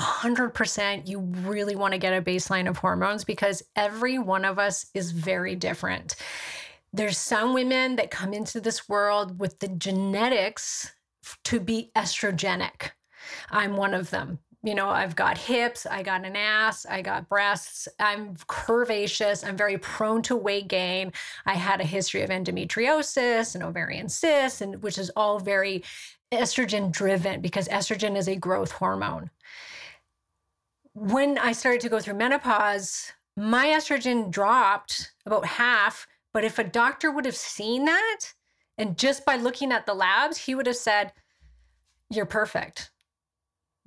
100% 0.00 1.08
you 1.08 1.20
really 1.20 1.76
want 1.76 1.92
to 1.92 1.98
get 1.98 2.16
a 2.16 2.22
baseline 2.22 2.68
of 2.68 2.76
hormones 2.76 3.24
because 3.24 3.62
every 3.76 4.18
one 4.18 4.44
of 4.44 4.58
us 4.58 4.86
is 4.94 5.12
very 5.12 5.54
different. 5.54 6.16
There's 6.94 7.18
some 7.18 7.54
women 7.54 7.96
that 7.96 8.10
come 8.10 8.32
into 8.32 8.60
this 8.60 8.88
world 8.88 9.38
with 9.38 9.58
the 9.58 9.68
genetics 9.68 10.92
to 11.44 11.58
be 11.60 11.90
estrogenic. 11.96 12.90
I'm 13.50 13.76
one 13.76 13.94
of 13.94 14.10
them 14.10 14.38
you 14.64 14.74
know, 14.74 14.88
I've 14.88 15.14
got 15.14 15.36
hips, 15.36 15.84
I 15.84 16.02
got 16.02 16.24
an 16.24 16.36
ass, 16.36 16.86
I 16.86 17.02
got 17.02 17.28
breasts, 17.28 17.86
I'm 18.00 18.34
curvaceous, 18.48 19.46
I'm 19.46 19.58
very 19.58 19.76
prone 19.76 20.22
to 20.22 20.36
weight 20.36 20.68
gain. 20.68 21.12
I 21.44 21.52
had 21.52 21.82
a 21.82 21.84
history 21.84 22.22
of 22.22 22.30
endometriosis 22.30 23.54
and 23.54 23.62
ovarian 23.62 24.08
cysts, 24.08 24.62
and 24.62 24.82
which 24.82 24.96
is 24.96 25.10
all 25.16 25.38
very 25.38 25.84
estrogen 26.32 26.90
driven 26.90 27.42
because 27.42 27.68
estrogen 27.68 28.16
is 28.16 28.26
a 28.26 28.36
growth 28.36 28.72
hormone. 28.72 29.30
When 30.94 31.36
I 31.36 31.52
started 31.52 31.82
to 31.82 31.90
go 31.90 32.00
through 32.00 32.14
menopause, 32.14 33.12
my 33.36 33.66
estrogen 33.66 34.30
dropped 34.30 35.12
about 35.26 35.44
half, 35.44 36.06
but 36.34 36.44
if 36.44 36.58
a 36.58 36.64
doctor 36.64 37.10
would 37.10 37.24
have 37.24 37.36
seen 37.36 37.86
that, 37.86 38.20
and 38.76 38.98
just 38.98 39.24
by 39.24 39.36
looking 39.36 39.72
at 39.72 39.86
the 39.86 39.94
labs, 39.94 40.36
he 40.36 40.54
would 40.54 40.66
have 40.66 40.76
said, 40.76 41.14
You're 42.10 42.26
perfect 42.26 42.90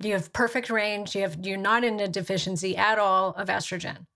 you 0.00 0.12
have 0.12 0.32
perfect 0.32 0.70
range. 0.70 1.14
You 1.14 1.22
have 1.22 1.44
you're 1.44 1.56
not 1.56 1.84
in 1.84 2.00
a 2.00 2.08
deficiency 2.08 2.76
at 2.76 2.98
all 2.98 3.30
of 3.30 3.48
estrogen. 3.48 4.06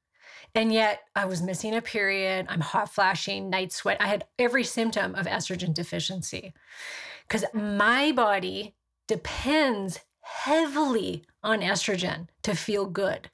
And 0.55 0.73
yet 0.73 1.01
I 1.17 1.25
was 1.25 1.43
missing 1.43 1.75
a 1.75 1.83
period. 1.83 2.47
I'm 2.49 2.61
hot 2.61 2.93
flashing, 2.93 3.49
night 3.49 3.73
sweat. 3.73 3.97
I 4.01 4.07
had 4.07 4.27
every 4.39 4.65
symptom 4.65 5.15
of 5.15 5.27
estrogen 5.27 5.75
deficiency. 5.75 6.53
Cuz 7.29 7.45
my 7.53 8.13
body 8.13 8.75
depends 9.09 10.01
heavily 10.21 11.25
on 11.43 11.61
estrogen 11.61 12.29
to 12.43 12.55
feel 12.55 12.87
good. 12.87 13.31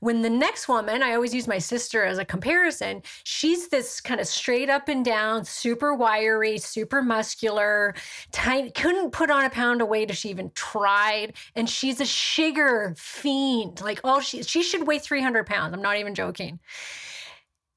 When 0.00 0.22
the 0.22 0.30
next 0.30 0.68
woman, 0.68 1.02
I 1.02 1.14
always 1.14 1.34
use 1.34 1.46
my 1.46 1.58
sister 1.58 2.04
as 2.04 2.18
a 2.18 2.24
comparison, 2.24 3.02
she's 3.24 3.68
this 3.68 4.00
kind 4.00 4.20
of 4.20 4.26
straight 4.26 4.68
up 4.68 4.88
and 4.88 5.04
down, 5.04 5.44
super 5.44 5.94
wiry, 5.94 6.58
super 6.58 7.02
muscular, 7.02 7.94
couldn't 8.32 9.12
put 9.12 9.30
on 9.30 9.44
a 9.44 9.50
pound 9.50 9.82
of 9.82 9.88
weight 9.88 10.10
if 10.10 10.16
she 10.16 10.30
even 10.30 10.50
tried. 10.54 11.34
And 11.54 11.68
she's 11.68 12.00
a 12.00 12.06
sugar 12.06 12.94
fiend. 12.96 13.80
Like, 13.80 14.00
oh, 14.04 14.20
she, 14.20 14.42
she 14.42 14.62
should 14.62 14.86
weigh 14.86 14.98
300 14.98 15.46
pounds. 15.46 15.74
I'm 15.74 15.82
not 15.82 15.96
even 15.98 16.14
joking. 16.14 16.58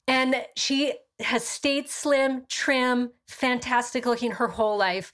And 0.08 0.44
she 0.56 0.94
has 1.20 1.44
stayed 1.44 1.88
slim, 1.88 2.44
trim, 2.48 3.10
fantastic 3.28 4.06
looking 4.06 4.32
her 4.32 4.48
whole 4.48 4.76
life. 4.76 5.12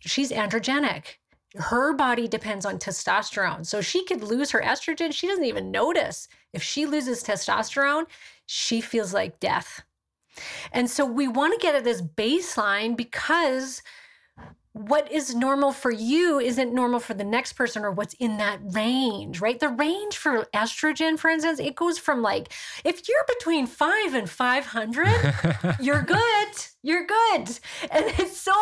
She's 0.00 0.30
androgenic 0.30 1.16
her 1.58 1.92
body 1.92 2.28
depends 2.28 2.64
on 2.64 2.78
testosterone. 2.78 3.66
So 3.66 3.80
she 3.80 4.04
could 4.04 4.22
lose 4.22 4.50
her 4.50 4.60
estrogen. 4.60 5.12
She 5.12 5.26
doesn't 5.26 5.44
even 5.44 5.70
notice. 5.70 6.28
If 6.52 6.62
she 6.62 6.86
loses 6.86 7.22
testosterone, 7.22 8.06
she 8.46 8.80
feels 8.80 9.12
like 9.12 9.40
death. 9.40 9.82
And 10.72 10.88
so 10.90 11.04
we 11.04 11.28
want 11.28 11.52
to 11.52 11.64
get 11.64 11.74
at 11.74 11.84
this 11.84 12.02
baseline 12.02 12.96
because 12.96 13.82
what 14.78 15.10
is 15.10 15.34
normal 15.34 15.72
for 15.72 15.90
you 15.90 16.38
isn't 16.38 16.72
normal 16.72 17.00
for 17.00 17.12
the 17.12 17.24
next 17.24 17.54
person 17.54 17.84
or 17.84 17.90
what's 17.90 18.14
in 18.14 18.36
that 18.38 18.60
range, 18.62 19.40
right? 19.40 19.58
The 19.58 19.70
range 19.70 20.16
for 20.16 20.44
estrogen, 20.54 21.18
for 21.18 21.28
instance, 21.30 21.58
it 21.58 21.74
goes 21.74 21.98
from 21.98 22.22
like, 22.22 22.52
if 22.84 23.08
you're 23.08 23.24
between 23.26 23.66
five 23.66 24.14
and 24.14 24.30
500, 24.30 25.34
you're 25.80 26.02
good. 26.02 26.48
You're 26.84 27.06
good. 27.06 27.58
And 27.90 28.04
it's 28.18 28.36
so 28.36 28.54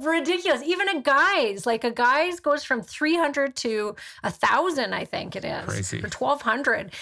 ridiculous. 0.00 0.62
Even 0.62 0.90
a 0.90 1.00
guy's, 1.00 1.64
like 1.64 1.84
a 1.84 1.90
guy's 1.90 2.38
goes 2.38 2.64
from 2.64 2.82
300 2.82 3.56
to 3.56 3.96
a 4.22 4.30
thousand, 4.30 4.92
I 4.92 5.06
think 5.06 5.36
it 5.36 5.44
is, 5.44 5.64
Crazy. 5.64 5.98
or 5.98 6.10
1200. 6.10 6.92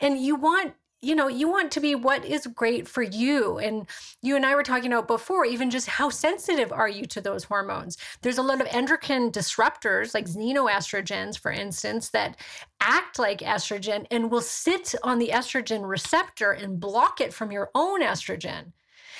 And 0.00 0.18
you 0.18 0.36
want 0.36 0.74
you 1.00 1.14
know, 1.14 1.28
you 1.28 1.48
want 1.48 1.70
to 1.72 1.80
be 1.80 1.94
what 1.94 2.24
is 2.24 2.46
great 2.46 2.88
for 2.88 3.02
you. 3.02 3.58
And 3.58 3.86
you 4.20 4.34
and 4.34 4.44
I 4.44 4.54
were 4.54 4.64
talking 4.64 4.92
about 4.92 5.06
before, 5.06 5.44
even 5.44 5.70
just 5.70 5.86
how 5.86 6.10
sensitive 6.10 6.72
are 6.72 6.88
you 6.88 7.04
to 7.06 7.20
those 7.20 7.44
hormones? 7.44 7.96
There's 8.22 8.38
a 8.38 8.42
lot 8.42 8.60
of 8.60 8.66
endocrine 8.70 9.30
disruptors, 9.30 10.12
like 10.12 10.26
xenoestrogens, 10.26 11.38
for 11.38 11.52
instance, 11.52 12.08
that 12.10 12.36
act 12.80 13.18
like 13.18 13.38
estrogen 13.40 14.06
and 14.10 14.30
will 14.30 14.40
sit 14.40 14.94
on 15.02 15.18
the 15.18 15.28
estrogen 15.28 15.88
receptor 15.88 16.52
and 16.52 16.80
block 16.80 17.20
it 17.20 17.32
from 17.32 17.52
your 17.52 17.70
own 17.74 18.02
estrogen. 18.02 18.72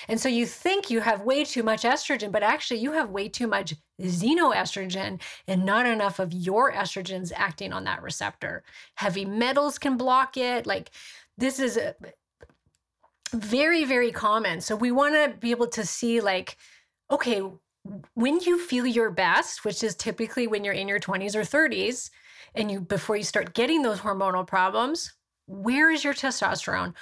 And 0.09 0.21
so 0.21 0.29
you 0.29 0.47
think 0.47 0.91
you 0.91 1.01
have 1.01 1.23
way 1.23 1.45
too 1.45 1.63
much 1.63 1.83
estrogen, 1.83 2.31
but 2.31 2.43
actually 2.43 2.81
you 2.81 2.93
have 2.93 3.11
way 3.11 3.29
too 3.29 3.47
much 3.47 3.75
xenoestrogen 4.01 5.21
and 5.49 5.65
not 5.65 5.87
enough 5.87 6.19
of 6.19 6.33
your 6.33 6.73
estrogens 6.73 7.33
acting 7.35 7.73
on 7.73 7.85
that 7.85 8.03
receptor. 8.03 8.63
Heavy 8.95 9.25
metals 9.25 9.79
can 9.79 9.97
block 9.97 10.37
it. 10.37 10.67
Like 10.67 10.91
this 11.39 11.59
is 11.59 11.79
very, 13.33 13.85
very 13.85 14.13
common. 14.13 14.61
So 14.61 14.77
we 14.77 14.91
want 14.91 15.15
to 15.15 15.39
be 15.39 15.51
able 15.51 15.69
to 15.69 15.87
see, 15.87 16.21
like, 16.21 16.57
okay, 17.11 17.43
when 18.15 18.41
you 18.41 18.59
feel 18.59 18.87
your 18.87 19.11
best, 19.11 19.65
which 19.65 19.83
is 19.83 19.95
typically 19.95 20.47
when 20.47 20.65
you're 20.65 20.75
in 20.75 20.89
your 20.89 21.01
20s 21.01 21.35
or 21.35 21.41
30s, 21.41 22.11
and 22.55 22.71
you 22.71 22.81
before 22.81 23.17
you 23.17 23.23
start 23.23 23.55
getting 23.55 23.83
those 23.83 24.01
hormonal 24.01 24.47
problems, 24.47 25.15
where 25.47 25.91
is 25.91 26.05
your 26.05 26.15
testosterone 26.15 26.95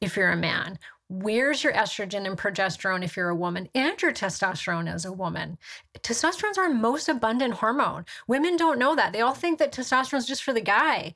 if 0.00 0.16
you're 0.16 0.30
a 0.30 0.36
man? 0.36 0.78
Where's 1.08 1.62
your 1.62 1.74
estrogen 1.74 2.26
and 2.26 2.38
progesterone 2.38 3.04
if 3.04 3.16
you're 3.16 3.28
a 3.28 3.36
woman, 3.36 3.68
and 3.74 4.00
your 4.00 4.12
testosterone 4.12 4.90
as 4.90 5.04
a 5.04 5.12
woman? 5.12 5.58
Testosterone's 5.98 6.56
our 6.56 6.70
most 6.70 7.08
abundant 7.08 7.54
hormone. 7.54 8.06
Women 8.28 8.56
don't 8.56 8.78
know 8.78 8.96
that. 8.96 9.12
They 9.12 9.20
all 9.20 9.34
think 9.34 9.58
that 9.58 9.72
testosterone 9.72 10.18
is 10.18 10.26
just 10.26 10.42
for 10.42 10.54
the 10.54 10.62
guy. 10.62 11.12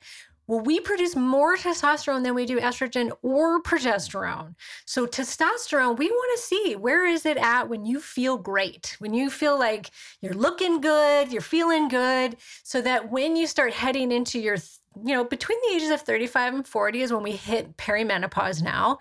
Well, 0.47 0.61
we 0.61 0.79
produce 0.79 1.13
more 1.13 1.57
testosterone 1.57 2.23
than 2.23 2.33
we 2.33 2.45
do 2.45 2.57
estrogen 2.57 3.11
or 3.21 3.61
progesterone. 3.61 4.55
So, 4.85 5.05
testosterone, 5.05 5.97
we 5.97 6.09
want 6.09 6.39
to 6.39 6.45
see 6.45 6.75
where 6.77 7.05
is 7.05 7.25
it 7.25 7.35
at 7.35 7.67
when 7.67 7.85
you 7.85 7.99
feel 7.99 8.37
great, 8.37 8.95
when 8.99 9.13
you 9.13 9.29
feel 9.29 9.59
like 9.59 9.91
you're 10.21 10.33
looking 10.33 10.79
good, 10.79 11.33
you're 11.33 11.41
feeling 11.41 11.89
good, 11.89 12.37
so 12.63 12.81
that 12.81 13.11
when 13.11 13.35
you 13.35 13.45
start 13.45 13.73
heading 13.73 14.13
into 14.13 14.39
your, 14.39 14.55
you 15.03 15.13
know, 15.13 15.25
between 15.25 15.59
the 15.67 15.75
ages 15.75 15.89
of 15.89 16.01
35 16.01 16.53
and 16.53 16.67
40 16.67 17.01
is 17.01 17.11
when 17.11 17.23
we 17.23 17.33
hit 17.33 17.75
perimenopause 17.75 18.63
now. 18.63 18.99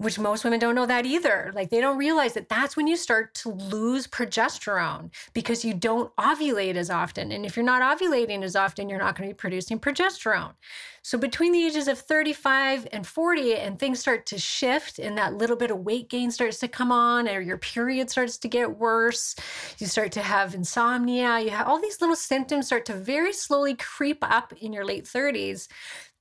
Which 0.00 0.18
most 0.18 0.44
women 0.44 0.58
don't 0.58 0.74
know 0.74 0.86
that 0.86 1.04
either. 1.04 1.52
Like 1.54 1.68
they 1.68 1.80
don't 1.80 1.98
realize 1.98 2.32
that 2.32 2.48
that's 2.48 2.74
when 2.74 2.86
you 2.86 2.96
start 2.96 3.34
to 3.34 3.50
lose 3.50 4.06
progesterone 4.06 5.10
because 5.34 5.62
you 5.62 5.74
don't 5.74 6.14
ovulate 6.16 6.76
as 6.76 6.88
often. 6.88 7.30
And 7.30 7.44
if 7.44 7.54
you're 7.54 7.66
not 7.66 7.82
ovulating 7.82 8.42
as 8.42 8.56
often, 8.56 8.88
you're 8.88 8.98
not 8.98 9.14
going 9.14 9.28
to 9.28 9.34
be 9.34 9.38
producing 9.38 9.78
progesterone. 9.78 10.54
So 11.02 11.18
between 11.18 11.52
the 11.52 11.64
ages 11.64 11.86
of 11.86 11.98
35 11.98 12.88
and 12.92 13.06
40, 13.06 13.56
and 13.56 13.78
things 13.78 14.00
start 14.00 14.26
to 14.26 14.38
shift, 14.38 14.98
and 14.98 15.16
that 15.16 15.34
little 15.34 15.56
bit 15.56 15.70
of 15.70 15.78
weight 15.78 16.08
gain 16.10 16.30
starts 16.30 16.58
to 16.58 16.68
come 16.68 16.92
on, 16.92 17.28
or 17.28 17.40
your 17.40 17.56
period 17.56 18.10
starts 18.10 18.36
to 18.38 18.48
get 18.48 18.78
worse, 18.78 19.34
you 19.78 19.86
start 19.86 20.12
to 20.12 20.22
have 20.22 20.54
insomnia, 20.54 21.40
you 21.40 21.50
have 21.50 21.66
all 21.66 21.80
these 21.80 22.00
little 22.00 22.16
symptoms 22.16 22.66
start 22.66 22.84
to 22.86 22.94
very 22.94 23.32
slowly 23.32 23.74
creep 23.74 24.18
up 24.22 24.52
in 24.60 24.72
your 24.72 24.84
late 24.84 25.04
30s 25.04 25.68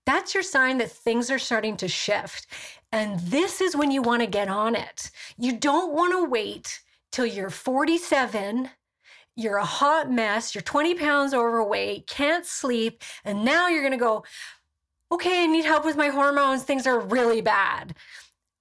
that's 0.10 0.34
your 0.34 0.44
sign 0.44 0.80
that 0.80 0.92
things 0.92 1.30
are 1.30 1.40
starting 1.40 1.78
to 1.78 1.88
shift. 1.88 2.48
And 2.92 3.20
this 3.20 3.62
is 3.62 3.76
when 3.76 3.92
you 3.92 4.02
want 4.02 4.22
to 4.22 4.28
get 4.28 4.50
on 4.50 4.76
it. 4.76 5.12
You 5.38 5.56
don't 5.56 5.94
want 5.94 6.14
to 6.14 6.26
wait 6.26 6.82
till 7.12 7.26
you're 7.26 7.50
47 7.50 8.70
you're 9.40 9.58
a 9.58 9.66
hot 9.66 10.12
mess, 10.12 10.54
you're 10.54 10.62
20 10.62 10.96
pounds 10.96 11.34
overweight, 11.34 12.08
can't 12.08 12.46
sleep, 12.46 13.04
and 13.24 13.46
now 13.46 13.70
you're 13.70 13.82
going 13.82 13.94
to 13.94 13.98
go, 13.98 14.26
okay, 15.12 15.44
I 15.44 15.48
need 15.48 15.64
help 15.64 15.86
with 15.86 15.96
my 15.96 16.10
hormones. 16.10 16.64
Things 16.64 16.86
are 16.86 17.00
really 17.00 17.40
bad. 17.40 17.96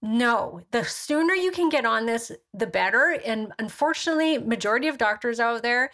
No, 0.01 0.61
the 0.70 0.84
sooner 0.84 1.34
you 1.34 1.51
can 1.51 1.68
get 1.68 1.84
on 1.84 2.07
this, 2.07 2.30
the 2.55 2.68
better. 2.68 3.20
And 3.26 3.53
unfortunately, 3.59 4.38
majority 4.38 4.86
of 4.86 4.99
doctors 4.99 5.40
out 5.40 5.62
there, 5.62 5.90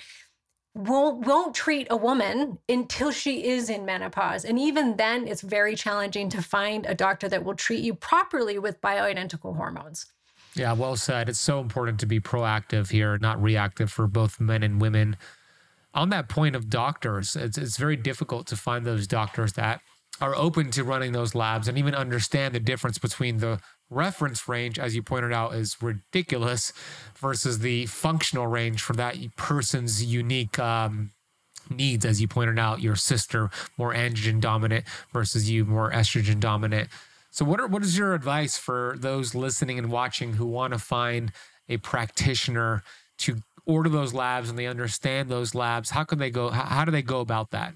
won't 0.74 1.26
won't 1.26 1.54
treat 1.54 1.86
a 1.90 1.96
woman 1.96 2.58
until 2.68 3.10
she 3.10 3.44
is 3.44 3.70
in 3.70 3.84
menopause. 3.84 4.44
And 4.44 4.58
even 4.58 4.96
then 4.96 5.28
it's 5.28 5.40
very 5.40 5.76
challenging 5.76 6.28
to 6.30 6.42
find 6.42 6.84
a 6.86 6.94
doctor 6.94 7.28
that 7.28 7.44
will 7.44 7.54
treat 7.54 7.84
you 7.84 7.94
properly 7.94 8.58
with 8.58 8.80
bioidentical 8.80 9.56
hormones. 9.56 10.06
Yeah 10.54 10.72
well 10.72 10.96
said. 10.96 11.28
It's 11.28 11.38
so 11.38 11.60
important 11.60 12.00
to 12.00 12.06
be 12.06 12.20
proactive 12.20 12.90
here 12.90 13.16
not 13.18 13.40
reactive 13.40 13.90
for 13.90 14.06
both 14.06 14.40
men 14.40 14.62
and 14.62 14.80
women. 14.80 15.16
On 15.94 16.08
that 16.08 16.28
point 16.28 16.56
of 16.56 16.68
doctors 16.68 17.36
it's, 17.36 17.56
it's 17.56 17.76
very 17.76 17.96
difficult 17.96 18.48
to 18.48 18.56
find 18.56 18.84
those 18.84 19.06
doctors 19.06 19.52
that 19.52 19.80
are 20.20 20.34
open 20.34 20.70
to 20.72 20.84
running 20.84 21.12
those 21.12 21.34
labs 21.34 21.68
and 21.68 21.76
even 21.78 21.94
understand 21.94 22.54
the 22.54 22.60
difference 22.60 22.98
between 22.98 23.38
the 23.38 23.60
reference 23.94 24.48
range, 24.48 24.78
as 24.78 24.94
you 24.94 25.02
pointed 25.02 25.32
out, 25.32 25.54
is 25.54 25.76
ridiculous 25.82 26.72
versus 27.16 27.60
the 27.60 27.86
functional 27.86 28.46
range 28.46 28.82
for 28.82 28.92
that 28.94 29.16
person's 29.36 30.04
unique 30.04 30.58
um, 30.58 31.12
needs, 31.70 32.04
as 32.04 32.20
you 32.20 32.28
pointed 32.28 32.58
out, 32.58 32.80
your 32.80 32.96
sister 32.96 33.50
more 33.78 33.94
androgen 33.94 34.40
dominant 34.40 34.84
versus 35.12 35.50
you 35.50 35.64
more 35.64 35.90
estrogen 35.90 36.40
dominant. 36.40 36.88
So, 37.30 37.44
what 37.44 37.60
are, 37.60 37.66
what 37.66 37.82
is 37.82 37.98
your 37.98 38.14
advice 38.14 38.56
for 38.56 38.94
those 38.98 39.34
listening 39.34 39.78
and 39.78 39.90
watching 39.90 40.34
who 40.34 40.46
want 40.46 40.72
to 40.72 40.78
find 40.78 41.32
a 41.68 41.78
practitioner 41.78 42.82
to 43.18 43.38
order 43.66 43.88
those 43.88 44.14
labs 44.14 44.50
and 44.50 44.58
they 44.58 44.66
understand 44.66 45.28
those 45.28 45.54
labs? 45.54 45.90
How 45.90 46.04
can 46.04 46.18
they 46.18 46.30
go? 46.30 46.50
How, 46.50 46.64
how 46.64 46.84
do 46.84 46.92
they 46.92 47.02
go 47.02 47.20
about 47.20 47.50
that? 47.50 47.74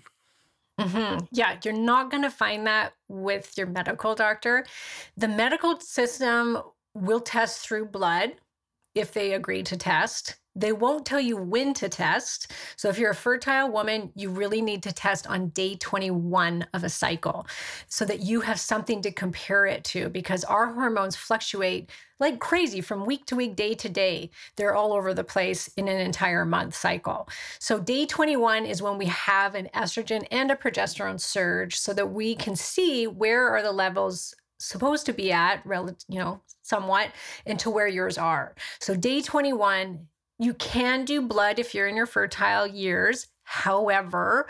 Mm-hmm. 0.79 1.25
Yeah, 1.33 1.59
you're 1.65 1.75
not 1.75 2.11
going 2.11 2.23
to 2.23 2.31
find 2.31 2.67
that 2.67 2.95
with 3.09 3.57
your 3.59 3.67
medical 3.67 4.15
doctor. 4.15 4.65
The 5.17 5.29
medical 5.29 5.81
system 5.81 6.59
will 6.95 7.21
test 7.21 7.61
through 7.61 7.87
blood 7.87 8.37
if 8.95 9.13
they 9.13 9.35
agree 9.35 9.63
to 9.65 9.77
test. 9.77 10.38
They 10.57 10.73
won't 10.73 11.07
tell 11.07 11.21
you 11.21 11.37
when 11.37 11.73
to 11.75 11.89
test. 11.89 12.53
So, 12.77 12.89
if 12.89 12.99
you're 12.99 13.13
a 13.13 13.15
fertile 13.15 13.71
woman, 13.71 14.13
you 14.17 14.31
really 14.31 14.61
need 14.61 14.83
to 14.85 14.93
test 14.93 15.27
on 15.27 15.49
day 15.51 15.77
21 15.77 16.67
of 16.75 16.85
a 16.85 16.89
cycle 16.89 17.47
so 17.89 18.05
that 18.05 18.21
you 18.21 18.41
have 18.41 18.59
something 18.59 19.01
to 19.03 19.13
compare 19.13 19.67
it 19.67 19.85
to 19.85 20.09
because 20.09 20.45
our 20.45 20.73
hormones 20.73 21.17
fluctuate 21.17 21.91
like 22.21 22.41
crazy 22.41 22.81
from 22.81 23.05
week 23.05 23.27
to 23.27 23.37
week, 23.37 23.55
day 23.55 23.75
to 23.75 23.89
day. 23.89 24.31
They're 24.57 24.75
all 24.75 24.93
over 24.93 25.15
the 25.15 25.23
place 25.23 25.69
in 25.77 25.87
an 25.87 26.01
entire 26.01 26.45
month 26.45 26.75
cycle. 26.75 27.29
So, 27.61 27.79
day 27.79 28.07
21 28.07 28.67
is 28.67 28.83
when 28.83 28.99
we 28.99 29.07
have 29.07 29.55
an 29.55 29.69
estrogen 29.75 30.27
and 30.31 30.51
a 30.51 30.57
progesterone 30.57 31.21
surge 31.21 31.79
so 31.79 31.93
that 31.95 32.11
we 32.11 32.35
can 32.35 32.57
see 32.57 33.07
where 33.07 33.49
are 33.49 33.63
the 33.63 33.73
levels 33.73 34.35
supposed 34.59 35.07
to 35.07 35.13
be 35.13 35.31
at, 35.31 35.63
you 36.09 36.19
know, 36.19 36.41
somewhat, 36.63 37.13
into 37.47 37.71
where 37.71 37.87
yours 37.87 38.19
are. 38.19 38.55
So, 38.81 38.97
day 38.97 39.23
21 39.23 40.07
you 40.39 40.55
can 40.55 41.05
do 41.05 41.21
blood 41.21 41.59
if 41.59 41.75
you're 41.75 41.89
in 41.89 41.97
your 41.97 42.07
fertile 42.07 42.67
years. 42.67 43.27
However, 43.43 44.49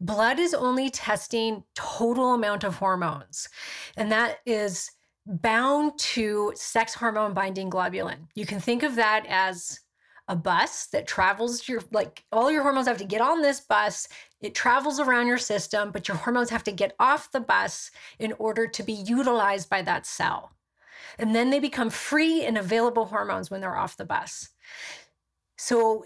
blood 0.00 0.38
is 0.38 0.54
only 0.54 0.88
testing 0.88 1.64
total 1.74 2.34
amount 2.34 2.64
of 2.64 2.76
hormones, 2.76 3.48
and 3.96 4.10
that 4.12 4.38
is 4.46 4.90
bound 5.26 5.98
to 5.98 6.52
sex 6.54 6.94
hormone 6.94 7.34
binding 7.34 7.70
globulin. 7.70 8.28
You 8.34 8.46
can 8.46 8.60
think 8.60 8.82
of 8.82 8.94
that 8.94 9.26
as 9.28 9.80
a 10.28 10.36
bus 10.36 10.86
that 10.86 11.06
travels 11.06 11.68
your 11.68 11.82
like 11.92 12.24
all 12.32 12.50
your 12.50 12.62
hormones 12.62 12.88
have 12.88 12.98
to 12.98 13.04
get 13.04 13.20
on 13.20 13.42
this 13.42 13.60
bus 13.60 14.08
it 14.40 14.54
travels 14.54 14.98
around 14.98 15.26
your 15.28 15.38
system 15.38 15.92
but 15.92 16.08
your 16.08 16.16
hormones 16.16 16.50
have 16.50 16.64
to 16.64 16.72
get 16.72 16.94
off 16.98 17.30
the 17.30 17.40
bus 17.40 17.90
in 18.18 18.32
order 18.38 18.66
to 18.66 18.82
be 18.82 18.92
utilized 18.92 19.70
by 19.70 19.82
that 19.82 20.04
cell 20.04 20.50
and 21.18 21.34
then 21.34 21.50
they 21.50 21.60
become 21.60 21.90
free 21.90 22.44
and 22.44 22.58
available 22.58 23.04
hormones 23.04 23.50
when 23.50 23.60
they're 23.60 23.76
off 23.76 23.96
the 23.96 24.04
bus 24.04 24.50
so 25.56 26.04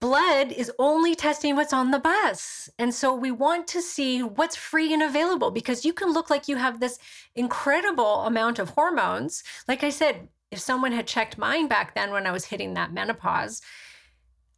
blood 0.00 0.52
is 0.52 0.72
only 0.78 1.14
testing 1.14 1.56
what's 1.56 1.72
on 1.72 1.90
the 1.90 1.98
bus. 1.98 2.68
And 2.78 2.94
so 2.94 3.14
we 3.14 3.30
want 3.30 3.66
to 3.68 3.80
see 3.80 4.22
what's 4.22 4.56
free 4.56 4.92
and 4.92 5.02
available 5.02 5.50
because 5.50 5.84
you 5.84 5.92
can 5.92 6.12
look 6.12 6.30
like 6.30 6.48
you 6.48 6.56
have 6.56 6.80
this 6.80 6.98
incredible 7.34 8.22
amount 8.22 8.58
of 8.58 8.70
hormones. 8.70 9.42
Like 9.68 9.84
I 9.84 9.90
said, 9.90 10.28
if 10.50 10.58
someone 10.58 10.92
had 10.92 11.06
checked 11.06 11.38
mine 11.38 11.68
back 11.68 11.94
then 11.94 12.10
when 12.10 12.26
I 12.26 12.32
was 12.32 12.46
hitting 12.46 12.74
that 12.74 12.92
menopause, 12.92 13.62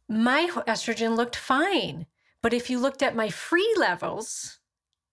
my 0.07 0.49
estrogen 0.67 1.15
looked 1.15 1.35
fine. 1.35 2.05
But 2.41 2.53
if 2.53 2.69
you 2.69 2.79
looked 2.79 3.03
at 3.03 3.15
my 3.15 3.29
free 3.29 3.73
levels, 3.77 4.59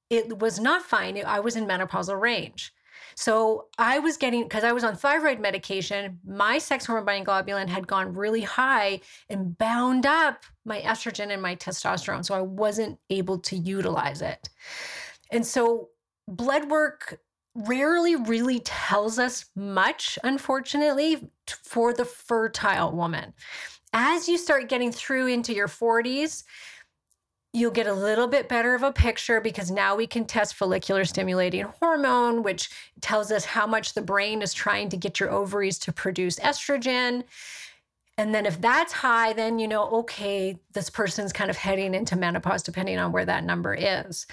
it 0.09 0.39
was 0.39 0.61
not 0.61 0.82
fine. 0.82 1.22
I 1.24 1.41
was 1.41 1.57
in 1.57 1.66
menopausal 1.66 2.18
range. 2.20 2.72
So 3.19 3.69
I 3.79 3.99
was 3.99 4.19
getting, 4.19 4.43
because 4.43 4.62
I 4.62 4.73
was 4.73 4.85
on 4.85 4.95
thyroid 4.95 5.41
medication, 5.41 6.21
my 6.27 6.59
sex 6.59 6.85
hormone 6.85 7.07
binding 7.07 7.25
globulin 7.25 7.67
had 7.67 7.87
gone 7.87 8.12
really 8.12 8.43
high 8.43 9.01
and 9.31 9.57
bound 9.57 10.05
up 10.05 10.45
my 10.67 10.83
estrogen 10.83 11.31
and 11.31 11.41
my 11.41 11.57
testosterone. 11.57 12.25
So 12.25 12.35
I 12.35 12.43
wasn't 12.43 12.99
able 13.09 13.39
to 13.39 13.57
utilize 13.57 14.21
it. 14.21 14.51
And 15.33 15.47
so 15.47 15.89
blood 16.29 16.71
work 16.71 17.19
rarely 17.55 18.17
really 18.17 18.61
tells 18.61 19.19
us 19.19 19.47
much, 19.57 20.19
unfortunately, 20.23 21.31
for 21.47 21.95
the 21.95 22.05
fertile 22.05 22.93
woman. 22.93 23.33
As 23.95 24.29
you 24.29 24.37
start 24.37 24.69
getting 24.69 24.93
through 24.93 25.29
into 25.29 25.55
your 25.55 25.69
40s, 25.69 26.45
you'll 27.57 27.70
get 27.70 27.86
a 27.86 27.92
little 27.92 28.26
bit 28.26 28.50
better 28.50 28.74
of 28.74 28.82
a 28.82 28.92
picture 28.92 29.40
because 29.40 29.70
now 29.70 29.96
we 29.96 30.07
can 30.07 30.26
test 30.26 30.54
follicular 30.54 31.07
stimulating 31.07 31.64
hormone, 31.80 32.42
which 32.42 32.68
tells 33.00 33.32
us 33.32 33.46
how 33.46 33.66
much 33.66 33.94
the 33.94 34.02
brain 34.02 34.42
is 34.42 34.52
trying 34.52 34.90
to 34.90 34.96
get 34.98 35.18
your 35.18 35.30
ovaries 35.30 35.78
to 35.78 35.90
produce 35.90 36.38
estrogen. 36.40 37.24
And 38.18 38.34
then 38.34 38.44
if 38.44 38.61
that's 38.61 38.92
high, 38.92 39.32
then 39.32 39.59
you 39.59 39.66
know, 39.68 39.88
okay, 39.88 40.59
this 40.74 40.90
person's 40.90 41.32
kind 41.32 41.48
of 41.48 41.57
heading 41.57 41.94
into 41.94 42.14
menopause, 42.14 42.62
depending 42.62 42.98
on 42.98 43.11
where 43.11 43.24
that 43.24 43.42
number 43.42 43.74
is. 43.74 44.26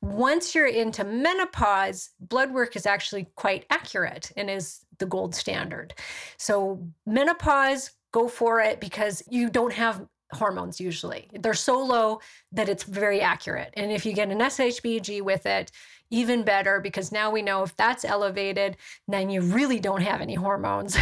Once 0.00 0.54
you're 0.54 0.68
into 0.68 1.02
menopause, 1.02 2.10
blood 2.20 2.52
work 2.52 2.76
is 2.76 2.86
actually 2.86 3.26
quite 3.34 3.66
accurate 3.70 4.30
and 4.36 4.48
is 4.48 4.84
the 4.98 5.06
gold 5.06 5.34
standard. 5.34 5.92
So, 6.36 6.86
menopause, 7.04 7.90
go 8.12 8.28
for 8.28 8.60
it 8.60 8.80
because 8.80 9.24
you 9.28 9.50
don't 9.50 9.72
have 9.72 10.06
hormones 10.32 10.80
usually. 10.80 11.28
They're 11.32 11.54
so 11.54 11.82
low 11.82 12.20
that 12.52 12.68
it's 12.68 12.84
very 12.84 13.20
accurate. 13.20 13.72
And 13.74 13.90
if 13.90 14.06
you 14.06 14.12
get 14.12 14.30
an 14.30 14.38
SHBG 14.38 15.22
with 15.22 15.46
it, 15.46 15.70
even 16.10 16.42
better 16.42 16.80
because 16.80 17.12
now 17.12 17.30
we 17.30 17.42
know 17.42 17.62
if 17.62 17.76
that's 17.76 18.04
elevated, 18.04 18.76
then 19.06 19.30
you 19.30 19.40
really 19.40 19.80
don't 19.80 20.02
have 20.02 20.20
any 20.20 20.34
hormones. 20.34 20.96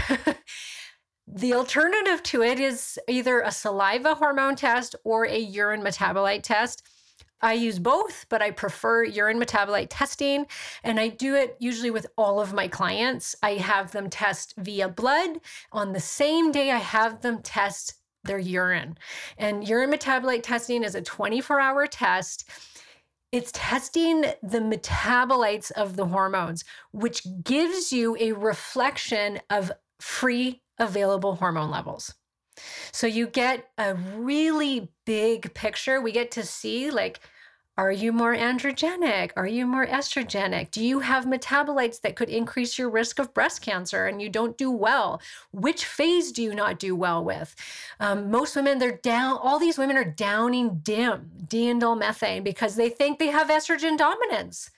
the 1.27 1.55
alternative 1.55 2.23
to 2.25 2.43
it 2.43 2.61
is 2.61 2.99
either 3.09 3.41
a 3.41 3.51
saliva 3.51 4.15
hormone 4.15 4.57
test 4.57 4.95
or 5.05 5.25
a 5.25 5.39
urine 5.39 5.83
metabolite 5.83 6.43
test. 6.43 6.83
I 7.41 7.53
use 7.53 7.79
both, 7.79 8.27
but 8.29 8.43
I 8.43 8.51
prefer 8.51 9.05
urine 9.05 9.41
metabolite 9.41 9.89
testing. 9.91 10.47
And 10.83 10.99
I 10.99 11.09
do 11.09 11.35
it 11.35 11.57
usually 11.61 11.91
with 11.91 12.07
all 12.17 12.41
of 12.41 12.53
my 12.53 12.69
clients. 12.69 13.37
I 13.43 13.55
have 13.55 13.93
them 13.93 14.11
test 14.11 14.55
via 14.57 14.89
blood. 14.89 15.41
On 15.73 15.93
the 15.93 16.01
same 16.01 16.51
day, 16.51 16.71
I 16.71 16.79
have 16.79 17.21
them 17.21 17.41
test 17.43 17.95
their 18.29 18.39
urine. 18.39 18.97
And 19.37 19.67
urine 19.67 19.91
metabolite 19.91 20.45
testing 20.45 20.85
is 20.85 20.95
a 20.95 21.03
24 21.03 21.59
hour 21.59 21.89
test. 21.89 22.49
It's 23.33 23.51
testing 23.53 24.23
the 24.43 24.61
metabolites 24.61 25.73
of 25.73 25.97
the 25.97 26.07
hormones, 26.07 26.65
which 26.93 27.27
gives 27.43 27.93
you 27.93 28.17
a 28.21 28.33
reflection 28.33 29.41
of 29.51 29.73
free 30.01 30.63
available 30.79 31.35
hormone 31.35 31.71
levels. 31.71 32.15
So 32.93 33.07
you 33.07 33.27
get 33.27 33.69
a 33.77 33.95
really 33.95 34.91
big 35.05 35.53
picture. 35.55 36.01
We 36.01 36.13
get 36.13 36.31
to 36.33 36.45
see, 36.45 36.91
like, 36.91 37.21
Are 37.79 37.93
you 37.93 38.13
more 38.13 38.35
androgenic? 38.35 39.31
Are 39.37 39.47
you 39.47 39.65
more 39.65 39.87
estrogenic? 39.87 40.73
Do 40.73 40.85
you 40.85 40.99
have 40.99 41.27
metabolites 41.27 42.01
that 42.01 42.17
could 42.17 42.29
increase 42.29 42.77
your 42.77 42.91
risk 42.91 43.21
of 43.21 43.33
breast 43.33 43.63
cancer 43.63 44.07
and 44.07 44.21
you 44.21 44.29
don't 44.29 44.59
do 44.59 44.69
well? 44.69 45.23
Which 45.53 45.85
phase 45.85 46.33
do 46.33 46.43
you 46.43 46.57
not 46.57 46.81
do 46.81 46.97
well 46.97 47.25
with? 47.25 47.55
Um, 48.01 48.33
most 48.33 48.57
women, 48.57 48.81
they're 48.81 48.97
down, 48.97 49.39
all 49.41 49.61
these 49.61 49.79
women 49.79 49.97
are 49.97 50.05
downing 50.05 50.81
DIM, 50.83 51.31
diindolylmethane, 51.47 52.43
because 52.43 52.75
they 52.75 52.89
think 52.89 53.21
they 53.21 53.29
have 53.29 53.47
estrogen 53.47 53.97
dominance. 53.97 54.73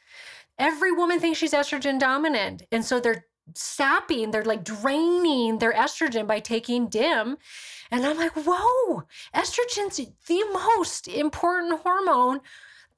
Every 0.58 0.92
woman 0.92 1.20
thinks 1.20 1.38
she's 1.38 1.54
estrogen 1.54 1.98
dominant. 1.98 2.64
And 2.70 2.84
so 2.84 3.00
they're 3.00 3.24
sapping, 3.54 4.30
they're 4.30 4.44
like 4.44 4.62
draining 4.62 5.56
their 5.56 5.72
estrogen 5.72 6.26
by 6.26 6.40
taking 6.40 6.88
DIM. 6.88 7.38
And 7.90 8.04
I'm 8.04 8.18
like, 8.18 8.32
whoa, 8.32 9.04
estrogen's 9.34 9.96
the 10.26 10.44
most 10.52 11.08
important 11.08 11.80
hormone 11.80 12.42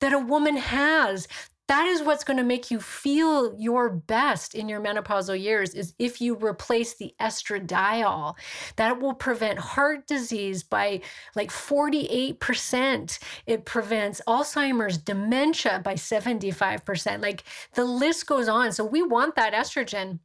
that 0.02 0.12
a 0.12 0.18
woman 0.18 0.56
has. 0.56 1.28
That 1.68 1.86
is 1.86 2.02
what's 2.02 2.24
going 2.24 2.36
to 2.36 2.42
make 2.42 2.72
you 2.72 2.80
feel 2.80 3.54
your 3.56 3.88
best 3.88 4.52
in 4.54 4.68
your 4.68 4.80
menopausal 4.80 5.40
years 5.40 5.74
is 5.74 5.94
if 5.98 6.20
you 6.20 6.34
replace 6.34 6.96
the 6.96 7.14
estradiol. 7.20 8.34
That 8.76 9.00
will 9.00 9.14
prevent 9.14 9.60
heart 9.60 10.08
disease 10.08 10.64
by 10.64 11.02
like 11.36 11.50
48%. 11.50 13.18
It 13.46 13.64
prevents 13.64 14.20
Alzheimer's, 14.26 14.98
dementia 14.98 15.80
by 15.84 15.94
75%. 15.94 17.22
Like 17.22 17.44
the 17.74 17.84
list 17.84 18.26
goes 18.26 18.48
on. 18.48 18.72
So 18.72 18.84
we 18.84 19.02
want 19.02 19.36
that 19.36 19.54
estrogen 19.54 20.18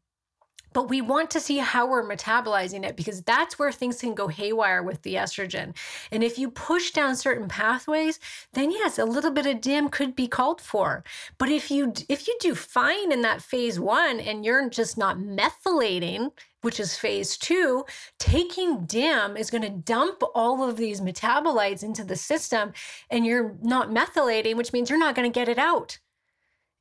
but 0.78 0.90
we 0.90 1.02
want 1.02 1.32
to 1.32 1.40
see 1.40 1.58
how 1.58 1.88
we're 1.88 2.08
metabolizing 2.08 2.86
it 2.86 2.96
because 2.96 3.24
that's 3.24 3.58
where 3.58 3.72
things 3.72 4.00
can 4.00 4.14
go 4.14 4.28
haywire 4.28 4.84
with 4.84 5.02
the 5.02 5.16
estrogen. 5.16 5.76
And 6.12 6.24
if 6.24 6.38
you 6.38 6.52
push 6.52 6.92
down 6.92 7.16
certain 7.16 7.48
pathways, 7.48 8.20
then 8.54 8.70
yes, 8.70 9.00
a 9.00 9.06
little 9.06 9.32
bit 9.32 9.48
of 9.48 9.60
dim 9.60 9.90
could 9.90 10.16
be 10.16 10.28
called 10.28 10.62
for. 10.62 11.04
But 11.40 11.50
if 11.50 11.72
you 11.72 11.94
if 12.10 12.28
you 12.28 12.38
do 12.40 12.54
fine 12.54 13.12
in 13.12 13.24
that 13.24 13.42
phase 13.42 13.80
1 13.80 14.20
and 14.20 14.46
you're 14.46 14.70
just 14.70 15.00
not 15.00 15.18
methylating, 15.18 16.30
which 16.62 16.80
is 16.80 16.96
phase 16.96 17.38
2, 17.38 17.84
taking 18.20 18.86
dim 18.86 19.36
is 19.36 19.50
going 19.50 19.64
to 19.64 19.70
dump 19.70 20.22
all 20.36 20.62
of 20.62 20.78
these 20.78 21.02
metabolites 21.02 21.82
into 21.82 22.04
the 22.04 22.16
system 22.16 22.72
and 23.10 23.26
you're 23.26 23.56
not 23.64 23.90
methylating, 23.90 24.56
which 24.56 24.74
means 24.74 24.92
you're 24.92 25.00
not 25.00 25.16
going 25.16 25.28
to 25.28 25.40
get 25.40 25.50
it 25.50 25.58
out. 25.58 25.98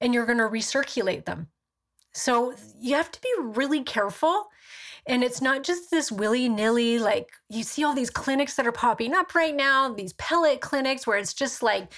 And 0.03 0.13
you're 0.13 0.27
going 0.27 0.37
to 0.37 0.45
recirculate 0.45 1.25
them. 1.25 1.49
So 2.17 2.55
you 2.81 2.95
have 2.95 3.13
to 3.13 3.21
be 3.21 3.29
really 3.39 3.83
careful. 3.83 4.49
And 5.09 5.23
it's 5.23 5.41
not 5.41 5.63
just 5.63 5.91
this 5.91 6.11
willy 6.11 6.49
nilly, 6.49 6.99
like 6.99 7.29
you 7.49 7.63
see 7.63 7.85
all 7.85 7.95
these 7.95 8.11
clinics 8.11 8.57
that 8.57 8.67
are 8.67 8.73
popping 8.73 9.15
up 9.15 9.37
right 9.37 9.55
now, 9.55 9.93
these 9.93 10.15
pellet 10.15 10.61
clinics 10.61 11.07
where 11.07 11.17
it's 11.17 11.33
just 11.33 11.63
like 11.63 11.93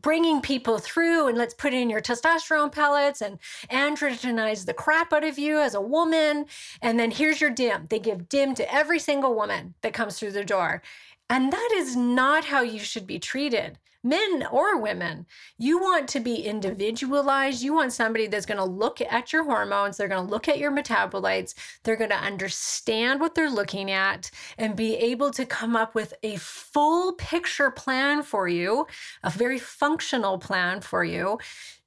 bringing 0.00 0.40
people 0.40 0.78
through 0.78 1.28
and 1.28 1.36
let's 1.36 1.52
put 1.52 1.74
in 1.74 1.90
your 1.90 2.00
testosterone 2.00 2.72
pellets 2.72 3.20
and 3.20 3.38
androgenize 3.70 4.64
the 4.64 4.72
crap 4.72 5.12
out 5.12 5.24
of 5.24 5.38
you 5.38 5.58
as 5.58 5.74
a 5.74 5.80
woman. 5.80 6.46
And 6.80 6.98
then 6.98 7.10
here's 7.10 7.42
your 7.42 7.50
dim. 7.50 7.86
They 7.90 7.98
give 7.98 8.28
dim 8.30 8.54
to 8.54 8.74
every 8.74 9.00
single 9.00 9.34
woman 9.34 9.74
that 9.82 9.92
comes 9.92 10.18
through 10.18 10.32
the 10.32 10.44
door. 10.44 10.80
And 11.28 11.52
that 11.52 11.70
is 11.74 11.94
not 11.94 12.46
how 12.46 12.62
you 12.62 12.78
should 12.78 13.06
be 13.06 13.18
treated 13.18 13.78
men 14.04 14.46
or 14.50 14.78
women. 14.78 15.26
You 15.58 15.80
want 15.80 16.08
to 16.10 16.20
be 16.20 16.36
individualized. 16.36 17.62
You 17.62 17.74
want 17.74 17.92
somebody 17.92 18.26
that's 18.26 18.46
going 18.46 18.58
to 18.58 18.64
look 18.64 19.00
at 19.00 19.32
your 19.32 19.44
hormones, 19.44 19.96
they're 19.96 20.08
going 20.08 20.24
to 20.24 20.30
look 20.30 20.48
at 20.48 20.58
your 20.58 20.70
metabolites, 20.70 21.54
they're 21.82 21.96
going 21.96 22.10
to 22.10 22.16
understand 22.16 23.20
what 23.20 23.34
they're 23.34 23.50
looking 23.50 23.90
at 23.90 24.30
and 24.58 24.76
be 24.76 24.94
able 24.96 25.30
to 25.32 25.46
come 25.46 25.74
up 25.74 25.94
with 25.94 26.14
a 26.22 26.36
full 26.36 27.14
picture 27.14 27.70
plan 27.70 28.22
for 28.22 28.46
you, 28.46 28.86
a 29.22 29.30
very 29.30 29.58
functional 29.58 30.38
plan 30.38 30.80
for 30.80 31.02
you 31.02 31.38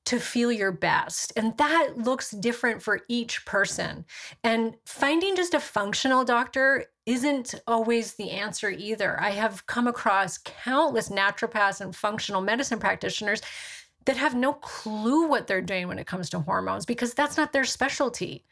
to 0.08 0.20
feel 0.20 0.54
your 0.54 0.72
best. 0.72 1.34
And 1.36 1.58
that 1.58 1.98
looks 1.98 2.32
different 2.32 2.82
for 2.82 3.02
each 3.10 3.46
person. 3.46 4.06
And 4.42 4.76
finding 4.86 5.36
just 5.36 5.54
a 5.54 5.60
functional 5.60 6.24
doctor 6.24 6.86
isn't 7.08 7.56
always 7.66 8.14
the 8.14 8.30
answer 8.32 8.70
either. 8.70 9.20
I 9.20 9.32
have 9.32 9.66
come 9.66 9.88
across 9.88 10.38
countless 10.38 11.08
naturopaths 11.08 11.80
and 11.80 11.96
functional 11.96 12.42
medicine 12.42 12.80
practitioners 12.80 13.42
that 14.06 14.18
have 14.18 14.36
no 14.36 14.54
clue 14.54 15.26
what 15.26 15.48
they're 15.48 15.62
doing 15.62 15.88
when 15.88 16.00
it 16.00 16.06
comes 16.06 16.30
to 16.30 16.40
hormones 16.40 16.86
because 16.86 17.14
that's 17.14 17.38
not 17.38 17.54
their 17.54 17.64
specialty. 17.64 18.44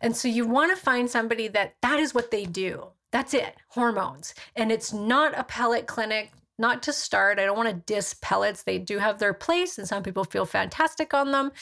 And 0.00 0.16
so 0.16 0.28
you 0.28 0.46
want 0.46 0.74
to 0.74 0.82
find 0.82 1.10
somebody 1.10 1.46
that 1.48 1.74
that 1.82 2.00
is 2.00 2.14
what 2.14 2.30
they 2.30 2.46
do. 2.46 2.88
That's 3.12 3.34
it, 3.34 3.56
hormones. 3.68 4.34
And 4.56 4.72
it's 4.72 4.94
not 4.94 5.38
a 5.38 5.44
pellet 5.44 5.86
clinic, 5.86 6.32
not 6.58 6.82
to 6.84 6.94
start. 6.94 7.38
I 7.38 7.44
don't 7.44 7.56
want 7.56 7.68
to 7.68 7.92
diss 7.92 8.14
pellets. 8.22 8.62
They 8.62 8.78
do 8.78 8.98
have 8.98 9.18
their 9.18 9.34
place, 9.34 9.76
and 9.76 9.86
some 9.86 10.02
people 10.02 10.24
feel 10.24 10.46
fantastic 10.46 11.12
on 11.12 11.32
them. 11.32 11.52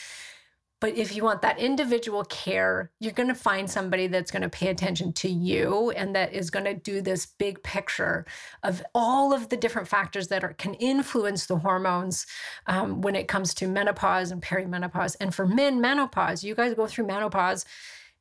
But 0.79 0.97
if 0.97 1.15
you 1.15 1.23
want 1.23 1.41
that 1.41 1.59
individual 1.59 2.23
care, 2.23 2.91
you're 2.99 3.11
going 3.11 3.27
to 3.27 3.35
find 3.35 3.69
somebody 3.69 4.07
that's 4.07 4.31
going 4.31 4.43
to 4.43 4.49
pay 4.49 4.67
attention 4.67 5.11
to 5.13 5.29
you 5.29 5.91
and 5.91 6.15
that 6.15 6.33
is 6.33 6.49
going 6.49 6.65
to 6.65 6.73
do 6.73 7.01
this 7.01 7.25
big 7.25 7.61
picture 7.63 8.25
of 8.63 8.81
all 8.95 9.33
of 9.33 9.49
the 9.49 9.57
different 9.57 9.87
factors 9.87 10.29
that 10.29 10.43
are, 10.43 10.53
can 10.53 10.73
influence 10.75 11.47
the 11.47 11.57
hormones 11.57 12.25
um, 12.67 13.01
when 13.01 13.15
it 13.15 13.27
comes 13.27 13.53
to 13.55 13.67
menopause 13.67 14.31
and 14.31 14.41
perimenopause. 14.41 15.17
And 15.19 15.35
for 15.35 15.45
men, 15.45 15.81
menopause, 15.81 16.43
you 16.43 16.55
guys 16.55 16.73
go 16.73 16.87
through 16.87 17.07
menopause 17.07 17.65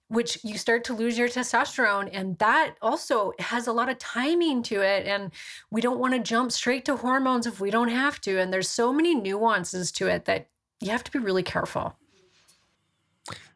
which 0.09 0.39
you 0.43 0.57
start 0.57 0.85
to 0.85 0.95
lose 0.95 1.19
your 1.19 1.29
testosterone. 1.29 2.09
And 2.13 2.39
that 2.39 2.77
also 2.81 3.33
has 3.39 3.67
a 3.67 3.73
lot 3.73 3.91
of 3.91 3.99
timing 3.99 4.63
to 4.65 4.81
it. 4.81 5.07
And 5.07 5.31
we 5.71 5.81
don't 5.81 5.99
want 5.99 6.15
to 6.15 6.21
jump 6.21 6.51
straight 6.51 6.85
to 6.87 6.97
hormones 6.97 7.47
if 7.47 7.61
we 7.61 7.71
don't 7.71 7.91
have 7.91 8.21
to. 8.23 8.41
And 8.41 8.53
there's 8.53 8.71
so 8.71 8.93
many 8.93 9.15
nuances 9.15 9.93
to 9.93 10.07
it 10.07 10.25
that 10.25 10.49
you 10.81 10.91
have 10.91 11.05
to 11.05 11.11
be 11.11 11.19
really 11.19 11.43
careful. 11.43 11.95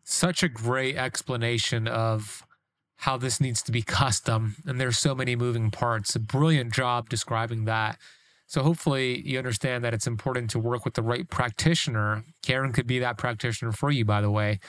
Such 0.04 0.42
a 0.42 0.48
great 0.48 0.96
explanation 0.96 1.86
of 1.86 2.46
how 2.96 3.16
this 3.16 3.40
needs 3.40 3.62
to 3.62 3.72
be 3.72 3.82
custom. 3.82 4.56
And 4.66 4.80
there's 4.80 4.98
so 4.98 5.14
many 5.14 5.36
moving 5.36 5.70
parts. 5.70 6.14
A 6.14 6.20
brilliant 6.20 6.72
job 6.72 7.08
describing 7.08 7.64
that. 7.64 7.98
So 8.46 8.62
hopefully 8.62 9.26
you 9.26 9.38
understand 9.38 9.82
that 9.84 9.94
it's 9.94 10.06
important 10.06 10.50
to 10.50 10.58
work 10.58 10.84
with 10.84 10.94
the 10.94 11.02
right 11.02 11.28
practitioner. 11.28 12.24
Karen 12.42 12.72
could 12.72 12.86
be 12.86 12.98
that 12.98 13.16
practitioner 13.16 13.72
for 13.72 13.90
you, 13.90 14.04
by 14.04 14.20
the 14.20 14.30
way 14.30 14.60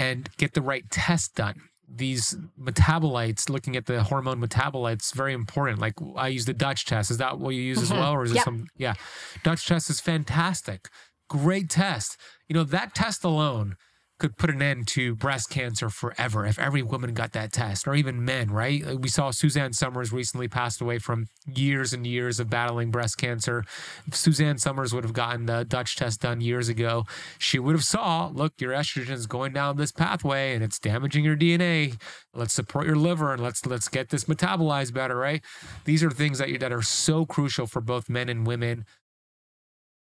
and 0.00 0.30
get 0.38 0.54
the 0.54 0.62
right 0.62 0.90
test 0.90 1.36
done. 1.36 1.60
These 1.86 2.36
metabolites, 2.58 3.50
looking 3.50 3.76
at 3.76 3.86
the 3.86 4.02
hormone 4.02 4.40
metabolites, 4.40 5.12
very 5.14 5.34
important. 5.34 5.78
Like 5.78 5.94
I 6.16 6.28
use 6.28 6.46
the 6.46 6.54
Dutch 6.54 6.86
test. 6.86 7.10
Is 7.10 7.18
that 7.18 7.38
what 7.38 7.50
you 7.50 7.62
use 7.62 7.78
mm-hmm. 7.78 7.92
as 7.92 7.98
well, 7.98 8.12
or 8.12 8.24
is 8.24 8.32
yep. 8.32 8.42
it 8.42 8.44
some? 8.44 8.66
Yeah, 8.76 8.94
Dutch 9.42 9.66
test 9.66 9.90
is 9.90 10.00
fantastic. 10.00 10.88
Great 11.28 11.68
test. 11.68 12.16
You 12.48 12.54
know 12.54 12.64
that 12.64 12.94
test 12.94 13.24
alone 13.24 13.76
could 14.20 14.36
put 14.36 14.50
an 14.50 14.62
end 14.62 14.86
to 14.86 15.16
breast 15.16 15.50
cancer 15.50 15.88
forever 15.88 16.46
if 16.46 16.58
every 16.58 16.82
woman 16.82 17.14
got 17.14 17.32
that 17.32 17.52
test, 17.52 17.88
or 17.88 17.94
even 17.94 18.24
men, 18.24 18.50
right? 18.50 19.00
We 19.00 19.08
saw 19.08 19.30
Suzanne 19.30 19.72
Somers 19.72 20.12
recently 20.12 20.46
passed 20.46 20.80
away 20.80 20.98
from 20.98 21.26
years 21.46 21.92
and 21.92 22.06
years 22.06 22.38
of 22.38 22.50
battling 22.50 22.90
breast 22.90 23.16
cancer. 23.18 23.64
If 24.06 24.14
Suzanne 24.14 24.58
Somers 24.58 24.94
would 24.94 25.02
have 25.04 25.14
gotten 25.14 25.46
the 25.46 25.64
Dutch 25.64 25.96
test 25.96 26.20
done 26.20 26.40
years 26.40 26.68
ago, 26.68 27.06
she 27.38 27.58
would 27.58 27.74
have 27.74 27.84
saw, 27.84 28.30
look, 28.32 28.52
your 28.60 28.72
estrogen 28.72 29.10
is 29.10 29.26
going 29.26 29.54
down 29.54 29.76
this 29.76 29.90
pathway 29.90 30.54
and 30.54 30.62
it's 30.62 30.78
damaging 30.78 31.24
your 31.24 31.36
DNA. 31.36 32.00
Let's 32.34 32.54
support 32.54 32.86
your 32.86 32.96
liver 32.96 33.32
and 33.32 33.42
let's 33.42 33.64
let's 33.64 33.88
get 33.88 34.10
this 34.10 34.24
metabolized 34.24 34.92
better, 34.92 35.16
right? 35.16 35.42
These 35.86 36.04
are 36.04 36.10
things 36.10 36.38
that 36.38 36.50
you, 36.50 36.58
that 36.58 36.72
are 36.72 36.82
so 36.82 37.24
crucial 37.24 37.66
for 37.66 37.80
both 37.80 38.10
men 38.10 38.28
and 38.28 38.46
women. 38.46 38.84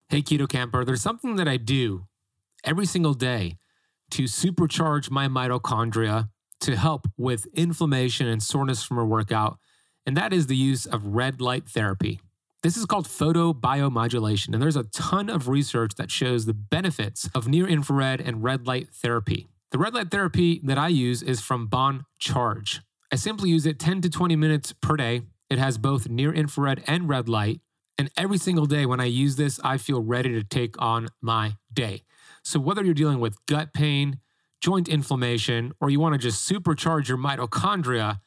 Hey, 0.08 0.22
Keto 0.22 0.48
Kamper, 0.48 0.86
there's 0.86 1.02
something 1.02 1.36
that 1.36 1.48
I 1.48 1.58
do 1.58 2.06
every 2.64 2.86
single 2.86 3.14
day 3.14 3.58
to 4.12 4.24
supercharge 4.24 5.10
my 5.10 5.28
mitochondria 5.28 6.30
to 6.62 6.76
help 6.76 7.08
with 7.18 7.48
inflammation 7.54 8.28
and 8.28 8.42
soreness 8.42 8.84
from 8.84 8.98
a 8.98 9.06
workout, 9.06 9.58
and 10.06 10.16
that 10.16 10.34
is 10.34 10.48
the 10.48 10.56
use 10.56 10.86
of 10.86 11.16
red 11.16 11.42
light 11.42 11.68
therapy. 11.68 12.20
This 12.64 12.78
is 12.78 12.86
called 12.86 13.08
photobiomodulation, 13.08 14.54
and 14.54 14.62
there's 14.62 14.76
a 14.76 14.86
ton 14.86 15.30
of 15.30 15.48
research 15.48 15.94
that 15.98 16.10
shows 16.10 16.46
the 16.46 16.54
benefits 16.54 17.30
of 17.36 17.48
near 17.48 17.68
infrared 17.68 18.20
and 18.20 18.44
red 18.44 18.66
light 18.66 18.90
therapy. 18.92 19.48
The 19.72 19.78
red 19.78 19.94
light 19.94 20.10
therapy 20.10 20.62
that 20.64 20.78
I 20.78 20.88
use 20.88 21.22
is 21.22 21.42
from 21.42 21.68
Bon 21.68 22.06
Charge. 22.18 22.82
I 23.12 23.18
simply 23.18 23.50
use 23.50 23.66
it 23.66 23.80
10 23.80 24.02
to 24.02 24.10
20 24.10 24.36
minutes 24.36 24.74
per 24.74 24.98
day. 24.98 25.22
It 25.50 25.60
has 25.60 25.78
both 25.78 26.10
near 26.10 26.34
infrared 26.34 26.84
and 26.88 27.08
red 27.08 27.30
light. 27.30 27.62
And 27.98 28.10
every 28.18 28.38
single 28.38 28.66
day 28.66 28.86
when 28.86 29.00
I 29.00 29.06
use 29.06 29.36
this, 29.36 29.60
I 29.64 29.78
feel 29.78 30.02
ready 30.02 30.34
to 30.34 30.44
take 30.44 30.82
on 30.82 31.10
my 31.22 31.58
day. 31.72 32.04
So, 32.46 32.60
whether 32.60 32.84
you're 32.84 32.94
dealing 32.94 33.20
with 33.20 33.44
gut 33.48 33.74
pain, 33.74 34.20
joint 34.62 34.88
inflammation, 34.88 35.74
or 35.82 35.90
you 35.90 36.00
want 36.00 36.14
to 36.14 36.20
just 36.20 36.48
supercharge 36.48 37.08
your 37.08 37.18
mitochondria, 37.18 38.20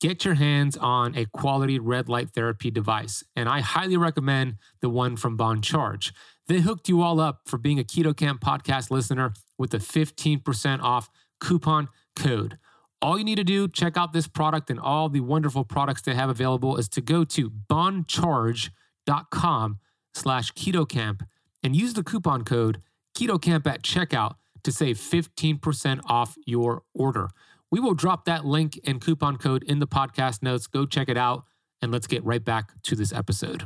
get 0.00 0.24
your 0.24 0.34
hands 0.34 0.76
on 0.76 1.16
a 1.16 1.26
quality 1.26 1.80
red 1.80 2.08
light 2.08 2.30
therapy 2.30 2.70
device. 2.70 3.24
And 3.34 3.48
I 3.48 3.60
highly 3.60 3.96
recommend 3.96 4.58
the 4.80 4.88
one 4.88 5.16
from 5.16 5.36
Bon 5.36 5.60
Charge. 5.60 6.12
They 6.46 6.60
hooked 6.60 6.88
you 6.88 7.02
all 7.02 7.18
up 7.18 7.40
for 7.46 7.58
being 7.58 7.80
a 7.80 7.84
Keto 7.84 8.16
Kamp 8.16 8.40
podcast 8.40 8.92
listener 8.92 9.32
with 9.58 9.74
a 9.74 9.78
15% 9.78 10.80
off 10.80 11.10
coupon 11.40 11.88
code. 12.14 12.58
All 13.02 13.18
you 13.18 13.24
need 13.24 13.36
to 13.36 13.44
do, 13.44 13.66
check 13.66 13.96
out 13.96 14.12
this 14.12 14.28
product 14.28 14.70
and 14.70 14.78
all 14.78 15.08
the 15.08 15.20
wonderful 15.20 15.64
products 15.64 16.02
they 16.02 16.14
have 16.14 16.30
available, 16.30 16.76
is 16.76 16.88
to 16.90 17.00
go 17.00 17.24
to 17.24 17.50
boncharge.com 17.50 19.78
slash 20.14 20.52
ketokamp 20.52 21.22
and 21.62 21.74
use 21.74 21.94
the 21.94 22.04
coupon 22.04 22.44
code 22.44 22.80
KetoKamp 23.16 23.66
at 23.66 23.82
checkout 23.82 24.34
to 24.64 24.72
save 24.72 24.98
15% 24.98 26.00
off 26.06 26.36
your 26.46 26.82
order. 26.94 27.28
We 27.70 27.80
will 27.80 27.94
drop 27.94 28.24
that 28.24 28.44
link 28.44 28.78
and 28.86 29.00
coupon 29.00 29.36
code 29.36 29.62
in 29.64 29.78
the 29.78 29.86
podcast 29.86 30.42
notes. 30.42 30.66
Go 30.66 30.86
check 30.86 31.08
it 31.08 31.16
out, 31.16 31.44
and 31.82 31.92
let's 31.92 32.06
get 32.06 32.24
right 32.24 32.44
back 32.44 32.70
to 32.84 32.96
this 32.96 33.12
episode. 33.12 33.64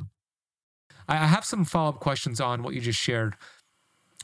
I 1.08 1.16
have 1.16 1.44
some 1.44 1.64
follow 1.64 1.90
up 1.90 2.00
questions 2.00 2.40
on 2.40 2.62
what 2.62 2.74
you 2.74 2.80
just 2.80 2.98
shared. 2.98 3.34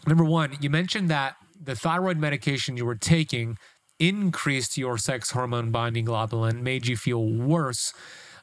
Number 0.06 0.24
one, 0.24 0.56
you 0.60 0.68
mentioned 0.68 1.08
that 1.10 1.36
the 1.58 1.74
thyroid 1.74 2.18
medication 2.18 2.76
you 2.76 2.84
were 2.84 2.94
taking 2.94 3.56
increased 3.98 4.76
your 4.76 4.98
sex 4.98 5.30
hormone 5.30 5.70
binding 5.70 6.04
globulin, 6.04 6.60
made 6.62 6.86
you 6.86 6.96
feel 6.96 7.24
worse. 7.24 7.94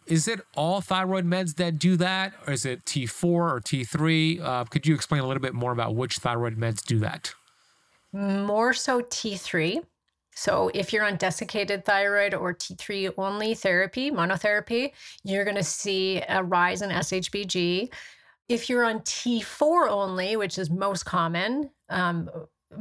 Is 0.08 0.28
it 0.28 0.41
all 0.56 0.82
thyroid 0.82 1.26
meds 1.26 1.56
that 1.56 1.80
do 1.80 1.95
that, 1.97 2.34
or 2.45 2.54
is 2.54 2.66
it 2.66 2.86
T4 2.86 3.24
or 3.24 3.62
T3? 3.62 4.41
Uh, 4.41 4.64
could 4.66 4.86
you 4.88 4.95
explain 4.95 5.22
a 5.22 5.28
little 5.28 5.41
bit 5.41 5.54
more 5.54 5.72
about 5.72 5.95
which 5.95 6.18
thyroid 6.18 6.58
meds 6.58 6.84
do 6.84 6.99
that? 6.99 7.34
More 8.12 8.74
so 8.74 9.02
T3. 9.02 9.84
So 10.34 10.72
if 10.74 10.91
you're 10.91 11.04
on 11.04 11.18
desiccated 11.18 11.86
thyroid 11.86 12.34
or 12.34 12.54
T3 12.54 13.14
only 13.18 13.54
therapy, 13.54 14.12
monotherapy, 14.12 14.91
you're 15.24 15.43
going 15.43 15.58
to 15.58 15.64
see 15.64 16.22
a 16.28 16.43
rise 16.43 16.82
in 16.82 16.89
SHBG. 16.89 17.91
If 18.49 18.70
you're 18.70 18.86
on 18.86 18.99
T4 19.02 19.89
only, 19.89 20.36
which 20.36 20.58
is 20.58 20.70
most 20.70 21.06
common, 21.06 21.70
um, 21.89 22.30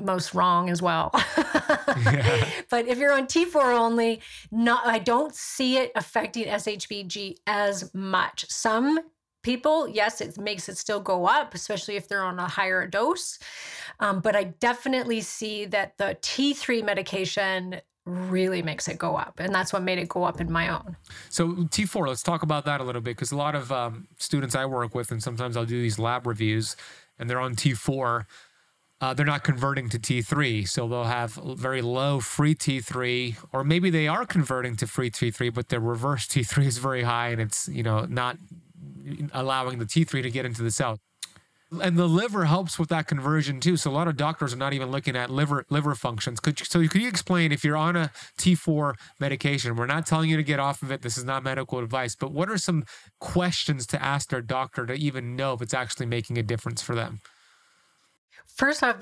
most 0.02 0.34
wrong 0.34 0.70
as 0.70 0.80
well. 0.80 1.10
yeah. 2.04 2.44
But 2.70 2.86
if 2.86 2.98
you're 2.98 3.12
on 3.12 3.26
T4 3.26 3.74
only, 3.74 4.20
not 4.50 4.86
I 4.86 4.98
don't 4.98 5.34
see 5.34 5.76
it 5.78 5.92
affecting 5.94 6.46
SHBG 6.46 7.36
as 7.46 7.92
much. 7.94 8.46
Some 8.48 9.00
people, 9.42 9.88
yes, 9.88 10.20
it 10.20 10.38
makes 10.38 10.68
it 10.68 10.76
still 10.76 11.00
go 11.00 11.26
up, 11.26 11.54
especially 11.54 11.96
if 11.96 12.08
they're 12.08 12.22
on 12.22 12.38
a 12.38 12.46
higher 12.48 12.86
dose. 12.86 13.38
Um, 13.98 14.20
but 14.20 14.36
I 14.36 14.44
definitely 14.44 15.20
see 15.20 15.64
that 15.66 15.96
the 15.98 16.16
T3 16.22 16.84
medication 16.84 17.80
really 18.06 18.62
makes 18.62 18.88
it 18.88 18.98
go 18.98 19.16
up. 19.16 19.38
And 19.38 19.54
that's 19.54 19.72
what 19.72 19.82
made 19.82 19.98
it 19.98 20.08
go 20.08 20.24
up 20.24 20.40
in 20.40 20.50
my 20.50 20.68
own. 20.68 20.96
So, 21.28 21.48
T4, 21.48 22.08
let's 22.08 22.22
talk 22.22 22.42
about 22.42 22.64
that 22.64 22.80
a 22.80 22.84
little 22.84 23.00
bit 23.00 23.16
because 23.16 23.32
a 23.32 23.36
lot 23.36 23.54
of 23.54 23.70
um, 23.70 24.08
students 24.18 24.54
I 24.54 24.66
work 24.66 24.94
with, 24.94 25.10
and 25.10 25.22
sometimes 25.22 25.56
I'll 25.56 25.66
do 25.66 25.80
these 25.80 25.98
lab 25.98 26.26
reviews, 26.26 26.76
and 27.18 27.28
they're 27.28 27.40
on 27.40 27.54
T4. 27.54 28.24
Uh, 29.00 29.14
they're 29.14 29.24
not 29.24 29.42
converting 29.42 29.88
to 29.88 29.98
T3. 29.98 30.68
So 30.68 30.86
they'll 30.86 31.04
have 31.04 31.32
very 31.32 31.80
low 31.80 32.20
free 32.20 32.54
T3, 32.54 33.36
or 33.52 33.64
maybe 33.64 33.88
they 33.88 34.06
are 34.06 34.26
converting 34.26 34.76
to 34.76 34.86
free 34.86 35.10
T3, 35.10 35.52
but 35.54 35.68
their 35.68 35.80
reverse 35.80 36.26
T3 36.26 36.66
is 36.66 36.78
very 36.78 37.02
high 37.02 37.28
and 37.28 37.40
it's, 37.40 37.68
you 37.68 37.82
know, 37.82 38.04
not 38.04 38.36
allowing 39.32 39.78
the 39.78 39.86
T3 39.86 40.22
to 40.22 40.30
get 40.30 40.44
into 40.44 40.62
the 40.62 40.70
cell. 40.70 40.98
And 41.80 41.96
the 41.96 42.08
liver 42.08 42.46
helps 42.46 42.80
with 42.80 42.88
that 42.88 43.06
conversion 43.06 43.60
too. 43.60 43.76
So 43.76 43.90
a 43.90 43.92
lot 43.92 44.08
of 44.08 44.16
doctors 44.16 44.52
are 44.52 44.56
not 44.56 44.72
even 44.72 44.90
looking 44.90 45.14
at 45.14 45.30
liver 45.30 45.64
liver 45.70 45.94
functions. 45.94 46.40
Could 46.40 46.58
you, 46.58 46.66
so 46.66 46.84
could 46.88 47.00
you 47.00 47.06
explain 47.06 47.52
if 47.52 47.62
you're 47.62 47.76
on 47.76 47.94
a 47.94 48.10
T4 48.38 48.94
medication? 49.20 49.76
We're 49.76 49.86
not 49.86 50.04
telling 50.04 50.28
you 50.30 50.36
to 50.36 50.42
get 50.42 50.58
off 50.58 50.82
of 50.82 50.90
it. 50.90 51.02
This 51.02 51.16
is 51.16 51.24
not 51.24 51.44
medical 51.44 51.78
advice. 51.78 52.16
But 52.16 52.32
what 52.32 52.50
are 52.50 52.58
some 52.58 52.84
questions 53.20 53.86
to 53.86 54.02
ask 54.02 54.30
their 54.30 54.42
doctor 54.42 54.84
to 54.84 54.94
even 54.94 55.36
know 55.36 55.52
if 55.52 55.62
it's 55.62 55.72
actually 55.72 56.06
making 56.06 56.38
a 56.38 56.42
difference 56.42 56.82
for 56.82 56.96
them? 56.96 57.20
First 58.60 58.82
off, 58.82 58.96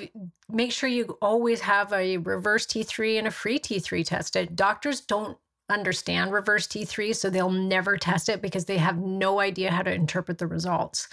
make 0.48 0.70
sure 0.70 0.88
you 0.88 1.18
always 1.20 1.60
have 1.62 1.92
a 1.92 2.18
reverse 2.18 2.64
T3 2.64 3.18
and 3.18 3.26
a 3.26 3.32
free 3.32 3.58
T3 3.58 4.06
tested. 4.06 4.54
Doctors 4.54 5.00
don't 5.00 5.36
understand 5.68 6.32
reverse 6.32 6.68
T3, 6.68 7.12
so 7.12 7.28
they'll 7.28 7.50
never 7.50 7.96
test 7.96 8.28
it 8.28 8.40
because 8.40 8.66
they 8.66 8.78
have 8.78 8.98
no 8.98 9.40
idea 9.40 9.72
how 9.72 9.82
to 9.82 9.92
interpret 9.92 10.38
the 10.38 10.46
results. 10.46 11.08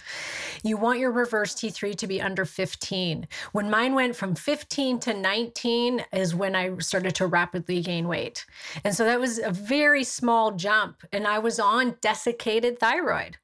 You 0.61 0.77
want 0.77 0.99
your 0.99 1.11
reverse 1.11 1.55
T3 1.55 1.95
to 1.95 2.05
be 2.05 2.21
under 2.21 2.45
15. 2.45 3.27
When 3.53 3.71
mine 3.71 3.95
went 3.95 4.15
from 4.15 4.35
15 4.35 4.99
to 4.99 5.15
19 5.15 6.05
is 6.13 6.35
when 6.35 6.55
I 6.55 6.77
started 6.77 7.15
to 7.15 7.25
rapidly 7.25 7.81
gain 7.81 8.07
weight. 8.07 8.45
And 8.83 8.93
so 8.93 9.05
that 9.05 9.19
was 9.19 9.39
a 9.39 9.49
very 9.49 10.03
small 10.03 10.51
jump. 10.51 11.03
And 11.11 11.25
I 11.25 11.39
was 11.39 11.59
on 11.59 11.95
desiccated 11.99 12.77
thyroid 12.77 13.39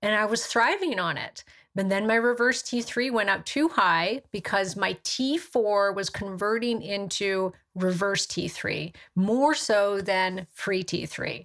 and 0.00 0.14
I 0.14 0.24
was 0.24 0.46
thriving 0.46 0.98
on 0.98 1.18
it. 1.18 1.44
But 1.76 1.90
then 1.90 2.06
my 2.06 2.14
reverse 2.14 2.62
T3 2.62 3.12
went 3.12 3.28
up 3.28 3.44
too 3.44 3.68
high 3.68 4.22
because 4.32 4.76
my 4.76 4.94
T4 5.04 5.94
was 5.94 6.08
converting 6.08 6.80
into 6.80 7.52
reverse 7.74 8.26
T3 8.26 8.94
more 9.14 9.54
so 9.54 10.00
than 10.00 10.46
free 10.54 10.82
T3. 10.82 11.44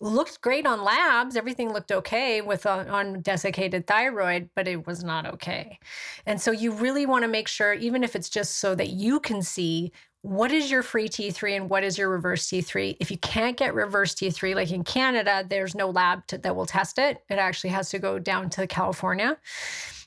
Looked 0.00 0.40
great 0.40 0.66
on 0.66 0.82
labs, 0.82 1.36
everything 1.36 1.72
looked 1.72 1.92
okay 1.92 2.40
with 2.40 2.66
uh, 2.66 2.84
on 2.88 3.22
desiccated 3.22 3.86
thyroid, 3.86 4.50
but 4.56 4.66
it 4.66 4.88
was 4.88 5.04
not 5.04 5.24
okay. 5.24 5.78
And 6.26 6.40
so 6.40 6.50
you 6.50 6.72
really 6.72 7.06
want 7.06 7.22
to 7.22 7.28
make 7.28 7.46
sure 7.46 7.72
even 7.74 8.02
if 8.02 8.16
it's 8.16 8.28
just 8.28 8.58
so 8.58 8.74
that 8.74 8.88
you 8.88 9.20
can 9.20 9.40
see 9.40 9.92
what 10.22 10.52
is 10.52 10.70
your 10.70 10.82
free 10.82 11.08
T3 11.08 11.56
and 11.56 11.70
what 11.70 11.82
is 11.82 11.96
your 11.96 12.10
reverse 12.10 12.46
T3? 12.46 12.96
If 13.00 13.10
you 13.10 13.16
can't 13.18 13.56
get 13.56 13.74
reverse 13.74 14.14
T3, 14.14 14.54
like 14.54 14.70
in 14.70 14.84
Canada, 14.84 15.44
there's 15.48 15.74
no 15.74 15.88
lab 15.90 16.26
to, 16.26 16.38
that 16.38 16.54
will 16.54 16.66
test 16.66 16.98
it. 16.98 17.22
It 17.30 17.38
actually 17.38 17.70
has 17.70 17.88
to 17.90 17.98
go 17.98 18.18
down 18.18 18.50
to 18.50 18.66
California. 18.66 19.38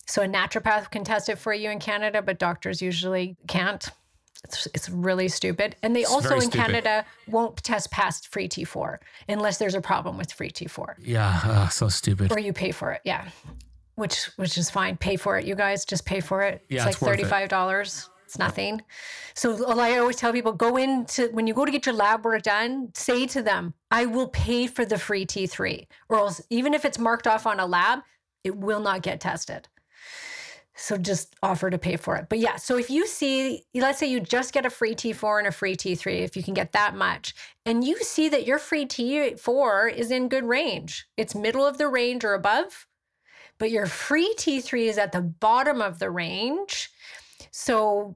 So 0.05 0.21
a 0.21 0.27
naturopath 0.27 0.91
can 0.91 1.03
test 1.03 1.29
it 1.29 1.37
for 1.39 1.53
you 1.53 1.71
in 1.71 1.79
Canada, 1.79 2.21
but 2.21 2.37
doctors 2.37 2.81
usually 2.81 3.37
can't. 3.47 3.89
It's, 4.43 4.67
it's 4.73 4.89
really 4.89 5.29
stupid. 5.29 5.77
And 5.81 5.95
they 5.95 6.01
it's 6.01 6.11
also 6.11 6.35
in 6.35 6.41
stupid. 6.41 6.57
Canada 6.57 7.05
won't 7.27 7.63
test 7.63 7.89
past 7.89 8.27
free 8.27 8.47
T4 8.49 8.97
unless 9.29 9.57
there's 9.57 9.75
a 9.75 9.81
problem 9.81 10.17
with 10.17 10.31
free 10.31 10.51
T4. 10.51 10.95
Yeah, 10.99 11.39
uh, 11.43 11.69
so 11.69 11.87
stupid. 11.87 12.31
Or 12.31 12.37
you 12.37 12.53
pay 12.53 12.71
for 12.71 12.91
it. 12.91 13.01
Yeah. 13.05 13.29
Which 13.95 14.25
which 14.35 14.57
is 14.57 14.69
fine. 14.69 14.97
Pay 14.97 15.15
for 15.15 15.37
it, 15.37 15.45
you 15.45 15.55
guys. 15.55 15.85
Just 15.85 16.05
pay 16.05 16.19
for 16.19 16.41
it. 16.41 16.65
Yeah, 16.67 16.87
it's 16.87 17.01
like 17.01 17.19
$35. 17.19 18.09
It's 18.33 18.39
nothing. 18.39 18.81
So 19.35 19.79
I 19.79 19.99
always 19.99 20.15
tell 20.15 20.33
people 20.33 20.53
go 20.53 20.77
into 20.77 21.27
when 21.33 21.45
you 21.45 21.53
go 21.53 21.65
to 21.65 21.71
get 21.71 21.85
your 21.85 21.93
lab 21.93 22.25
work 22.25 22.41
done, 22.41 22.89
say 22.95 23.27
to 23.27 23.43
them, 23.43 23.75
I 23.91 24.07
will 24.07 24.29
pay 24.29 24.65
for 24.65 24.85
the 24.85 24.97
free 24.97 25.23
T3. 25.23 25.85
Or 26.09 26.17
else 26.17 26.41
even 26.49 26.73
if 26.73 26.83
it's 26.83 26.97
marked 26.97 27.27
off 27.27 27.45
on 27.45 27.59
a 27.59 27.67
lab, 27.67 27.99
it 28.43 28.55
will 28.55 28.79
not 28.79 29.03
get 29.03 29.21
tested. 29.21 29.67
So 30.75 30.97
just 30.97 31.35
offer 31.43 31.69
to 31.69 31.77
pay 31.77 31.95
for 31.95 32.15
it. 32.15 32.25
But 32.27 32.39
yeah, 32.39 32.55
so 32.55 32.75
if 32.75 32.89
you 32.89 33.05
see, 33.05 33.65
let's 33.75 33.99
say 33.99 34.07
you 34.07 34.19
just 34.19 34.51
get 34.51 34.65
a 34.65 34.71
free 34.71 34.95
T4 34.95 35.37
and 35.37 35.47
a 35.47 35.51
free 35.51 35.75
T3, 35.75 36.21
if 36.21 36.35
you 36.35 36.41
can 36.41 36.55
get 36.55 36.71
that 36.71 36.95
much, 36.95 37.35
and 37.67 37.83
you 37.83 37.99
see 37.99 38.29
that 38.29 38.47
your 38.47 38.57
free 38.57 38.87
T4 38.87 39.93
is 39.93 40.09
in 40.09 40.27
good 40.27 40.45
range, 40.45 41.05
it's 41.17 41.35
middle 41.35 41.67
of 41.67 41.77
the 41.77 41.87
range 41.87 42.25
or 42.25 42.33
above, 42.33 42.87
but 43.59 43.69
your 43.69 43.85
free 43.85 44.33
T3 44.39 44.87
is 44.87 44.97
at 44.97 45.11
the 45.11 45.21
bottom 45.21 45.83
of 45.83 45.99
the 45.99 46.09
range. 46.09 46.89
So 47.51 48.15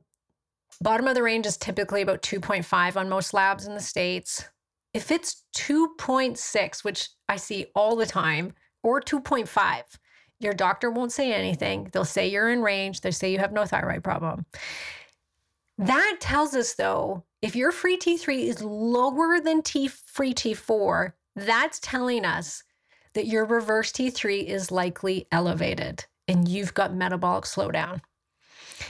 Bottom 0.81 1.07
of 1.07 1.15
the 1.15 1.23
range 1.23 1.45
is 1.45 1.57
typically 1.57 2.01
about 2.01 2.21
2.5 2.21 2.95
on 2.95 3.09
most 3.09 3.33
labs 3.33 3.65
in 3.65 3.73
the 3.73 3.81
States. 3.81 4.47
If 4.93 5.11
it's 5.11 5.43
2.6, 5.55 6.83
which 6.83 7.09
I 7.27 7.35
see 7.37 7.67
all 7.75 7.95
the 7.95 8.05
time, 8.05 8.53
or 8.83 9.01
2.5, 9.01 9.83
your 10.39 10.53
doctor 10.53 10.91
won't 10.91 11.11
say 11.11 11.33
anything. 11.33 11.89
They'll 11.91 12.05
say 12.05 12.27
you're 12.27 12.51
in 12.51 12.61
range, 12.61 13.01
they 13.01 13.11
say 13.11 13.31
you 13.31 13.39
have 13.39 13.51
no 13.51 13.65
thyroid 13.65 14.03
problem. 14.03 14.45
That 15.79 16.17
tells 16.19 16.55
us, 16.55 16.73
though, 16.73 17.23
if 17.41 17.55
your 17.55 17.71
free 17.71 17.97
T3 17.97 18.45
is 18.45 18.63
lower 18.63 19.39
than 19.39 19.61
T 19.61 19.87
free 19.87 20.33
T4, 20.33 21.13
that's 21.35 21.79
telling 21.79 22.25
us 22.25 22.63
that 23.13 23.27
your 23.27 23.45
reverse 23.45 23.91
T3 23.91 24.45
is 24.45 24.71
likely 24.71 25.27
elevated 25.31 26.05
and 26.27 26.47
you've 26.47 26.73
got 26.73 26.93
metabolic 26.93 27.45
slowdown. 27.45 28.01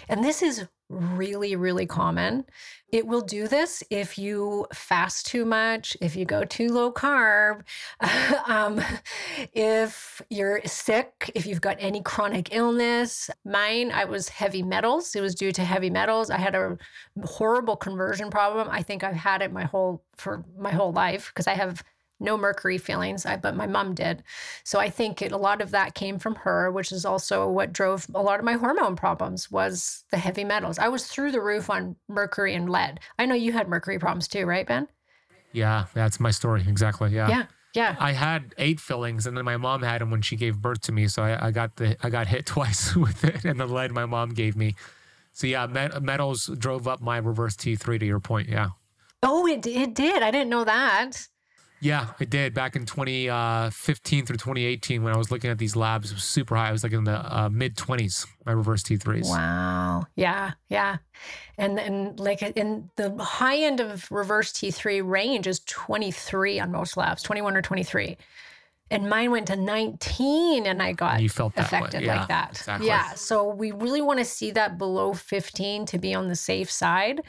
And 0.10 0.24
this 0.24 0.42
is 0.42 0.68
really, 0.90 1.56
really 1.56 1.86
common. 1.86 2.46
It 2.90 3.06
will 3.06 3.22
do 3.22 3.48
this 3.48 3.84
if 3.90 4.18
you 4.18 4.66
fast 4.74 5.26
too 5.26 5.44
much, 5.44 5.98
if 6.00 6.16
you 6.16 6.24
go 6.24 6.46
too 6.46 6.70
low 6.70 6.92
carb, 6.92 7.64
um, 8.48 8.82
if 9.54 10.22
you're 10.30 10.62
sick, 10.66 11.30
if 11.36 11.46
you've 11.46 11.62
got 11.62 11.78
any 11.80 12.02
chronic 12.02 12.56
illness. 12.56 13.30
Mine, 13.44 13.92
I 13.92 14.06
was 14.06 14.30
heavy 14.30 14.64
metals. 14.64 15.16
It 15.16 15.22
was 15.22 15.36
due 15.36 15.52
to 15.52 15.64
heavy 15.64 15.90
metals. 15.90 16.30
I 16.30 16.38
had 16.38 16.56
a 16.56 16.78
horrible 17.24 17.76
conversion 17.76 18.30
problem. 18.30 18.70
I 18.72 18.82
think 18.82 19.04
I've 19.04 19.16
had 19.16 19.42
it 19.42 19.52
my 19.52 19.66
whole 19.66 20.04
for 20.16 20.46
my 20.58 20.72
whole 20.72 20.94
life 20.94 21.32
because 21.34 21.48
I 21.48 21.54
have 21.54 21.84
no 22.20 22.38
mercury 22.38 22.78
feelings, 22.78 23.26
I, 23.26 23.38
but 23.38 23.56
my 23.56 23.68
mom 23.68 23.94
did. 23.94 24.24
So 24.64 24.80
I 24.80 24.90
think 24.90 25.22
it, 25.22 25.32
a 25.32 25.38
lot 25.38 25.62
of 25.62 25.72
that 25.72 25.96
came 25.96 26.20
from 26.20 26.36
her, 26.36 26.72
which 26.72 26.92
is 26.92 27.06
also 27.06 27.48
what 27.48 27.74
drove 27.74 28.08
a 28.14 28.22
lot 28.22 28.40
of 28.40 28.46
my 28.46 28.54
hormone 28.54 28.96
problems 28.96 29.52
was 29.52 30.04
the 30.12 30.18
heavy 30.18 30.44
metals. 30.44 30.80
I 30.80 30.88
was 30.88 31.08
through 31.08 31.32
the 31.32 31.42
roof 31.42 31.70
on 31.70 31.96
mercury 32.08 32.56
and 32.56 32.70
lead. 32.70 33.00
I 33.20 33.26
know 33.26 33.36
you 33.36 33.54
had 33.54 33.68
mercury 33.68 34.00
problems 34.00 34.28
too, 34.28 34.46
right, 34.46 34.68
Ben? 34.68 34.88
Yeah, 35.52 35.86
that's 35.94 36.20
my 36.20 36.32
story. 36.32 36.64
Exactly. 36.68 37.12
Yeah. 37.12 37.30
Yeah. 37.30 37.46
Yeah. 37.74 37.96
I 38.00 38.14
had 38.14 38.56
eight 38.58 38.80
fillings, 38.80 39.28
and 39.28 39.38
then 39.38 39.46
my 39.46 39.58
mom 39.58 39.84
had 39.84 40.02
them 40.02 40.10
when 40.10 40.24
she 40.24 40.36
gave 40.36 40.58
birth 40.58 40.82
to 40.82 40.92
me. 40.92 41.08
So 41.08 41.22
I, 41.22 41.48
I 41.48 41.52
got 41.52 41.76
the 41.76 41.96
I 42.02 42.10
got 42.10 42.28
hit 42.28 42.46
twice 42.48 42.96
with 42.96 43.24
it, 43.24 43.46
and 43.46 43.60
the 43.60 43.68
lead 43.68 43.92
my 43.92 44.06
mom 44.06 44.30
gave 44.30 44.56
me. 44.56 44.76
So 45.34 45.46
yeah, 45.46 45.68
met, 45.68 46.02
metals 46.02 46.48
drove 46.58 46.88
up 46.88 47.02
my 47.02 47.18
reverse 47.18 47.56
T 47.56 47.76
three. 47.76 48.00
To 48.00 48.06
your 48.06 48.20
point, 48.20 48.50
yeah. 48.50 48.70
Oh, 49.22 49.46
it 49.46 49.66
it 49.68 49.94
did. 49.94 50.24
I 50.24 50.32
didn't 50.32 50.50
know 50.50 50.64
that. 50.64 51.28
Yeah, 51.80 52.08
I 52.20 52.26
did 52.26 52.54
back 52.54 52.76
in 52.76 52.86
2015 52.86 53.32
uh, 53.32 54.26
through 54.26 54.38
2018 54.38 55.04
when 55.04 55.14
I 55.14 55.18
was 55.18 55.30
looking 55.30 55.52
at 55.52 55.58
these 55.58 55.76
labs. 55.76 56.12
It 56.12 56.16
was 56.16 56.24
super 56.24 56.56
high. 56.56 56.70
I 56.70 56.72
was 56.72 56.84
like 56.84 56.94
in 56.94 57.04
the 57.04 57.18
uh, 57.18 57.50
mid 57.50 57.76
20s, 57.76 58.26
my 58.46 58.52
reverse 58.52 58.84
T3s. 58.84 59.30
Wow. 59.30 60.06
Yeah. 60.16 60.54
Yeah. 60.70 60.98
And 61.58 61.78
then, 61.78 62.16
like, 62.18 62.42
in 62.42 62.90
the 62.96 63.16
high 63.24 63.58
end 63.58 63.80
of 63.80 64.12
reverse 64.12 64.52
T3 64.54 65.08
range 65.08 65.48
is 65.48 65.60
23 65.62 66.60
on 66.60 66.72
most 66.72 66.98
labs, 66.98 67.22
21 67.24 67.56
or 67.56 67.62
23 67.62 68.18
and 68.90 69.10
mine 69.10 69.32
went 69.32 69.48
to 69.48 69.56
19 69.56 70.66
and 70.66 70.82
I 70.82 70.94
got 70.94 71.22
you 71.22 71.30
felt 71.30 71.54
affected 71.58 72.04
yeah, 72.04 72.20
like 72.20 72.28
that. 72.30 72.52
Exactly. 72.52 72.88
Yeah. 72.88 73.14
So 73.14 73.48
we 73.50 73.72
really 73.72 74.02
want 74.02 74.20
to 74.20 74.26
see 74.26 74.52
that 74.52 74.78
below 74.78 75.14
15 75.14 75.86
to 75.88 75.98
be 75.98 76.14
on 76.14 76.28
the 76.28 76.36
safe 76.36 76.72
side. 76.72 77.22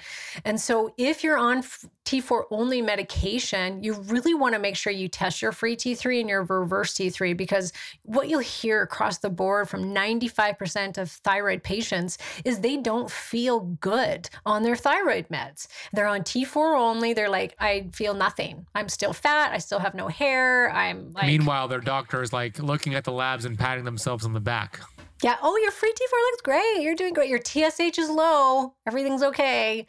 And 0.44 0.60
so 0.60 0.94
if 0.96 1.24
you're 1.24 1.38
on 1.38 1.62
T4 2.08 2.44
only 2.50 2.80
medication, 2.80 3.84
you 3.84 3.92
really 3.92 4.32
want 4.32 4.54
to 4.54 4.58
make 4.58 4.76
sure 4.76 4.90
you 4.90 5.08
test 5.08 5.42
your 5.42 5.52
free 5.52 5.76
T3 5.76 6.20
and 6.20 6.28
your 6.30 6.42
reverse 6.42 6.94
T3 6.94 7.36
because 7.36 7.70
what 8.04 8.30
you'll 8.30 8.38
hear 8.40 8.80
across 8.80 9.18
the 9.18 9.28
board 9.28 9.68
from 9.68 9.94
95% 9.94 10.96
of 10.96 11.10
thyroid 11.10 11.62
patients 11.62 12.16
is 12.46 12.60
they 12.60 12.78
don't 12.78 13.10
feel 13.10 13.60
good 13.60 14.30
on 14.46 14.62
their 14.62 14.74
thyroid 14.74 15.28
meds. 15.28 15.66
They're 15.92 16.06
on 16.06 16.22
T4 16.22 16.78
only. 16.78 17.12
They're 17.12 17.28
like, 17.28 17.54
I 17.60 17.90
feel 17.92 18.14
nothing. 18.14 18.64
I'm 18.74 18.88
still 18.88 19.12
fat. 19.12 19.52
I 19.52 19.58
still 19.58 19.78
have 19.78 19.94
no 19.94 20.08
hair. 20.08 20.70
I'm 20.70 21.12
like. 21.12 21.26
Meanwhile, 21.26 21.68
their 21.68 21.80
doctor 21.80 22.22
is 22.22 22.32
like 22.32 22.58
looking 22.58 22.94
at 22.94 23.04
the 23.04 23.12
labs 23.12 23.44
and 23.44 23.58
patting 23.58 23.84
themselves 23.84 24.24
on 24.24 24.32
the 24.32 24.40
back. 24.40 24.80
Yeah. 25.22 25.36
Oh, 25.42 25.58
your 25.58 25.72
free 25.72 25.92
T4 25.92 26.12
looks 26.30 26.40
great. 26.42 26.80
You're 26.80 26.94
doing 26.94 27.12
great. 27.12 27.28
Your 27.28 27.42
TSH 27.44 27.98
is 27.98 28.08
low. 28.08 28.72
Everything's 28.86 29.22
okay 29.22 29.84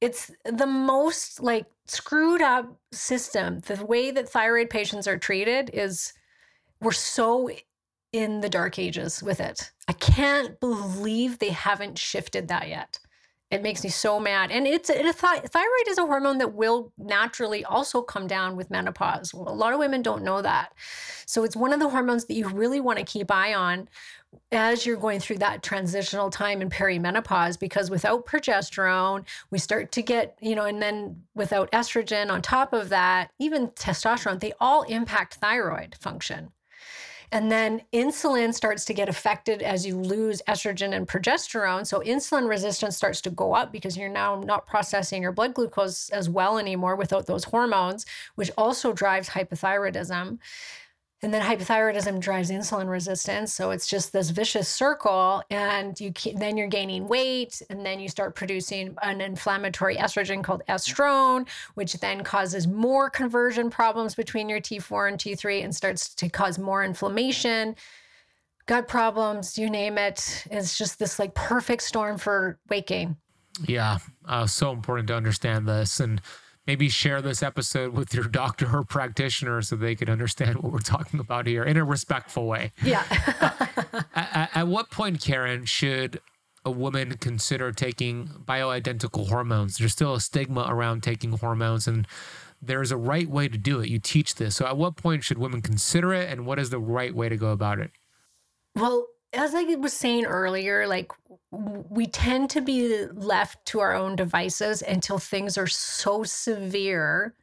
it's 0.00 0.30
the 0.44 0.66
most 0.66 1.42
like 1.42 1.66
screwed 1.86 2.42
up 2.42 2.76
system. 2.92 3.60
The 3.60 3.84
way 3.84 4.10
that 4.10 4.28
thyroid 4.28 4.70
patients 4.70 5.06
are 5.06 5.18
treated 5.18 5.70
is 5.72 6.12
we're 6.80 6.92
so 6.92 7.50
in 8.12 8.40
the 8.40 8.48
dark 8.48 8.78
ages 8.78 9.22
with 9.22 9.40
it. 9.40 9.72
I 9.88 9.92
can't 9.92 10.58
believe 10.60 11.38
they 11.38 11.50
haven't 11.50 11.98
shifted 11.98 12.48
that 12.48 12.68
yet. 12.68 12.98
It 13.50 13.62
makes 13.62 13.84
me 13.84 13.90
so 13.90 14.18
mad. 14.18 14.50
And 14.50 14.66
it's 14.66 14.90
it, 14.90 15.02
th- 15.02 15.14
thyroid 15.14 15.88
is 15.88 15.98
a 15.98 16.06
hormone 16.06 16.38
that 16.38 16.54
will 16.54 16.92
naturally 16.98 17.64
also 17.64 18.02
come 18.02 18.26
down 18.26 18.56
with 18.56 18.70
menopause. 18.70 19.32
A 19.32 19.36
lot 19.36 19.72
of 19.72 19.78
women 19.78 20.02
don't 20.02 20.24
know 20.24 20.42
that. 20.42 20.72
So 21.26 21.44
it's 21.44 21.54
one 21.54 21.72
of 21.72 21.78
the 21.78 21.88
hormones 21.88 22.24
that 22.24 22.34
you 22.34 22.48
really 22.48 22.80
want 22.80 22.98
to 22.98 23.04
keep 23.04 23.30
eye 23.30 23.54
on 23.54 23.88
as 24.52 24.86
you're 24.86 24.96
going 24.96 25.20
through 25.20 25.38
that 25.38 25.62
transitional 25.62 26.30
time 26.30 26.62
in 26.62 26.70
perimenopause 26.70 27.58
because 27.58 27.90
without 27.90 28.26
progesterone 28.26 29.24
we 29.50 29.58
start 29.58 29.92
to 29.92 30.02
get 30.02 30.36
you 30.40 30.54
know 30.54 30.64
and 30.64 30.80
then 30.80 31.22
without 31.34 31.70
estrogen 31.72 32.30
on 32.30 32.42
top 32.42 32.72
of 32.72 32.88
that 32.88 33.30
even 33.38 33.68
testosterone 33.68 34.40
they 34.40 34.52
all 34.60 34.82
impact 34.82 35.34
thyroid 35.34 35.94
function 36.00 36.50
and 37.32 37.50
then 37.50 37.82
insulin 37.92 38.54
starts 38.54 38.84
to 38.84 38.94
get 38.94 39.08
affected 39.08 39.62
as 39.62 39.84
you 39.84 39.96
lose 39.96 40.42
estrogen 40.48 40.94
and 40.94 41.08
progesterone. 41.08 41.86
So 41.86 42.00
insulin 42.00 42.48
resistance 42.48 42.96
starts 42.96 43.20
to 43.22 43.30
go 43.30 43.54
up 43.54 43.72
because 43.72 43.96
you're 43.96 44.08
now 44.08 44.40
not 44.40 44.66
processing 44.66 45.22
your 45.22 45.32
blood 45.32 45.54
glucose 45.54 46.08
as 46.10 46.30
well 46.30 46.58
anymore 46.58 46.96
without 46.96 47.26
those 47.26 47.44
hormones, 47.44 48.06
which 48.36 48.50
also 48.56 48.92
drives 48.92 49.28
hypothyroidism. 49.28 50.38
And 51.22 51.32
then 51.32 51.40
hypothyroidism 51.40 52.20
drives 52.20 52.50
insulin 52.50 52.90
resistance. 52.90 53.54
So 53.54 53.70
it's 53.70 53.86
just 53.86 54.12
this 54.12 54.28
vicious 54.28 54.68
circle. 54.68 55.42
And 55.50 55.98
you 55.98 56.12
keep, 56.12 56.38
then 56.38 56.58
you're 56.58 56.68
gaining 56.68 57.08
weight, 57.08 57.62
and 57.70 57.86
then 57.86 58.00
you 58.00 58.08
start 58.08 58.34
producing 58.34 58.94
an 59.02 59.22
inflammatory 59.22 59.96
estrogen 59.96 60.44
called 60.44 60.62
estrone, 60.68 61.48
which 61.74 61.94
then 61.94 62.22
causes 62.22 62.66
more 62.66 63.08
conversion 63.08 63.70
problems 63.70 64.14
between 64.14 64.48
your 64.48 64.60
T4 64.60 65.08
and 65.08 65.18
T3 65.18 65.64
and 65.64 65.74
starts 65.74 66.14
to 66.16 66.28
cause 66.28 66.58
more 66.58 66.84
inflammation, 66.84 67.76
gut 68.66 68.86
problems, 68.86 69.56
you 69.56 69.70
name 69.70 69.96
it. 69.96 70.44
It's 70.50 70.76
just 70.76 70.98
this 70.98 71.18
like 71.18 71.34
perfect 71.34 71.82
storm 71.82 72.18
for 72.18 72.58
weight 72.68 72.86
gain. 72.86 73.16
Yeah. 73.64 73.98
Uh, 74.26 74.46
so 74.46 74.70
important 74.70 75.08
to 75.08 75.16
understand 75.16 75.66
this. 75.66 75.98
And 75.98 76.20
maybe 76.66 76.88
share 76.88 77.22
this 77.22 77.42
episode 77.42 77.92
with 77.92 78.12
your 78.12 78.24
doctor 78.24 78.76
or 78.76 78.84
practitioner 78.84 79.62
so 79.62 79.76
they 79.76 79.94
can 79.94 80.10
understand 80.10 80.56
what 80.58 80.72
we're 80.72 80.78
talking 80.78 81.20
about 81.20 81.46
here 81.46 81.62
in 81.62 81.76
a 81.76 81.84
respectful 81.84 82.46
way. 82.46 82.72
Yeah. 82.82 83.04
Uh, 83.92 84.02
at, 84.14 84.50
at, 84.54 84.68
what 84.68 84.90
point, 84.90 85.20
Karen, 85.20 85.64
should 85.64 86.20
a 86.64 86.70
woman 86.70 87.16
consider 87.18 87.72
taking 87.72 88.28
bioidentical 88.44 89.28
hormones? 89.28 89.76
There's 89.76 89.92
still 89.92 90.14
a 90.14 90.20
stigma 90.20 90.66
around 90.68 91.02
taking 91.02 91.32
hormones, 91.32 91.86
and 91.86 92.06
there's 92.60 92.90
a 92.90 92.96
right 92.96 93.28
way 93.28 93.48
to 93.48 93.56
do 93.56 93.80
it. 93.80 93.88
You 93.88 93.98
teach 93.98 94.34
this. 94.34 94.56
So, 94.56 94.66
at 94.66 94.76
what 94.76 94.96
point 94.96 95.24
should 95.24 95.38
women 95.38 95.62
consider 95.62 96.12
it, 96.12 96.30
and 96.30 96.46
what 96.46 96.58
is 96.58 96.70
the 96.70 96.78
right 96.78 97.14
way 97.14 97.28
to 97.28 97.36
go 97.36 97.48
about 97.48 97.78
it? 97.78 97.90
Well, 98.74 99.06
as 99.36 99.54
I 99.54 99.62
was 99.76 99.92
saying 99.92 100.24
earlier, 100.24 100.86
like 100.86 101.12
we 101.52 102.06
tend 102.06 102.50
to 102.50 102.60
be 102.60 103.06
left 103.06 103.64
to 103.66 103.80
our 103.80 103.94
own 103.94 104.16
devices 104.16 104.82
until 104.82 105.18
things 105.18 105.56
are 105.58 105.66
so 105.66 106.24
severe 106.24 107.34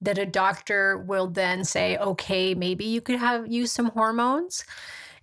that 0.00 0.18
a 0.18 0.26
doctor 0.26 0.98
will 0.98 1.28
then 1.28 1.64
say, 1.64 1.96
okay, 1.98 2.54
maybe 2.54 2.84
you 2.84 3.00
could 3.00 3.18
have 3.18 3.46
use 3.46 3.70
some 3.70 3.90
hormones. 3.90 4.64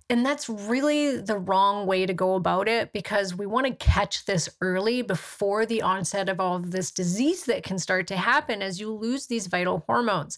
And 0.08 0.26
that's 0.26 0.48
really 0.48 1.18
the 1.18 1.38
wrong 1.38 1.86
way 1.86 2.04
to 2.06 2.12
go 2.12 2.34
about 2.34 2.66
it 2.66 2.92
because 2.92 3.34
we 3.34 3.46
want 3.46 3.66
to 3.66 3.74
catch 3.74 4.24
this 4.24 4.48
early 4.60 5.02
before 5.02 5.66
the 5.66 5.82
onset 5.82 6.28
of 6.28 6.40
all 6.40 6.56
of 6.56 6.72
this 6.72 6.90
disease 6.90 7.44
that 7.44 7.62
can 7.62 7.78
start 7.78 8.08
to 8.08 8.16
happen 8.16 8.62
as 8.62 8.80
you 8.80 8.92
lose 8.92 9.26
these 9.26 9.46
vital 9.46 9.84
hormones. 9.86 10.36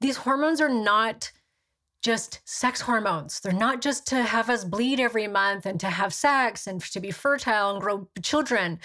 These 0.00 0.18
hormones 0.18 0.60
are 0.60 0.68
not 0.68 1.32
just 2.06 2.40
sex 2.44 2.80
hormones. 2.80 3.40
They're 3.40 3.52
not 3.52 3.82
just 3.82 4.06
to 4.06 4.22
have 4.22 4.48
us 4.48 4.62
bleed 4.62 5.00
every 5.00 5.26
month 5.26 5.66
and 5.66 5.80
to 5.80 5.88
have 5.88 6.14
sex 6.14 6.68
and 6.68 6.80
to 6.80 7.00
be 7.00 7.10
fertile 7.10 7.72
and 7.72 7.80
grow 7.80 8.08
children. 8.22 8.78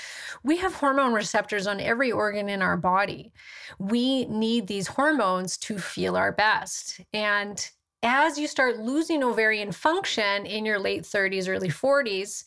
We 0.43 0.57
have 0.57 0.74
hormone 0.74 1.13
receptors 1.13 1.67
on 1.67 1.80
every 1.80 2.11
organ 2.11 2.49
in 2.49 2.63
our 2.63 2.78
body. 2.78 3.32
We 3.78 4.26
need 4.26 4.65
these 4.65 4.88
hormones 4.88 5.55
to 5.59 5.78
feel 5.78 6.17
our 6.17 6.32
best. 6.32 6.99
And 7.13 7.63
as 8.01 8.39
you 8.39 8.47
start 8.47 8.80
losing 8.80 9.24
ovarian 9.24 9.72
function 9.72 10.47
in 10.47 10.65
your 10.65 10.80
late 10.80 11.03
30s, 11.03 11.47
early 11.47 11.69
40s, 11.69 12.45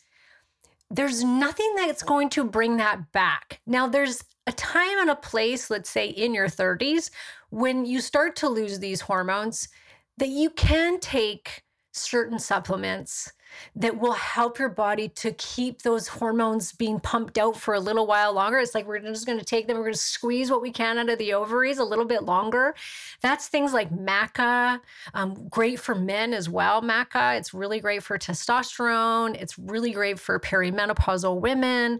there's 0.91 1.23
nothing 1.23 1.73
that's 1.77 2.03
going 2.03 2.27
to 2.31 2.43
bring 2.43 2.75
that 2.77 3.13
back. 3.13 3.61
Now, 3.65 3.87
there's 3.87 4.21
a 4.45 4.51
time 4.51 4.99
and 4.99 5.09
a 5.09 5.15
place, 5.15 5.69
let's 5.69 5.89
say 5.89 6.07
in 6.09 6.33
your 6.33 6.49
30s, 6.49 7.11
when 7.49 7.85
you 7.85 8.01
start 8.01 8.35
to 8.35 8.49
lose 8.49 8.79
these 8.79 8.99
hormones 8.99 9.69
that 10.17 10.29
you 10.29 10.49
can 10.49 10.99
take 10.99 11.63
certain 11.93 12.39
supplements 12.39 13.31
that 13.75 13.97
will 13.97 14.13
help 14.13 14.59
your 14.59 14.69
body 14.69 15.07
to 15.09 15.31
keep 15.33 15.81
those 15.81 16.07
hormones 16.07 16.73
being 16.73 16.99
pumped 16.99 17.37
out 17.37 17.55
for 17.55 17.73
a 17.73 17.79
little 17.79 18.05
while 18.05 18.33
longer. 18.33 18.59
It's 18.59 18.75
like 18.75 18.85
we're 18.85 18.99
just 18.99 19.25
going 19.25 19.39
to 19.39 19.45
take 19.45 19.67
them, 19.67 19.77
we're 19.77 19.83
going 19.83 19.93
to 19.93 19.99
squeeze 19.99 20.51
what 20.51 20.61
we 20.61 20.71
can 20.71 20.97
out 20.97 21.09
of 21.09 21.17
the 21.19 21.33
ovaries 21.33 21.77
a 21.77 21.83
little 21.83 22.05
bit 22.05 22.23
longer. 22.23 22.75
That's 23.21 23.47
things 23.47 23.73
like 23.73 23.91
maca, 23.91 24.79
um, 25.13 25.47
great 25.49 25.79
for 25.79 25.95
men 25.95 26.33
as 26.33 26.49
well. 26.49 26.81
Maca, 26.81 27.37
it's 27.37 27.53
really 27.53 27.79
great 27.79 28.03
for 28.03 28.17
testosterone, 28.17 29.39
it's 29.41 29.57
really 29.57 29.91
great 29.91 30.19
for 30.19 30.39
perimenopausal 30.39 31.39
women. 31.39 31.99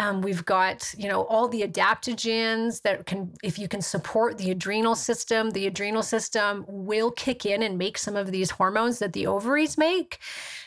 Um, 0.00 0.22
we've 0.22 0.46
got, 0.46 0.94
you 0.96 1.08
know, 1.10 1.24
all 1.24 1.46
the 1.46 1.60
adaptogens 1.60 2.80
that 2.82 3.04
can, 3.04 3.34
if 3.44 3.58
you 3.58 3.68
can 3.68 3.82
support 3.82 4.38
the 4.38 4.50
adrenal 4.50 4.94
system, 4.94 5.50
the 5.50 5.66
adrenal 5.66 6.02
system 6.02 6.64
will 6.66 7.10
kick 7.10 7.44
in 7.44 7.62
and 7.62 7.76
make 7.76 7.98
some 7.98 8.16
of 8.16 8.32
these 8.32 8.50
hormones 8.50 8.98
that 9.00 9.12
the 9.12 9.26
ovaries 9.26 9.76
make. 9.76 10.18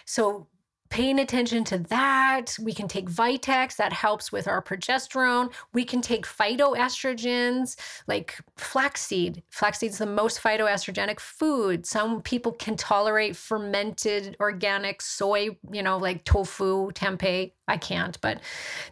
So 0.05 0.47
paying 0.93 1.17
attention 1.17 1.63
to 1.63 1.79
that. 1.79 2.55
We 2.61 2.71
can 2.71 2.87
take 2.87 3.09
Vitex, 3.09 3.77
that 3.77 3.91
helps 3.91 4.31
with 4.31 4.47
our 4.47 4.61
progesterone. 4.61 5.51
We 5.73 5.85
can 5.85 6.01
take 6.01 6.23
phytoestrogens 6.27 7.75
like 8.05 8.37
flaxseed. 8.57 9.41
Flaxseed's 9.51 9.97
the 9.97 10.05
most 10.05 10.39
phytoestrogenic 10.39 11.19
food. 11.19 11.87
Some 11.87 12.21
people 12.21 12.51
can 12.51 12.75
tolerate 12.77 13.35
fermented 13.35 14.37
organic 14.39 15.01
soy, 15.01 15.57
you 15.71 15.81
know, 15.81 15.97
like 15.97 16.25
tofu, 16.25 16.91
tempeh. 16.91 17.53
I 17.67 17.77
can't, 17.77 18.21
but 18.21 18.41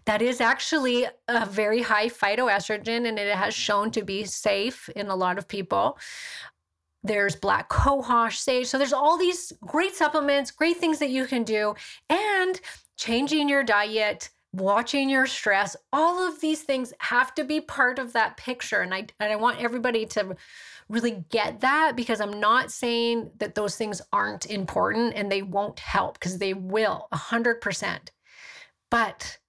that 0.06 0.24
is 0.24 0.41
actually 0.41 1.06
a 1.28 1.45
very 1.45 1.84
high 1.84 2.08
phytoestrogen 2.08 3.08
and 3.08 3.20
it 3.20 3.36
has 3.36 3.54
shown 3.54 3.91
to 3.91 4.02
be 4.02 4.24
safe 4.24 4.89
in 4.95 5.10
a 5.10 5.16
lot 5.16 5.38
of 5.38 5.47
people. 5.47 5.99
There's 7.04 7.36
black 7.36 7.70
cohosh 7.70 8.38
sage. 8.38 8.68
So 8.68 8.78
there's 8.78 8.93
all 8.93 9.18
these 9.18 9.52
great 9.66 9.95
supplements, 9.95 10.52
great 10.52 10.78
things 10.78 10.99
that 10.99 11.10
you 11.10 11.26
can 11.26 11.43
do, 11.43 11.76
and 12.10 12.60
changing 12.97 13.49
your 13.49 13.64
diet, 13.64 14.30
watching 14.54 15.10
your 15.10 15.26
stress. 15.26 15.76
All 15.91 16.28
of 16.28 16.41
these 16.41 16.62
things 16.62 16.93
have 16.99 17.34
to 17.36 17.43
be 17.43 17.60
part 17.60 17.97
of 17.97 18.14
that 18.14 18.38
picture. 18.38 18.82
And 18.82 18.93
I 18.93 19.08
and 19.20 19.32
I 19.32 19.36
want 19.36 19.62
everybody 19.62 20.06
to 20.08 20.36
really 20.89 21.24
get 21.30 21.62
that 21.62 21.93
because 21.95 22.22
I'm 22.22 22.39
not 22.39 22.70
saying 22.70 23.32
that 23.38 23.56
those 23.56 23.76
things 23.76 24.02
aren't 24.12 24.45
important 24.45 25.14
and 25.16 25.32
they 25.32 25.41
won't 25.41 25.80
help 25.80 26.20
because 26.20 26.38
they 26.38 26.54
will 26.54 27.08
100%. 27.14 28.10
But 28.91 29.39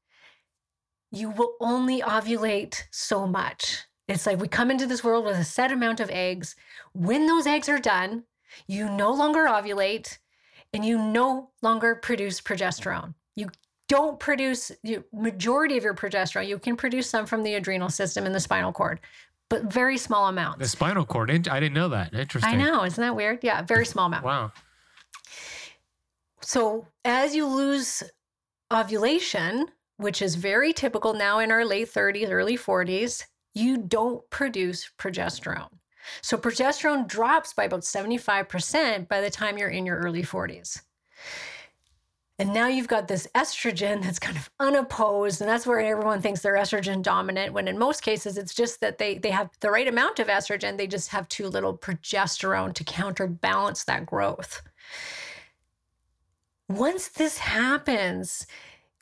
you 1.11 1.31
will 1.31 1.55
only 1.61 2.01
ovulate 2.01 2.85
so 2.91 3.27
much 3.27 3.85
It's 4.13 4.27
like 4.27 4.41
we 4.41 4.49
come 4.49 4.71
into 4.71 4.87
this 4.87 5.03
world 5.03 5.25
with 5.25 5.37
a 5.37 5.45
set 5.45 5.73
amount 5.73 6.01
of 6.01 6.11
eggs. 6.11 6.55
When 6.93 7.27
those 7.27 7.47
eggs 7.47 7.69
are 7.69 7.79
done, 7.79 8.25
you 8.67 8.89
no 8.89 9.13
longer 9.13 9.47
ovulate 9.47 10.19
and 10.73 10.85
you 10.85 10.99
no 10.99 11.51
longer 11.63 11.95
produce 11.95 12.41
progesterone. 12.41 13.15
You 13.37 13.49
don't 13.89 14.19
produce 14.21 14.71
the 14.85 15.03
majority 15.13 15.77
of 15.77 15.85
your 15.85 15.95
progesterone. 15.95 16.47
You 16.47 16.59
can 16.59 16.77
produce 16.77 17.09
some 17.09 17.27
from 17.27 17.43
the 17.43 17.55
adrenal 17.55 17.89
system 17.89 18.27
and 18.27 18.35
the 18.35 18.41
spinal 18.41 18.73
cord, 18.73 19.01
but 19.49 19.65
very 19.65 19.99
small 19.99 20.29
amounts. 20.29 20.59
The 20.59 20.69
spinal 20.69 21.05
cord. 21.05 21.31
I 21.31 21.39
didn't 21.39 21.75
know 21.75 21.89
that. 21.89 22.15
Interesting. 22.15 22.53
I 22.53 22.57
know. 22.57 22.85
Isn't 22.85 23.03
that 23.03 23.17
weird? 23.17 23.41
Yeah, 23.43 23.63
very 23.63 23.87
small 23.87 24.07
amount. 24.07 24.25
Wow. 24.25 24.53
So 26.41 26.87
as 27.05 27.35
you 27.35 27.47
lose 27.47 28.03
ovulation, 28.73 29.69
which 29.97 30.23
is 30.23 30.35
very 30.35 30.73
typical 30.73 31.15
now 31.15 31.39
in 31.39 31.51
our 31.51 31.65
late 31.65 31.93
30s, 31.93 32.31
early 32.31 32.59
40s, 32.59 33.25
you 33.55 33.79
don't 33.79 34.29
produce 34.31 34.91
progesterone. 34.99 35.71
So 36.21 36.37
progesterone 36.37 37.07
drops 37.07 37.53
by 37.53 37.65
about 37.65 37.83
75% 37.83 39.09
by 39.09 39.21
the 39.21 39.31
time 39.31 39.59
you're 39.59 39.69
in 39.69 39.87
your 39.87 39.99
early 39.99 40.23
40s. 40.23 40.83
And 42.39 42.53
now 42.53 42.67
you've 42.67 42.89
got 42.89 43.07
this 43.07 43.29
estrogen 43.37 44.03
that's 44.03 44.19
kind 44.19 44.37
of 44.37 44.51
unopposed. 44.59 45.41
And 45.41 45.49
that's 45.49 45.67
where 45.67 45.81
everyone 45.81 46.21
thinks 46.21 46.41
they're 46.41 46.57
estrogen 46.57 47.03
dominant, 47.03 47.53
when 47.53 47.69
in 47.69 47.79
most 47.79 48.03
cases, 48.03 48.37
it's 48.37 48.55
just 48.55 48.81
that 48.81 48.99
they, 48.99 49.19
they 49.19 49.31
have 49.31 49.51
the 49.61 49.71
right 49.71 49.87
amount 49.87 50.19
of 50.19 50.27
estrogen. 50.27 50.77
They 50.77 50.89
just 50.89 51.11
have 51.11 51.29
too 51.29 51.47
little 51.49 51.77
progesterone 51.77 52.75
to 52.75 52.85
counterbalance 52.85 53.85
that 53.85 54.07
growth. 54.07 54.63
Once 56.69 57.09
this 57.09 57.39
happens, 57.39 58.47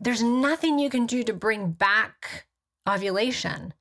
there's 0.00 0.22
nothing 0.22 0.78
you 0.78 0.90
can 0.90 1.06
do 1.06 1.22
to 1.22 1.32
bring 1.32 1.70
back 1.70 2.46
ovulation. 2.88 3.72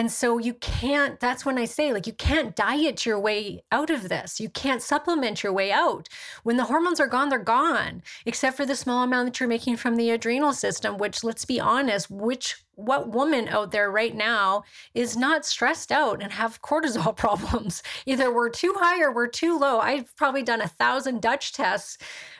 And 0.00 0.10
so 0.10 0.38
you 0.38 0.54
can't, 0.54 1.20
that's 1.20 1.44
when 1.44 1.58
I 1.58 1.66
say, 1.66 1.92
like, 1.92 2.06
you 2.06 2.14
can't 2.14 2.56
diet 2.56 3.04
your 3.04 3.20
way 3.20 3.64
out 3.70 3.90
of 3.90 4.08
this. 4.08 4.40
You 4.40 4.48
can't 4.48 4.80
supplement 4.80 5.42
your 5.42 5.52
way 5.52 5.70
out. 5.70 6.08
When 6.42 6.56
the 6.56 6.64
hormones 6.64 7.00
are 7.00 7.06
gone, 7.06 7.28
they're 7.28 7.38
gone, 7.38 8.02
except 8.24 8.56
for 8.56 8.64
the 8.64 8.74
small 8.74 9.02
amount 9.02 9.26
that 9.26 9.40
you're 9.40 9.46
making 9.46 9.76
from 9.76 9.96
the 9.96 10.08
adrenal 10.08 10.54
system, 10.54 10.96
which, 10.96 11.22
let's 11.22 11.44
be 11.44 11.60
honest, 11.60 12.10
which, 12.10 12.64
what 12.76 13.10
woman 13.10 13.46
out 13.48 13.72
there 13.72 13.90
right 13.90 14.14
now 14.14 14.62
is 14.94 15.18
not 15.18 15.44
stressed 15.44 15.92
out 15.92 16.22
and 16.22 16.32
have 16.32 16.62
cortisol 16.62 17.14
problems? 17.24 17.82
Either 18.06 18.34
we're 18.34 18.48
too 18.48 18.74
high 18.78 19.02
or 19.02 19.12
we're 19.12 19.28
too 19.28 19.58
low. 19.58 19.80
I've 19.80 20.16
probably 20.16 20.42
done 20.42 20.62
a 20.62 20.66
thousand 20.66 21.20
Dutch 21.20 21.52
tests 21.52 21.98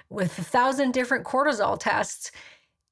with 0.09 0.39
a 0.39 0.43
thousand 0.43 0.95
different 0.95 1.27
cortisol 1.27 1.79
tests 1.79 2.31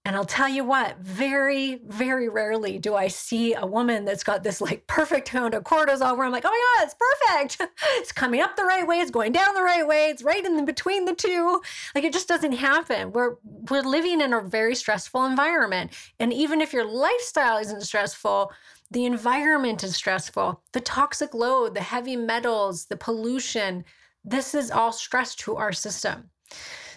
and 0.08 0.16
I'll 0.16 0.24
tell 0.24 0.48
you 0.48 0.64
what, 0.64 0.96
very, 1.00 1.82
very 1.86 2.30
rarely 2.30 2.78
do 2.78 2.94
I 2.94 3.08
see 3.08 3.52
a 3.52 3.66
woman 3.66 4.06
that's 4.06 4.24
got 4.24 4.42
this 4.42 4.58
like 4.58 4.86
perfect 4.86 5.34
amount 5.34 5.52
of 5.52 5.64
cortisol 5.64 6.16
where 6.16 6.24
I'm 6.24 6.32
like, 6.32 6.46
oh 6.46 6.48
my 6.48 6.78
God, 6.78 6.86
it's 6.86 7.56
perfect. 7.58 7.70
it's 7.96 8.10
coming 8.10 8.40
up 8.40 8.56
the 8.56 8.64
right 8.64 8.86
way, 8.86 9.00
it's 9.00 9.10
going 9.10 9.32
down 9.32 9.54
the 9.54 9.62
right 9.62 9.86
way, 9.86 10.08
it's 10.08 10.22
right 10.22 10.42
in 10.42 10.56
the, 10.56 10.62
between 10.62 11.04
the 11.04 11.14
two. 11.14 11.60
Like 11.94 12.04
it 12.04 12.14
just 12.14 12.26
doesn't 12.26 12.52
happen. 12.52 13.12
We're 13.12 13.34
we're 13.68 13.82
living 13.82 14.22
in 14.22 14.32
a 14.32 14.40
very 14.40 14.74
stressful 14.74 15.26
environment. 15.26 15.90
And 16.18 16.32
even 16.32 16.62
if 16.62 16.72
your 16.72 16.90
lifestyle 16.90 17.58
isn't 17.58 17.82
stressful, 17.82 18.50
the 18.90 19.04
environment 19.04 19.84
is 19.84 19.94
stressful. 19.94 20.62
The 20.72 20.80
toxic 20.80 21.34
load, 21.34 21.74
the 21.74 21.82
heavy 21.82 22.16
metals, 22.16 22.86
the 22.86 22.96
pollution, 22.96 23.84
this 24.24 24.54
is 24.54 24.70
all 24.70 24.92
stress 24.92 25.34
to 25.34 25.56
our 25.56 25.74
system. 25.74 26.30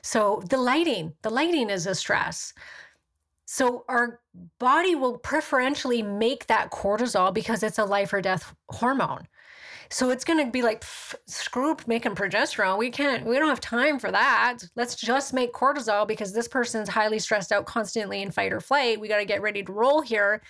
So 0.01 0.41
the 0.49 0.57
lighting, 0.57 1.13
the 1.23 1.29
lighting 1.29 1.69
is 1.69 1.87
a 1.87 1.93
stress. 1.93 2.53
So 3.53 3.83
our 3.89 4.21
body 4.59 4.95
will 4.95 5.17
preferentially 5.17 6.01
make 6.01 6.47
that 6.47 6.71
cortisol 6.71 7.33
because 7.33 7.63
it's 7.63 7.79
a 7.79 7.83
life 7.83 8.13
or 8.13 8.21
death 8.21 8.55
hormone. 8.69 9.27
So 9.89 10.09
it's 10.09 10.23
going 10.23 10.45
to 10.45 10.49
be 10.49 10.61
like, 10.61 10.85
screw 11.27 11.75
making 11.85 12.15
progesterone. 12.15 12.77
We 12.77 12.89
can't, 12.91 13.25
we 13.25 13.37
don't 13.37 13.49
have 13.49 13.59
time 13.59 13.99
for 13.99 14.09
that. 14.09 14.59
Let's 14.77 14.95
just 14.95 15.33
make 15.33 15.51
cortisol 15.51 16.07
because 16.07 16.31
this 16.31 16.47
person's 16.47 16.87
highly 16.87 17.19
stressed 17.19 17.51
out 17.51 17.65
constantly 17.65 18.21
in 18.21 18.31
fight 18.31 18.53
or 18.53 18.61
flight. 18.61 19.01
We 19.01 19.09
got 19.09 19.17
to 19.17 19.25
get 19.25 19.41
ready 19.41 19.63
to 19.63 19.73
roll 19.73 19.99
here. 19.99 20.41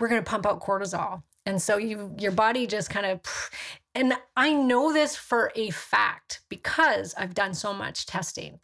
We're 0.00 0.08
going 0.08 0.24
to 0.24 0.28
pump 0.28 0.44
out 0.44 0.60
cortisol. 0.60 1.22
And 1.46 1.62
so 1.62 1.76
you, 1.76 2.12
your 2.18 2.32
body 2.32 2.66
just 2.66 2.90
kind 2.90 3.06
of, 3.06 3.20
and 3.94 4.14
I 4.36 4.52
know 4.52 4.92
this 4.92 5.14
for 5.14 5.52
a 5.54 5.70
fact 5.70 6.40
because 6.48 7.14
I've 7.16 7.34
done 7.34 7.54
so 7.54 7.72
much 7.72 8.06
testing 8.06 8.58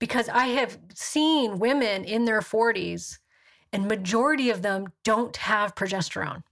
because 0.00 0.28
I 0.28 0.46
have 0.46 0.78
seen 0.94 1.60
women 1.60 2.02
in 2.04 2.24
their 2.24 2.40
40s 2.40 3.18
and 3.72 3.86
majority 3.86 4.50
of 4.50 4.62
them 4.62 4.88
don't 5.04 5.36
have 5.36 5.74
progesterone. 5.74 6.42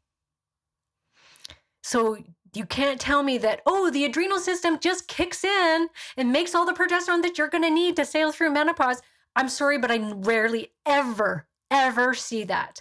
So 1.82 2.18
you 2.54 2.66
can't 2.66 3.00
tell 3.00 3.22
me 3.22 3.38
that, 3.38 3.62
oh, 3.66 3.90
the 3.90 4.04
adrenal 4.04 4.38
system 4.38 4.78
just 4.78 5.08
kicks 5.08 5.44
in 5.44 5.88
and 6.16 6.32
makes 6.32 6.54
all 6.54 6.66
the 6.66 6.72
progesterone 6.72 7.22
that 7.22 7.38
you're 7.38 7.48
going 7.48 7.64
to 7.64 7.70
need 7.70 7.96
to 7.96 8.04
sail 8.04 8.32
through 8.32 8.50
menopause. 8.50 9.02
I'm 9.36 9.48
sorry, 9.48 9.78
but 9.78 9.90
I 9.90 9.98
rarely 9.98 10.72
ever, 10.86 11.46
ever 11.70 12.14
see 12.14 12.44
that. 12.44 12.80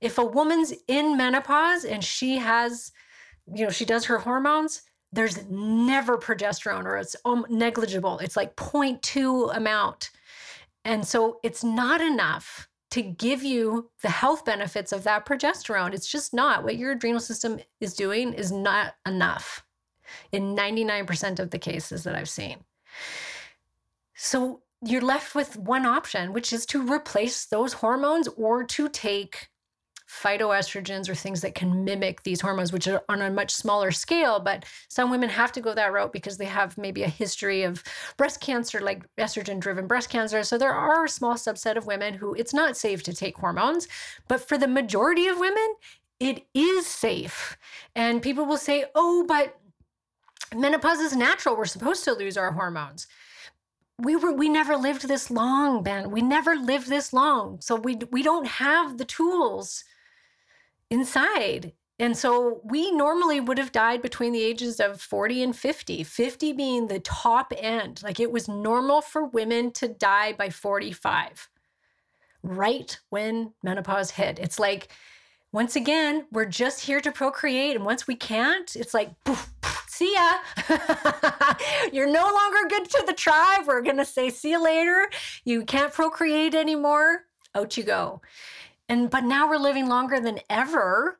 If 0.00 0.18
a 0.18 0.24
woman's 0.24 0.72
in 0.86 1.16
menopause 1.16 1.84
and 1.84 2.04
she 2.04 2.38
has, 2.38 2.92
you 3.52 3.64
know, 3.64 3.70
she 3.70 3.84
does 3.84 4.04
her 4.04 4.18
hormones, 4.18 4.82
there's 5.12 5.48
never 5.48 6.18
progesterone 6.18 6.84
or 6.84 6.98
it's 6.98 7.16
um, 7.24 7.46
negligible. 7.48 8.18
It's 8.18 8.36
like 8.36 8.54
0.2 8.56 9.56
amount. 9.56 10.10
And 10.84 11.06
so 11.06 11.40
it's 11.42 11.64
not 11.64 12.00
enough 12.00 12.67
to 12.90 13.02
give 13.02 13.42
you 13.42 13.90
the 14.02 14.08
health 14.08 14.44
benefits 14.44 14.92
of 14.92 15.04
that 15.04 15.26
progesterone. 15.26 15.92
It's 15.92 16.10
just 16.10 16.32
not. 16.32 16.64
What 16.64 16.76
your 16.76 16.92
adrenal 16.92 17.20
system 17.20 17.60
is 17.80 17.94
doing 17.94 18.32
is 18.32 18.50
not 18.50 18.94
enough 19.06 19.64
in 20.32 20.56
99% 20.56 21.38
of 21.38 21.50
the 21.50 21.58
cases 21.58 22.04
that 22.04 22.14
I've 22.14 22.28
seen. 22.28 22.64
So 24.14 24.62
you're 24.82 25.02
left 25.02 25.34
with 25.34 25.56
one 25.56 25.84
option, 25.84 26.32
which 26.32 26.52
is 26.52 26.64
to 26.66 26.92
replace 26.92 27.44
those 27.46 27.74
hormones 27.74 28.28
or 28.28 28.64
to 28.64 28.88
take 28.88 29.48
phytoestrogens 30.08 31.08
or 31.08 31.14
things 31.14 31.40
that 31.42 31.54
can 31.54 31.84
mimic 31.84 32.22
these 32.22 32.40
hormones, 32.40 32.72
which 32.72 32.88
are 32.88 33.02
on 33.08 33.20
a 33.20 33.30
much 33.30 33.54
smaller 33.54 33.90
scale. 33.90 34.40
But 34.40 34.64
some 34.88 35.10
women 35.10 35.28
have 35.28 35.52
to 35.52 35.60
go 35.60 35.74
that 35.74 35.92
route 35.92 36.12
because 36.12 36.38
they 36.38 36.46
have 36.46 36.78
maybe 36.78 37.02
a 37.02 37.08
history 37.08 37.62
of 37.62 37.84
breast 38.16 38.40
cancer, 38.40 38.80
like 38.80 39.04
estrogen 39.16 39.60
driven 39.60 39.86
breast 39.86 40.10
cancer. 40.10 40.42
So 40.42 40.56
there 40.56 40.72
are 40.72 41.04
a 41.04 41.08
small 41.08 41.34
subset 41.34 41.76
of 41.76 41.86
women 41.86 42.14
who 42.14 42.34
it's 42.34 42.54
not 42.54 42.76
safe 42.76 43.02
to 43.04 43.12
take 43.12 43.36
hormones. 43.36 43.86
But 44.28 44.40
for 44.40 44.56
the 44.56 44.68
majority 44.68 45.26
of 45.26 45.38
women, 45.38 45.74
it 46.18 46.46
is 46.54 46.86
safe. 46.86 47.56
And 47.94 48.22
people 48.22 48.46
will 48.46 48.56
say, 48.56 48.86
oh, 48.94 49.24
but 49.28 49.58
menopause 50.56 51.00
is 51.00 51.14
natural. 51.14 51.56
We're 51.56 51.66
supposed 51.66 52.04
to 52.04 52.14
lose 52.14 52.36
our 52.36 52.52
hormones 52.52 53.06
we 54.00 54.14
were 54.14 54.32
we 54.32 54.48
never 54.48 54.76
lived 54.76 55.08
this 55.08 55.30
long 55.30 55.82
ben 55.82 56.10
we 56.10 56.22
never 56.22 56.54
lived 56.54 56.88
this 56.88 57.12
long 57.12 57.60
so 57.60 57.74
we 57.74 57.96
we 58.12 58.22
don't 58.22 58.46
have 58.46 58.96
the 58.96 59.04
tools 59.04 59.84
inside. 60.90 61.72
And 62.00 62.16
so 62.16 62.60
we 62.62 62.92
normally 62.92 63.40
would 63.40 63.58
have 63.58 63.72
died 63.72 64.02
between 64.02 64.32
the 64.32 64.42
ages 64.42 64.78
of 64.78 65.00
40 65.00 65.42
and 65.42 65.56
50, 65.56 66.04
50 66.04 66.52
being 66.52 66.86
the 66.86 67.00
top 67.00 67.52
end. 67.56 68.02
Like 68.04 68.20
it 68.20 68.30
was 68.30 68.46
normal 68.46 69.00
for 69.00 69.24
women 69.24 69.72
to 69.72 69.88
die 69.88 70.32
by 70.32 70.50
45, 70.50 71.48
right 72.42 72.98
when 73.10 73.52
menopause 73.64 74.12
hit. 74.12 74.38
It's 74.38 74.60
like, 74.60 74.88
once 75.50 75.76
again, 75.76 76.26
we're 76.30 76.44
just 76.44 76.80
here 76.80 77.00
to 77.00 77.10
procreate. 77.10 77.74
And 77.74 77.84
once 77.84 78.06
we 78.06 78.14
can't, 78.14 78.76
it's 78.76 78.94
like, 78.94 79.10
poof, 79.24 79.50
poof, 79.60 79.84
see 79.88 80.14
ya. 80.14 80.34
You're 81.92 82.06
no 82.06 82.22
longer 82.22 82.68
good 82.68 82.88
to 82.90 83.04
the 83.06 83.14
tribe. 83.14 83.66
We're 83.66 83.82
going 83.82 83.96
to 83.96 84.04
say, 84.04 84.30
see 84.30 84.50
you 84.50 84.62
later. 84.62 85.08
You 85.44 85.64
can't 85.64 85.92
procreate 85.92 86.54
anymore. 86.54 87.24
Out 87.54 87.76
you 87.76 87.82
go. 87.82 88.20
And 88.88 89.10
but 89.10 89.24
now 89.24 89.48
we're 89.48 89.58
living 89.58 89.86
longer 89.88 90.20
than 90.20 90.40
ever. 90.48 91.18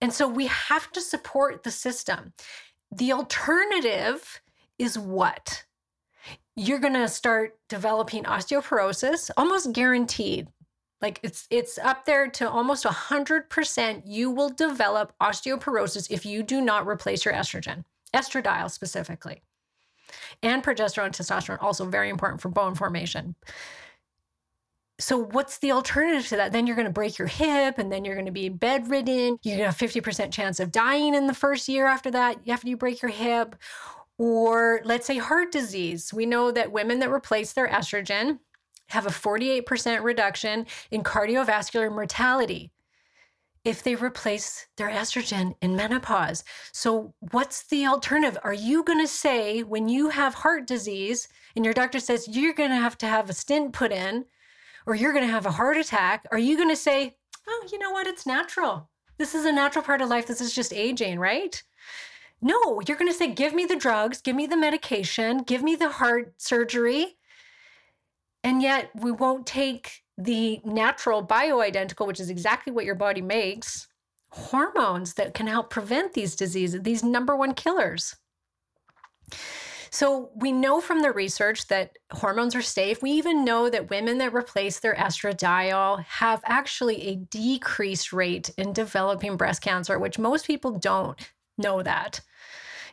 And 0.00 0.12
so 0.12 0.28
we 0.28 0.46
have 0.46 0.90
to 0.92 1.00
support 1.00 1.62
the 1.62 1.70
system. 1.70 2.32
The 2.90 3.12
alternative 3.12 4.40
is 4.78 4.98
what? 4.98 5.64
You're 6.56 6.78
going 6.78 6.94
to 6.94 7.08
start 7.08 7.58
developing 7.68 8.24
osteoporosis, 8.24 9.30
almost 9.36 9.72
guaranteed. 9.72 10.48
Like 11.00 11.20
it's 11.22 11.46
it's 11.50 11.78
up 11.78 12.06
there 12.06 12.28
to 12.28 12.48
almost 12.48 12.84
100% 12.84 14.02
you 14.06 14.30
will 14.30 14.48
develop 14.48 15.12
osteoporosis 15.20 16.10
if 16.10 16.24
you 16.24 16.42
do 16.42 16.60
not 16.60 16.86
replace 16.86 17.24
your 17.24 17.34
estrogen, 17.34 17.84
estradiol 18.14 18.70
specifically. 18.70 19.42
And 20.42 20.62
progesterone 20.62 21.06
and 21.06 21.14
testosterone 21.14 21.62
also 21.62 21.84
very 21.84 22.08
important 22.08 22.40
for 22.40 22.48
bone 22.48 22.74
formation 22.74 23.34
so 24.98 25.18
what's 25.18 25.58
the 25.58 25.72
alternative 25.72 26.26
to 26.28 26.36
that 26.36 26.52
then 26.52 26.66
you're 26.66 26.76
going 26.76 26.86
to 26.86 26.92
break 26.92 27.18
your 27.18 27.28
hip 27.28 27.78
and 27.78 27.90
then 27.90 28.04
you're 28.04 28.14
going 28.14 28.26
to 28.26 28.32
be 28.32 28.48
bedridden 28.48 29.38
you're 29.42 29.56
going 29.56 29.70
to 29.70 29.76
have 29.76 29.76
50% 29.76 30.30
chance 30.30 30.60
of 30.60 30.70
dying 30.70 31.14
in 31.14 31.26
the 31.26 31.34
first 31.34 31.68
year 31.68 31.86
after 31.86 32.10
that 32.10 32.38
after 32.48 32.68
you 32.68 32.76
break 32.76 33.02
your 33.02 33.10
hip 33.10 33.56
or 34.18 34.80
let's 34.84 35.06
say 35.06 35.18
heart 35.18 35.50
disease 35.50 36.12
we 36.12 36.26
know 36.26 36.50
that 36.50 36.70
women 36.70 37.00
that 37.00 37.10
replace 37.10 37.52
their 37.52 37.68
estrogen 37.68 38.38
have 38.88 39.06
a 39.06 39.10
48% 39.10 40.02
reduction 40.02 40.66
in 40.90 41.02
cardiovascular 41.02 41.90
mortality 41.90 42.70
if 43.64 43.82
they 43.82 43.94
replace 43.94 44.66
their 44.76 44.90
estrogen 44.90 45.54
in 45.62 45.74
menopause. 45.74 46.44
So, 46.72 47.14
what's 47.30 47.66
the 47.66 47.86
alternative? 47.86 48.38
Are 48.44 48.52
you 48.52 48.84
going 48.84 49.00
to 49.00 49.08
say 49.08 49.62
when 49.62 49.88
you 49.88 50.10
have 50.10 50.34
heart 50.34 50.66
disease 50.66 51.28
and 51.56 51.64
your 51.64 51.72
doctor 51.72 51.98
says 51.98 52.28
you're 52.28 52.52
going 52.52 52.70
to 52.70 52.76
have 52.76 52.98
to 52.98 53.06
have 53.06 53.30
a 53.30 53.32
stent 53.32 53.72
put 53.72 53.90
in 53.90 54.26
or 54.86 54.94
you're 54.94 55.12
going 55.12 55.26
to 55.26 55.32
have 55.32 55.46
a 55.46 55.52
heart 55.52 55.76
attack, 55.76 56.26
are 56.30 56.38
you 56.38 56.56
going 56.56 56.68
to 56.68 56.76
say, 56.76 57.16
oh, 57.46 57.68
you 57.70 57.78
know 57.78 57.90
what? 57.90 58.06
It's 58.06 58.26
natural. 58.26 58.90
This 59.18 59.34
is 59.34 59.44
a 59.44 59.52
natural 59.52 59.84
part 59.84 60.00
of 60.00 60.08
life. 60.08 60.26
This 60.26 60.40
is 60.40 60.54
just 60.54 60.72
aging, 60.72 61.18
right? 61.18 61.62
No, 62.42 62.80
you're 62.86 62.96
going 62.98 63.10
to 63.10 63.16
say, 63.16 63.32
give 63.32 63.54
me 63.54 63.64
the 63.64 63.76
drugs, 63.76 64.20
give 64.20 64.36
me 64.36 64.46
the 64.46 64.56
medication, 64.56 65.38
give 65.38 65.62
me 65.62 65.76
the 65.76 65.88
heart 65.88 66.34
surgery. 66.38 67.16
And 68.42 68.60
yet 68.60 68.90
we 68.94 69.12
won't 69.12 69.46
take 69.46 70.02
the 70.18 70.60
natural 70.64 71.26
bioidentical, 71.26 72.06
which 72.06 72.20
is 72.20 72.28
exactly 72.28 72.72
what 72.72 72.84
your 72.84 72.94
body 72.94 73.22
makes, 73.22 73.88
hormones 74.30 75.14
that 75.14 75.32
can 75.32 75.46
help 75.46 75.70
prevent 75.70 76.12
these 76.12 76.36
diseases, 76.36 76.82
these 76.82 77.02
number 77.02 77.34
one 77.34 77.54
killers. 77.54 78.16
So 79.94 80.30
we 80.34 80.50
know 80.50 80.80
from 80.80 81.02
the 81.02 81.12
research 81.12 81.68
that 81.68 82.00
hormones 82.10 82.56
are 82.56 82.62
safe. 82.62 83.00
We 83.00 83.12
even 83.12 83.44
know 83.44 83.70
that 83.70 83.90
women 83.90 84.18
that 84.18 84.34
replace 84.34 84.80
their 84.80 84.96
estradiol 84.96 86.02
have 86.02 86.40
actually 86.44 87.00
a 87.06 87.14
decreased 87.14 88.12
rate 88.12 88.50
in 88.58 88.72
developing 88.72 89.36
breast 89.36 89.62
cancer, 89.62 89.96
which 89.96 90.18
most 90.18 90.48
people 90.48 90.72
don't 90.72 91.16
know 91.56 91.80
that. 91.84 92.20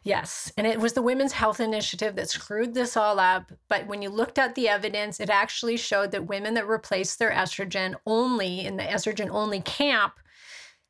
Yes. 0.04 0.54
And 0.58 0.68
it 0.68 0.80
was 0.80 0.93
the 0.93 1.02
Women's 1.02 1.32
Health 1.32 1.60
Initiative 1.60 2.16
that 2.18 2.30
screwed 2.30 2.76
this 2.76 2.95
all 2.95 3.20
up. 3.20 3.52
But 3.68 3.88
when 3.88 4.04
you 4.04 4.10
looked 4.12 4.38
at 4.38 4.54
the 4.54 4.70
evidence, 4.70 5.20
it 5.20 5.32
actually 5.32 5.78
showed 5.78 6.12
that 6.12 6.28
women 6.28 6.54
that 6.54 6.68
replaced 6.68 7.18
their 7.18 7.32
estrogen 7.32 7.95
only 8.06 8.64
in 8.64 8.78
the 8.78 8.84
estrogen 8.84 9.32
only 9.32 9.62
camp 9.62 10.20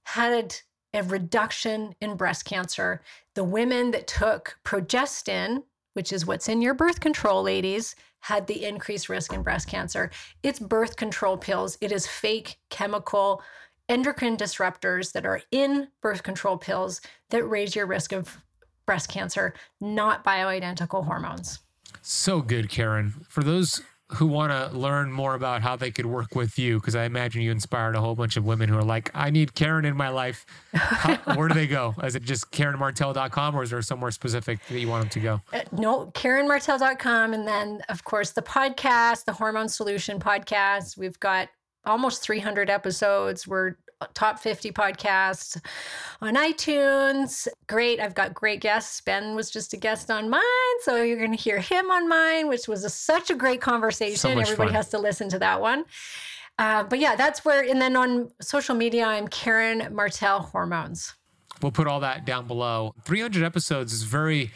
had 0.03 0.57
a 0.93 1.03
reduction 1.03 1.95
in 2.01 2.17
breast 2.17 2.43
cancer. 2.43 3.01
The 3.33 3.45
women 3.45 3.91
that 3.91 4.07
took 4.07 4.57
progestin, 4.65 5.63
which 5.93 6.13
is 6.13 6.25
what's 6.25 6.49
in 6.49 6.61
your 6.61 6.73
birth 6.73 6.99
control, 6.99 7.43
ladies, 7.43 7.95
had 8.19 8.47
the 8.47 8.65
increased 8.65 9.09
risk 9.09 9.33
in 9.33 9.41
breast 9.41 9.67
cancer. 9.67 10.11
It's 10.43 10.59
birth 10.59 10.95
control 10.95 11.37
pills, 11.37 11.77
it 11.81 11.91
is 11.91 12.07
fake 12.07 12.57
chemical 12.69 13.41
endocrine 13.89 14.37
disruptors 14.37 15.11
that 15.11 15.25
are 15.25 15.41
in 15.51 15.87
birth 16.01 16.23
control 16.23 16.57
pills 16.57 17.01
that 17.29 17.43
raise 17.43 17.75
your 17.75 17.85
risk 17.85 18.13
of 18.13 18.37
breast 18.85 19.09
cancer, 19.09 19.53
not 19.81 20.23
bioidentical 20.23 21.05
hormones. 21.05 21.59
So 22.01 22.41
good, 22.41 22.69
Karen. 22.69 23.25
For 23.27 23.43
those 23.43 23.81
who 24.13 24.27
want 24.27 24.51
to 24.51 24.77
learn 24.77 25.11
more 25.11 25.35
about 25.35 25.61
how 25.61 25.75
they 25.75 25.91
could 25.91 26.05
work 26.05 26.35
with 26.35 26.59
you, 26.59 26.79
because 26.79 26.95
I 26.95 27.05
imagine 27.05 27.41
you 27.41 27.51
inspired 27.51 27.95
a 27.95 28.01
whole 28.01 28.15
bunch 28.15 28.37
of 28.37 28.45
women 28.45 28.69
who 28.69 28.77
are 28.77 28.83
like, 28.83 29.09
I 29.13 29.29
need 29.29 29.55
Karen 29.55 29.85
in 29.85 29.95
my 29.95 30.09
life. 30.09 30.45
How, 30.73 31.15
where 31.35 31.47
do 31.47 31.53
they 31.53 31.67
go? 31.67 31.95
Is 32.03 32.15
it 32.15 32.23
just 32.23 32.51
KarenMartel.com 32.51 33.55
or 33.55 33.63
is 33.63 33.69
there 33.69 33.81
somewhere 33.81 34.11
specific 34.11 34.59
that 34.67 34.79
you 34.79 34.87
want 34.87 35.03
them 35.03 35.09
to 35.09 35.19
go? 35.19 35.41
Uh, 35.53 35.61
no, 35.71 36.07
KarenMartel.com. 36.13 37.33
And 37.33 37.47
then, 37.47 37.81
of 37.89 38.03
course, 38.03 38.31
the 38.31 38.41
podcast, 38.41 39.25
the 39.25 39.33
Hormone 39.33 39.69
Solution 39.69 40.19
podcast. 40.19 40.97
We've 40.97 41.19
got 41.19 41.49
almost 41.85 42.21
300 42.21 42.69
episodes. 42.69 43.47
We're 43.47 43.75
top 44.13 44.39
50 44.39 44.71
podcasts 44.71 45.59
on 46.21 46.35
iTunes. 46.35 47.47
Great. 47.67 47.99
I've 47.99 48.15
got 48.15 48.33
great 48.33 48.61
guests. 48.61 49.01
Ben 49.01 49.35
was 49.35 49.49
just 49.49 49.73
a 49.73 49.77
guest 49.77 50.11
on 50.11 50.29
mine. 50.29 50.41
So 50.81 51.01
you're 51.01 51.17
going 51.17 51.35
to 51.35 51.41
hear 51.41 51.59
him 51.59 51.91
on 51.91 52.07
mine, 52.07 52.47
which 52.47 52.67
was 52.67 52.83
a, 52.83 52.89
such 52.89 53.29
a 53.29 53.35
great 53.35 53.61
conversation. 53.61 54.17
So 54.17 54.29
Everybody 54.29 54.55
fun. 54.55 54.73
has 54.73 54.89
to 54.89 54.99
listen 54.99 55.29
to 55.29 55.39
that 55.39 55.61
one. 55.61 55.85
Uh, 56.59 56.83
but 56.83 56.99
yeah, 56.99 57.15
that's 57.15 57.43
where, 57.43 57.63
and 57.63 57.81
then 57.81 57.95
on 57.95 58.29
social 58.41 58.75
media, 58.75 59.05
I'm 59.05 59.27
Karen 59.27 59.93
Martel 59.93 60.39
Hormones. 60.39 61.15
We'll 61.61 61.71
put 61.71 61.87
all 61.87 61.99
that 62.01 62.25
down 62.25 62.47
below. 62.47 62.93
300 63.03 63.43
episodes 63.43 63.93
is 63.93 64.03
very 64.03 64.51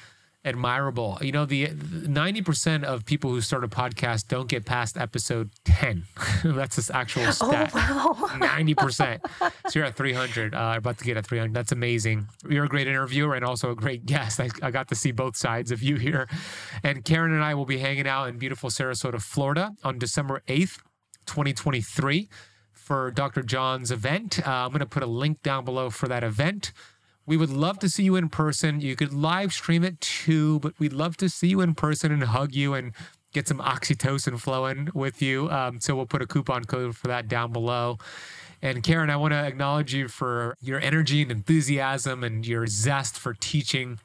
admirable. 0.45 1.17
You 1.21 1.31
know, 1.31 1.45
the 1.45 1.67
90% 1.67 2.83
of 2.83 3.05
people 3.05 3.31
who 3.31 3.41
start 3.41 3.63
a 3.63 3.67
podcast 3.67 4.27
don't 4.27 4.47
get 4.47 4.65
past 4.65 4.97
episode 4.97 5.49
10. 5.65 6.03
That's 6.43 6.75
this 6.75 6.89
actual 6.91 7.23
oh, 7.23 7.31
stat. 7.31 7.71
Oh, 7.73 8.17
wow. 8.39 8.47
90%. 8.47 9.19
So 9.67 9.79
you're 9.79 9.85
at 9.85 9.95
300, 9.95 10.53
uh, 10.53 10.73
about 10.77 10.99
to 10.99 11.03
get 11.03 11.17
at 11.17 11.25
300. 11.25 11.53
That's 11.53 11.71
amazing. 11.71 12.27
You're 12.47 12.65
a 12.65 12.67
great 12.67 12.87
interviewer 12.87 13.33
and 13.33 13.43
also 13.43 13.71
a 13.71 13.75
great 13.75 14.05
guest. 14.05 14.39
I, 14.39 14.49
I 14.61 14.69
got 14.69 14.89
to 14.89 14.95
see 14.95 15.11
both 15.11 15.35
sides 15.35 15.71
of 15.71 15.81
you 15.81 15.95
here. 15.95 16.27
And 16.83 17.03
Karen 17.03 17.33
and 17.33 17.43
I 17.43 17.55
will 17.55 17.65
be 17.65 17.79
hanging 17.79 18.07
out 18.07 18.29
in 18.29 18.37
beautiful 18.37 18.69
Sarasota, 18.69 19.19
Florida 19.19 19.73
on 19.83 19.97
December 19.97 20.43
8th, 20.47 20.77
2023 21.25 22.29
for 22.73 23.09
Dr. 23.09 23.41
John's 23.41 23.89
event. 23.91 24.45
Uh, 24.45 24.51
I'm 24.51 24.69
going 24.69 24.79
to 24.79 24.85
put 24.85 25.01
a 25.01 25.07
link 25.07 25.41
down 25.41 25.65
below 25.65 25.89
for 25.89 26.07
that 26.07 26.23
event. 26.23 26.71
We 27.26 27.38
would 27.38 27.49
love 27.49 27.80
to 27.80 27.89
see 27.89 28.03
you 28.03 28.15
in 28.15 28.30
person. 28.30 28.82
You 28.82 28.95
could 28.95 29.13
live 29.13 29.51
stream 29.53 29.84
it 29.84 29.99
too, 29.99 30.59
but 30.59 30.73
we'd 30.80 30.93
love 30.93 31.17
to 31.17 31.30
see 31.30 31.47
you 31.47 31.61
in 31.61 31.73
person 31.73 32.11
and 32.11 32.23
hug 32.23 32.53
you 32.53 32.73
and 32.73 32.91
get 33.34 33.47
some 33.47 33.59
oxytocin 33.59 34.39
flowing 34.39 34.89
with 34.93 35.21
you. 35.21 35.49
Um, 35.49 35.82
so 35.82 35.95
we'll 35.95 36.05
put 36.05 36.21
a 36.21 36.28
coupon 36.28 36.65
code 36.65 36.95
for 36.95 37.07
that 37.07 37.28
down 37.28 37.51
below. 37.51 37.97
And 38.61 38.82
Karen, 38.82 39.09
I 39.09 39.17
want 39.17 39.34
to 39.34 39.38
acknowledge 39.38 39.93
you 39.93 40.07
for 40.07 40.55
your 40.61 40.80
energy 40.80 41.21
and 41.21 41.32
enthusiasm 41.32 42.23
and 42.23 42.47
your 42.47 42.65
zest 42.65 43.19
for 43.19 43.34
teaching 43.34 43.99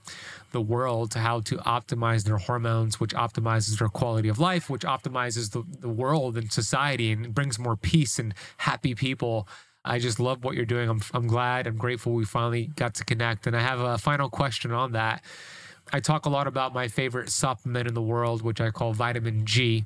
the 0.52 0.60
world 0.60 1.14
how 1.14 1.40
to 1.40 1.56
optimize 1.58 2.24
their 2.24 2.38
hormones, 2.38 2.98
which 2.98 3.14
optimizes 3.14 3.78
their 3.78 3.88
quality 3.88 4.28
of 4.28 4.38
life, 4.38 4.68
which 4.68 4.82
optimizes 4.82 5.52
the, 5.52 5.62
the 5.80 5.88
world 5.88 6.36
and 6.36 6.52
society 6.52 7.12
and 7.12 7.32
brings 7.32 7.58
more 7.58 7.76
peace 7.76 8.18
and 8.18 8.34
happy 8.58 8.94
people 8.94 9.46
I 9.84 9.98
just 9.98 10.20
love 10.20 10.44
what 10.44 10.54
you're 10.54 10.66
doing. 10.66 10.88
I'm, 10.88 11.00
I'm 11.14 11.26
glad, 11.26 11.66
I'm 11.66 11.76
grateful 11.76 12.12
we 12.12 12.24
finally 12.24 12.66
got 12.76 12.94
to 12.94 13.04
connect. 13.04 13.46
And 13.46 13.56
I 13.56 13.60
have 13.60 13.80
a 13.80 13.98
final 13.98 14.28
question 14.28 14.72
on 14.72 14.92
that. 14.92 15.22
I 15.92 16.00
talk 16.00 16.26
a 16.26 16.30
lot 16.30 16.46
about 16.46 16.74
my 16.74 16.88
favorite 16.88 17.30
supplement 17.30 17.88
in 17.88 17.94
the 17.94 18.02
world, 18.02 18.42
which 18.42 18.60
I 18.60 18.70
call 18.70 18.92
vitamin 18.92 19.44
G. 19.46 19.84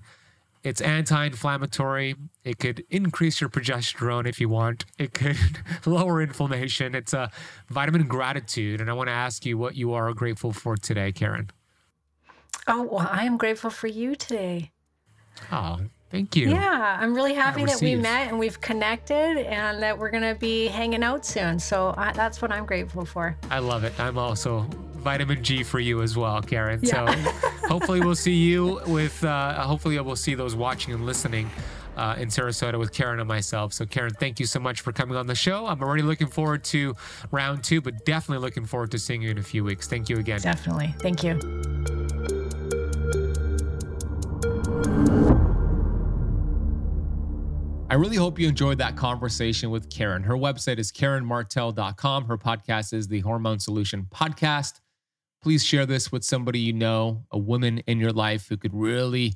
It's 0.62 0.80
anti 0.80 1.26
inflammatory. 1.26 2.16
It 2.42 2.58
could 2.58 2.84
increase 2.90 3.40
your 3.40 3.50
progesterone 3.50 4.26
if 4.26 4.40
you 4.40 4.48
want. 4.48 4.86
It 4.98 5.12
could 5.12 5.36
lower 5.86 6.22
inflammation. 6.22 6.94
It's 6.94 7.12
a 7.12 7.30
vitamin 7.68 8.06
gratitude. 8.06 8.80
And 8.80 8.90
I 8.90 8.94
want 8.94 9.08
to 9.08 9.12
ask 9.12 9.44
you 9.44 9.58
what 9.58 9.76
you 9.76 9.92
are 9.92 10.12
grateful 10.14 10.52
for 10.52 10.76
today, 10.76 11.12
Karen. 11.12 11.50
Oh, 12.66 12.82
well, 12.82 13.08
I 13.10 13.24
am 13.24 13.36
grateful 13.36 13.70
for 13.70 13.88
you 13.88 14.14
today. 14.16 14.70
Oh, 15.52 15.80
Thank 16.14 16.36
you. 16.36 16.48
Yeah, 16.48 16.96
I'm 17.00 17.12
really 17.12 17.34
happy 17.34 17.64
that 17.64 17.80
we 17.80 17.96
met 17.96 18.28
and 18.28 18.38
we've 18.38 18.60
connected 18.60 19.36
and 19.48 19.82
that 19.82 19.98
we're 19.98 20.12
going 20.12 20.22
to 20.22 20.36
be 20.38 20.68
hanging 20.68 21.02
out 21.02 21.26
soon. 21.26 21.58
So 21.58 21.92
I, 21.98 22.12
that's 22.12 22.40
what 22.40 22.52
I'm 22.52 22.66
grateful 22.66 23.04
for. 23.04 23.36
I 23.50 23.58
love 23.58 23.82
it. 23.82 23.98
I'm 23.98 24.16
also 24.16 24.60
vitamin 24.92 25.42
G 25.42 25.64
for 25.64 25.80
you 25.80 26.02
as 26.02 26.16
well, 26.16 26.40
Karen. 26.40 26.78
Yeah. 26.84 27.12
So 27.16 27.30
hopefully 27.66 27.98
we'll 27.98 28.14
see 28.14 28.36
you 28.36 28.80
with, 28.86 29.24
uh, 29.24 29.60
hopefully 29.62 29.98
we'll 29.98 30.14
see 30.14 30.36
those 30.36 30.54
watching 30.54 30.94
and 30.94 31.04
listening. 31.04 31.50
Uh, 31.96 32.16
in 32.18 32.26
Sarasota 32.26 32.76
with 32.76 32.90
Karen 32.90 33.20
and 33.20 33.28
myself. 33.28 33.72
So, 33.72 33.86
Karen, 33.86 34.12
thank 34.14 34.40
you 34.40 34.46
so 34.46 34.58
much 34.58 34.80
for 34.80 34.90
coming 34.90 35.16
on 35.16 35.28
the 35.28 35.36
show. 35.36 35.68
I'm 35.68 35.80
already 35.80 36.02
looking 36.02 36.26
forward 36.26 36.64
to 36.64 36.96
round 37.30 37.62
two, 37.62 37.80
but 37.80 38.04
definitely 38.04 38.44
looking 38.44 38.66
forward 38.66 38.90
to 38.90 38.98
seeing 38.98 39.22
you 39.22 39.30
in 39.30 39.38
a 39.38 39.44
few 39.44 39.62
weeks. 39.62 39.86
Thank 39.86 40.08
you 40.08 40.18
again. 40.18 40.40
Definitely. 40.40 40.92
Thank 40.98 41.22
you. 41.22 42.03
I 47.90 47.96
really 47.96 48.16
hope 48.16 48.38
you 48.38 48.48
enjoyed 48.48 48.78
that 48.78 48.96
conversation 48.96 49.70
with 49.70 49.90
Karen. 49.90 50.22
Her 50.22 50.36
website 50.36 50.78
is 50.78 50.90
KarenMartel.com. 50.90 52.24
Her 52.24 52.38
podcast 52.38 52.94
is 52.94 53.06
the 53.06 53.20
Hormone 53.20 53.60
Solution 53.60 54.06
Podcast. 54.10 54.80
Please 55.42 55.62
share 55.62 55.84
this 55.84 56.10
with 56.10 56.24
somebody 56.24 56.58
you 56.58 56.72
know, 56.72 57.24
a 57.30 57.38
woman 57.38 57.80
in 57.86 58.00
your 58.00 58.10
life 58.10 58.48
who 58.48 58.56
could 58.56 58.72
really 58.74 59.34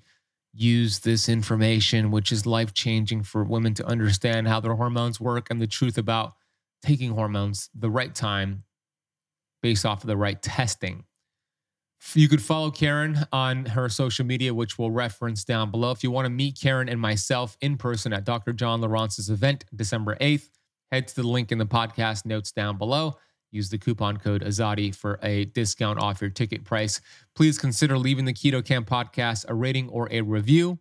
use 0.54 1.00
this 1.00 1.28
information, 1.28 2.10
which 2.10 2.32
is 2.32 2.46
life 2.46 2.72
changing 2.72 3.22
for 3.22 3.44
women 3.44 3.74
to 3.74 3.86
understand 3.86 4.48
how 4.48 4.60
their 4.60 4.74
hormones 4.74 5.20
work 5.20 5.48
and 5.50 5.60
the 5.60 5.66
truth 5.66 5.98
about 5.98 6.32
taking 6.82 7.10
hormones 7.10 7.68
the 7.74 7.90
right 7.90 8.14
time 8.14 8.64
based 9.62 9.84
off 9.84 10.02
of 10.02 10.08
the 10.08 10.16
right 10.16 10.40
testing. 10.40 11.04
You 12.14 12.28
could 12.28 12.42
follow 12.42 12.70
Karen 12.70 13.18
on 13.32 13.66
her 13.66 13.88
social 13.88 14.24
media, 14.24 14.54
which 14.54 14.78
we'll 14.78 14.90
reference 14.90 15.44
down 15.44 15.70
below. 15.70 15.90
If 15.90 16.02
you 16.02 16.10
want 16.10 16.26
to 16.26 16.30
meet 16.30 16.58
Karen 16.60 16.88
and 16.88 17.00
myself 17.00 17.56
in 17.60 17.76
person 17.76 18.12
at 18.12 18.24
Dr. 18.24 18.52
John 18.52 18.80
Lieurance's 18.80 19.30
event, 19.30 19.64
December 19.74 20.16
8th, 20.20 20.48
head 20.90 21.08
to 21.08 21.16
the 21.16 21.26
link 21.26 21.52
in 21.52 21.58
the 21.58 21.66
podcast 21.66 22.24
notes 22.24 22.52
down 22.52 22.78
below. 22.78 23.16
Use 23.50 23.68
the 23.68 23.78
coupon 23.78 24.18
code 24.18 24.42
Azadi 24.42 24.94
for 24.94 25.18
a 25.22 25.46
discount 25.46 26.00
off 26.00 26.20
your 26.20 26.30
ticket 26.30 26.64
price. 26.64 27.00
Please 27.34 27.58
consider 27.58 27.98
leaving 27.98 28.24
the 28.24 28.32
Keto 28.32 28.64
Kamp 28.64 28.88
podcast 28.88 29.46
a 29.48 29.54
rating 29.54 29.88
or 29.88 30.08
a 30.10 30.20
review. 30.20 30.72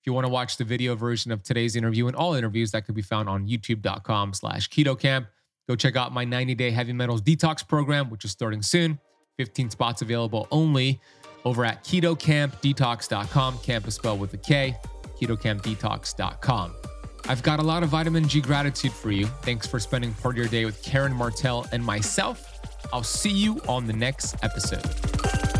If 0.00 0.06
you 0.06 0.12
want 0.12 0.26
to 0.26 0.30
watch 0.32 0.56
the 0.56 0.64
video 0.64 0.94
version 0.94 1.30
of 1.30 1.42
today's 1.42 1.76
interview 1.76 2.06
and 2.06 2.16
all 2.16 2.34
interviews 2.34 2.70
that 2.72 2.86
could 2.86 2.94
be 2.94 3.02
found 3.02 3.28
on 3.28 3.46
youtube.com 3.46 4.32
slash 4.32 4.68
keto 4.70 4.98
kamp, 4.98 5.28
go 5.68 5.76
check 5.76 5.96
out 5.96 6.12
my 6.12 6.24
90 6.24 6.54
day 6.54 6.70
heavy 6.70 6.92
metals 6.92 7.20
detox 7.20 7.66
program, 7.66 8.08
which 8.08 8.24
is 8.24 8.30
starting 8.30 8.62
soon. 8.62 8.98
15 9.40 9.70
spots 9.70 10.02
available 10.02 10.46
only 10.50 11.00
over 11.46 11.64
at 11.64 11.82
ketokampdetox.com. 11.82 13.58
Camp 13.60 13.88
is 13.88 13.94
spelled 13.94 14.20
with 14.20 14.34
a 14.34 14.36
K, 14.36 14.76
ketokampdetox.com. 15.18 16.74
I've 17.26 17.42
got 17.42 17.58
a 17.58 17.62
lot 17.62 17.82
of 17.82 17.88
vitamin 17.88 18.28
G 18.28 18.42
gratitude 18.42 18.92
for 18.92 19.10
you. 19.10 19.24
Thanks 19.42 19.66
for 19.66 19.80
spending 19.80 20.12
part 20.12 20.34
of 20.34 20.38
your 20.38 20.48
day 20.48 20.66
with 20.66 20.82
Karen 20.82 21.14
Martel 21.14 21.66
and 21.72 21.82
myself. 21.82 22.60
I'll 22.92 23.02
see 23.02 23.32
you 23.32 23.62
on 23.66 23.86
the 23.86 23.94
next 23.94 24.36
episode. 24.44 25.59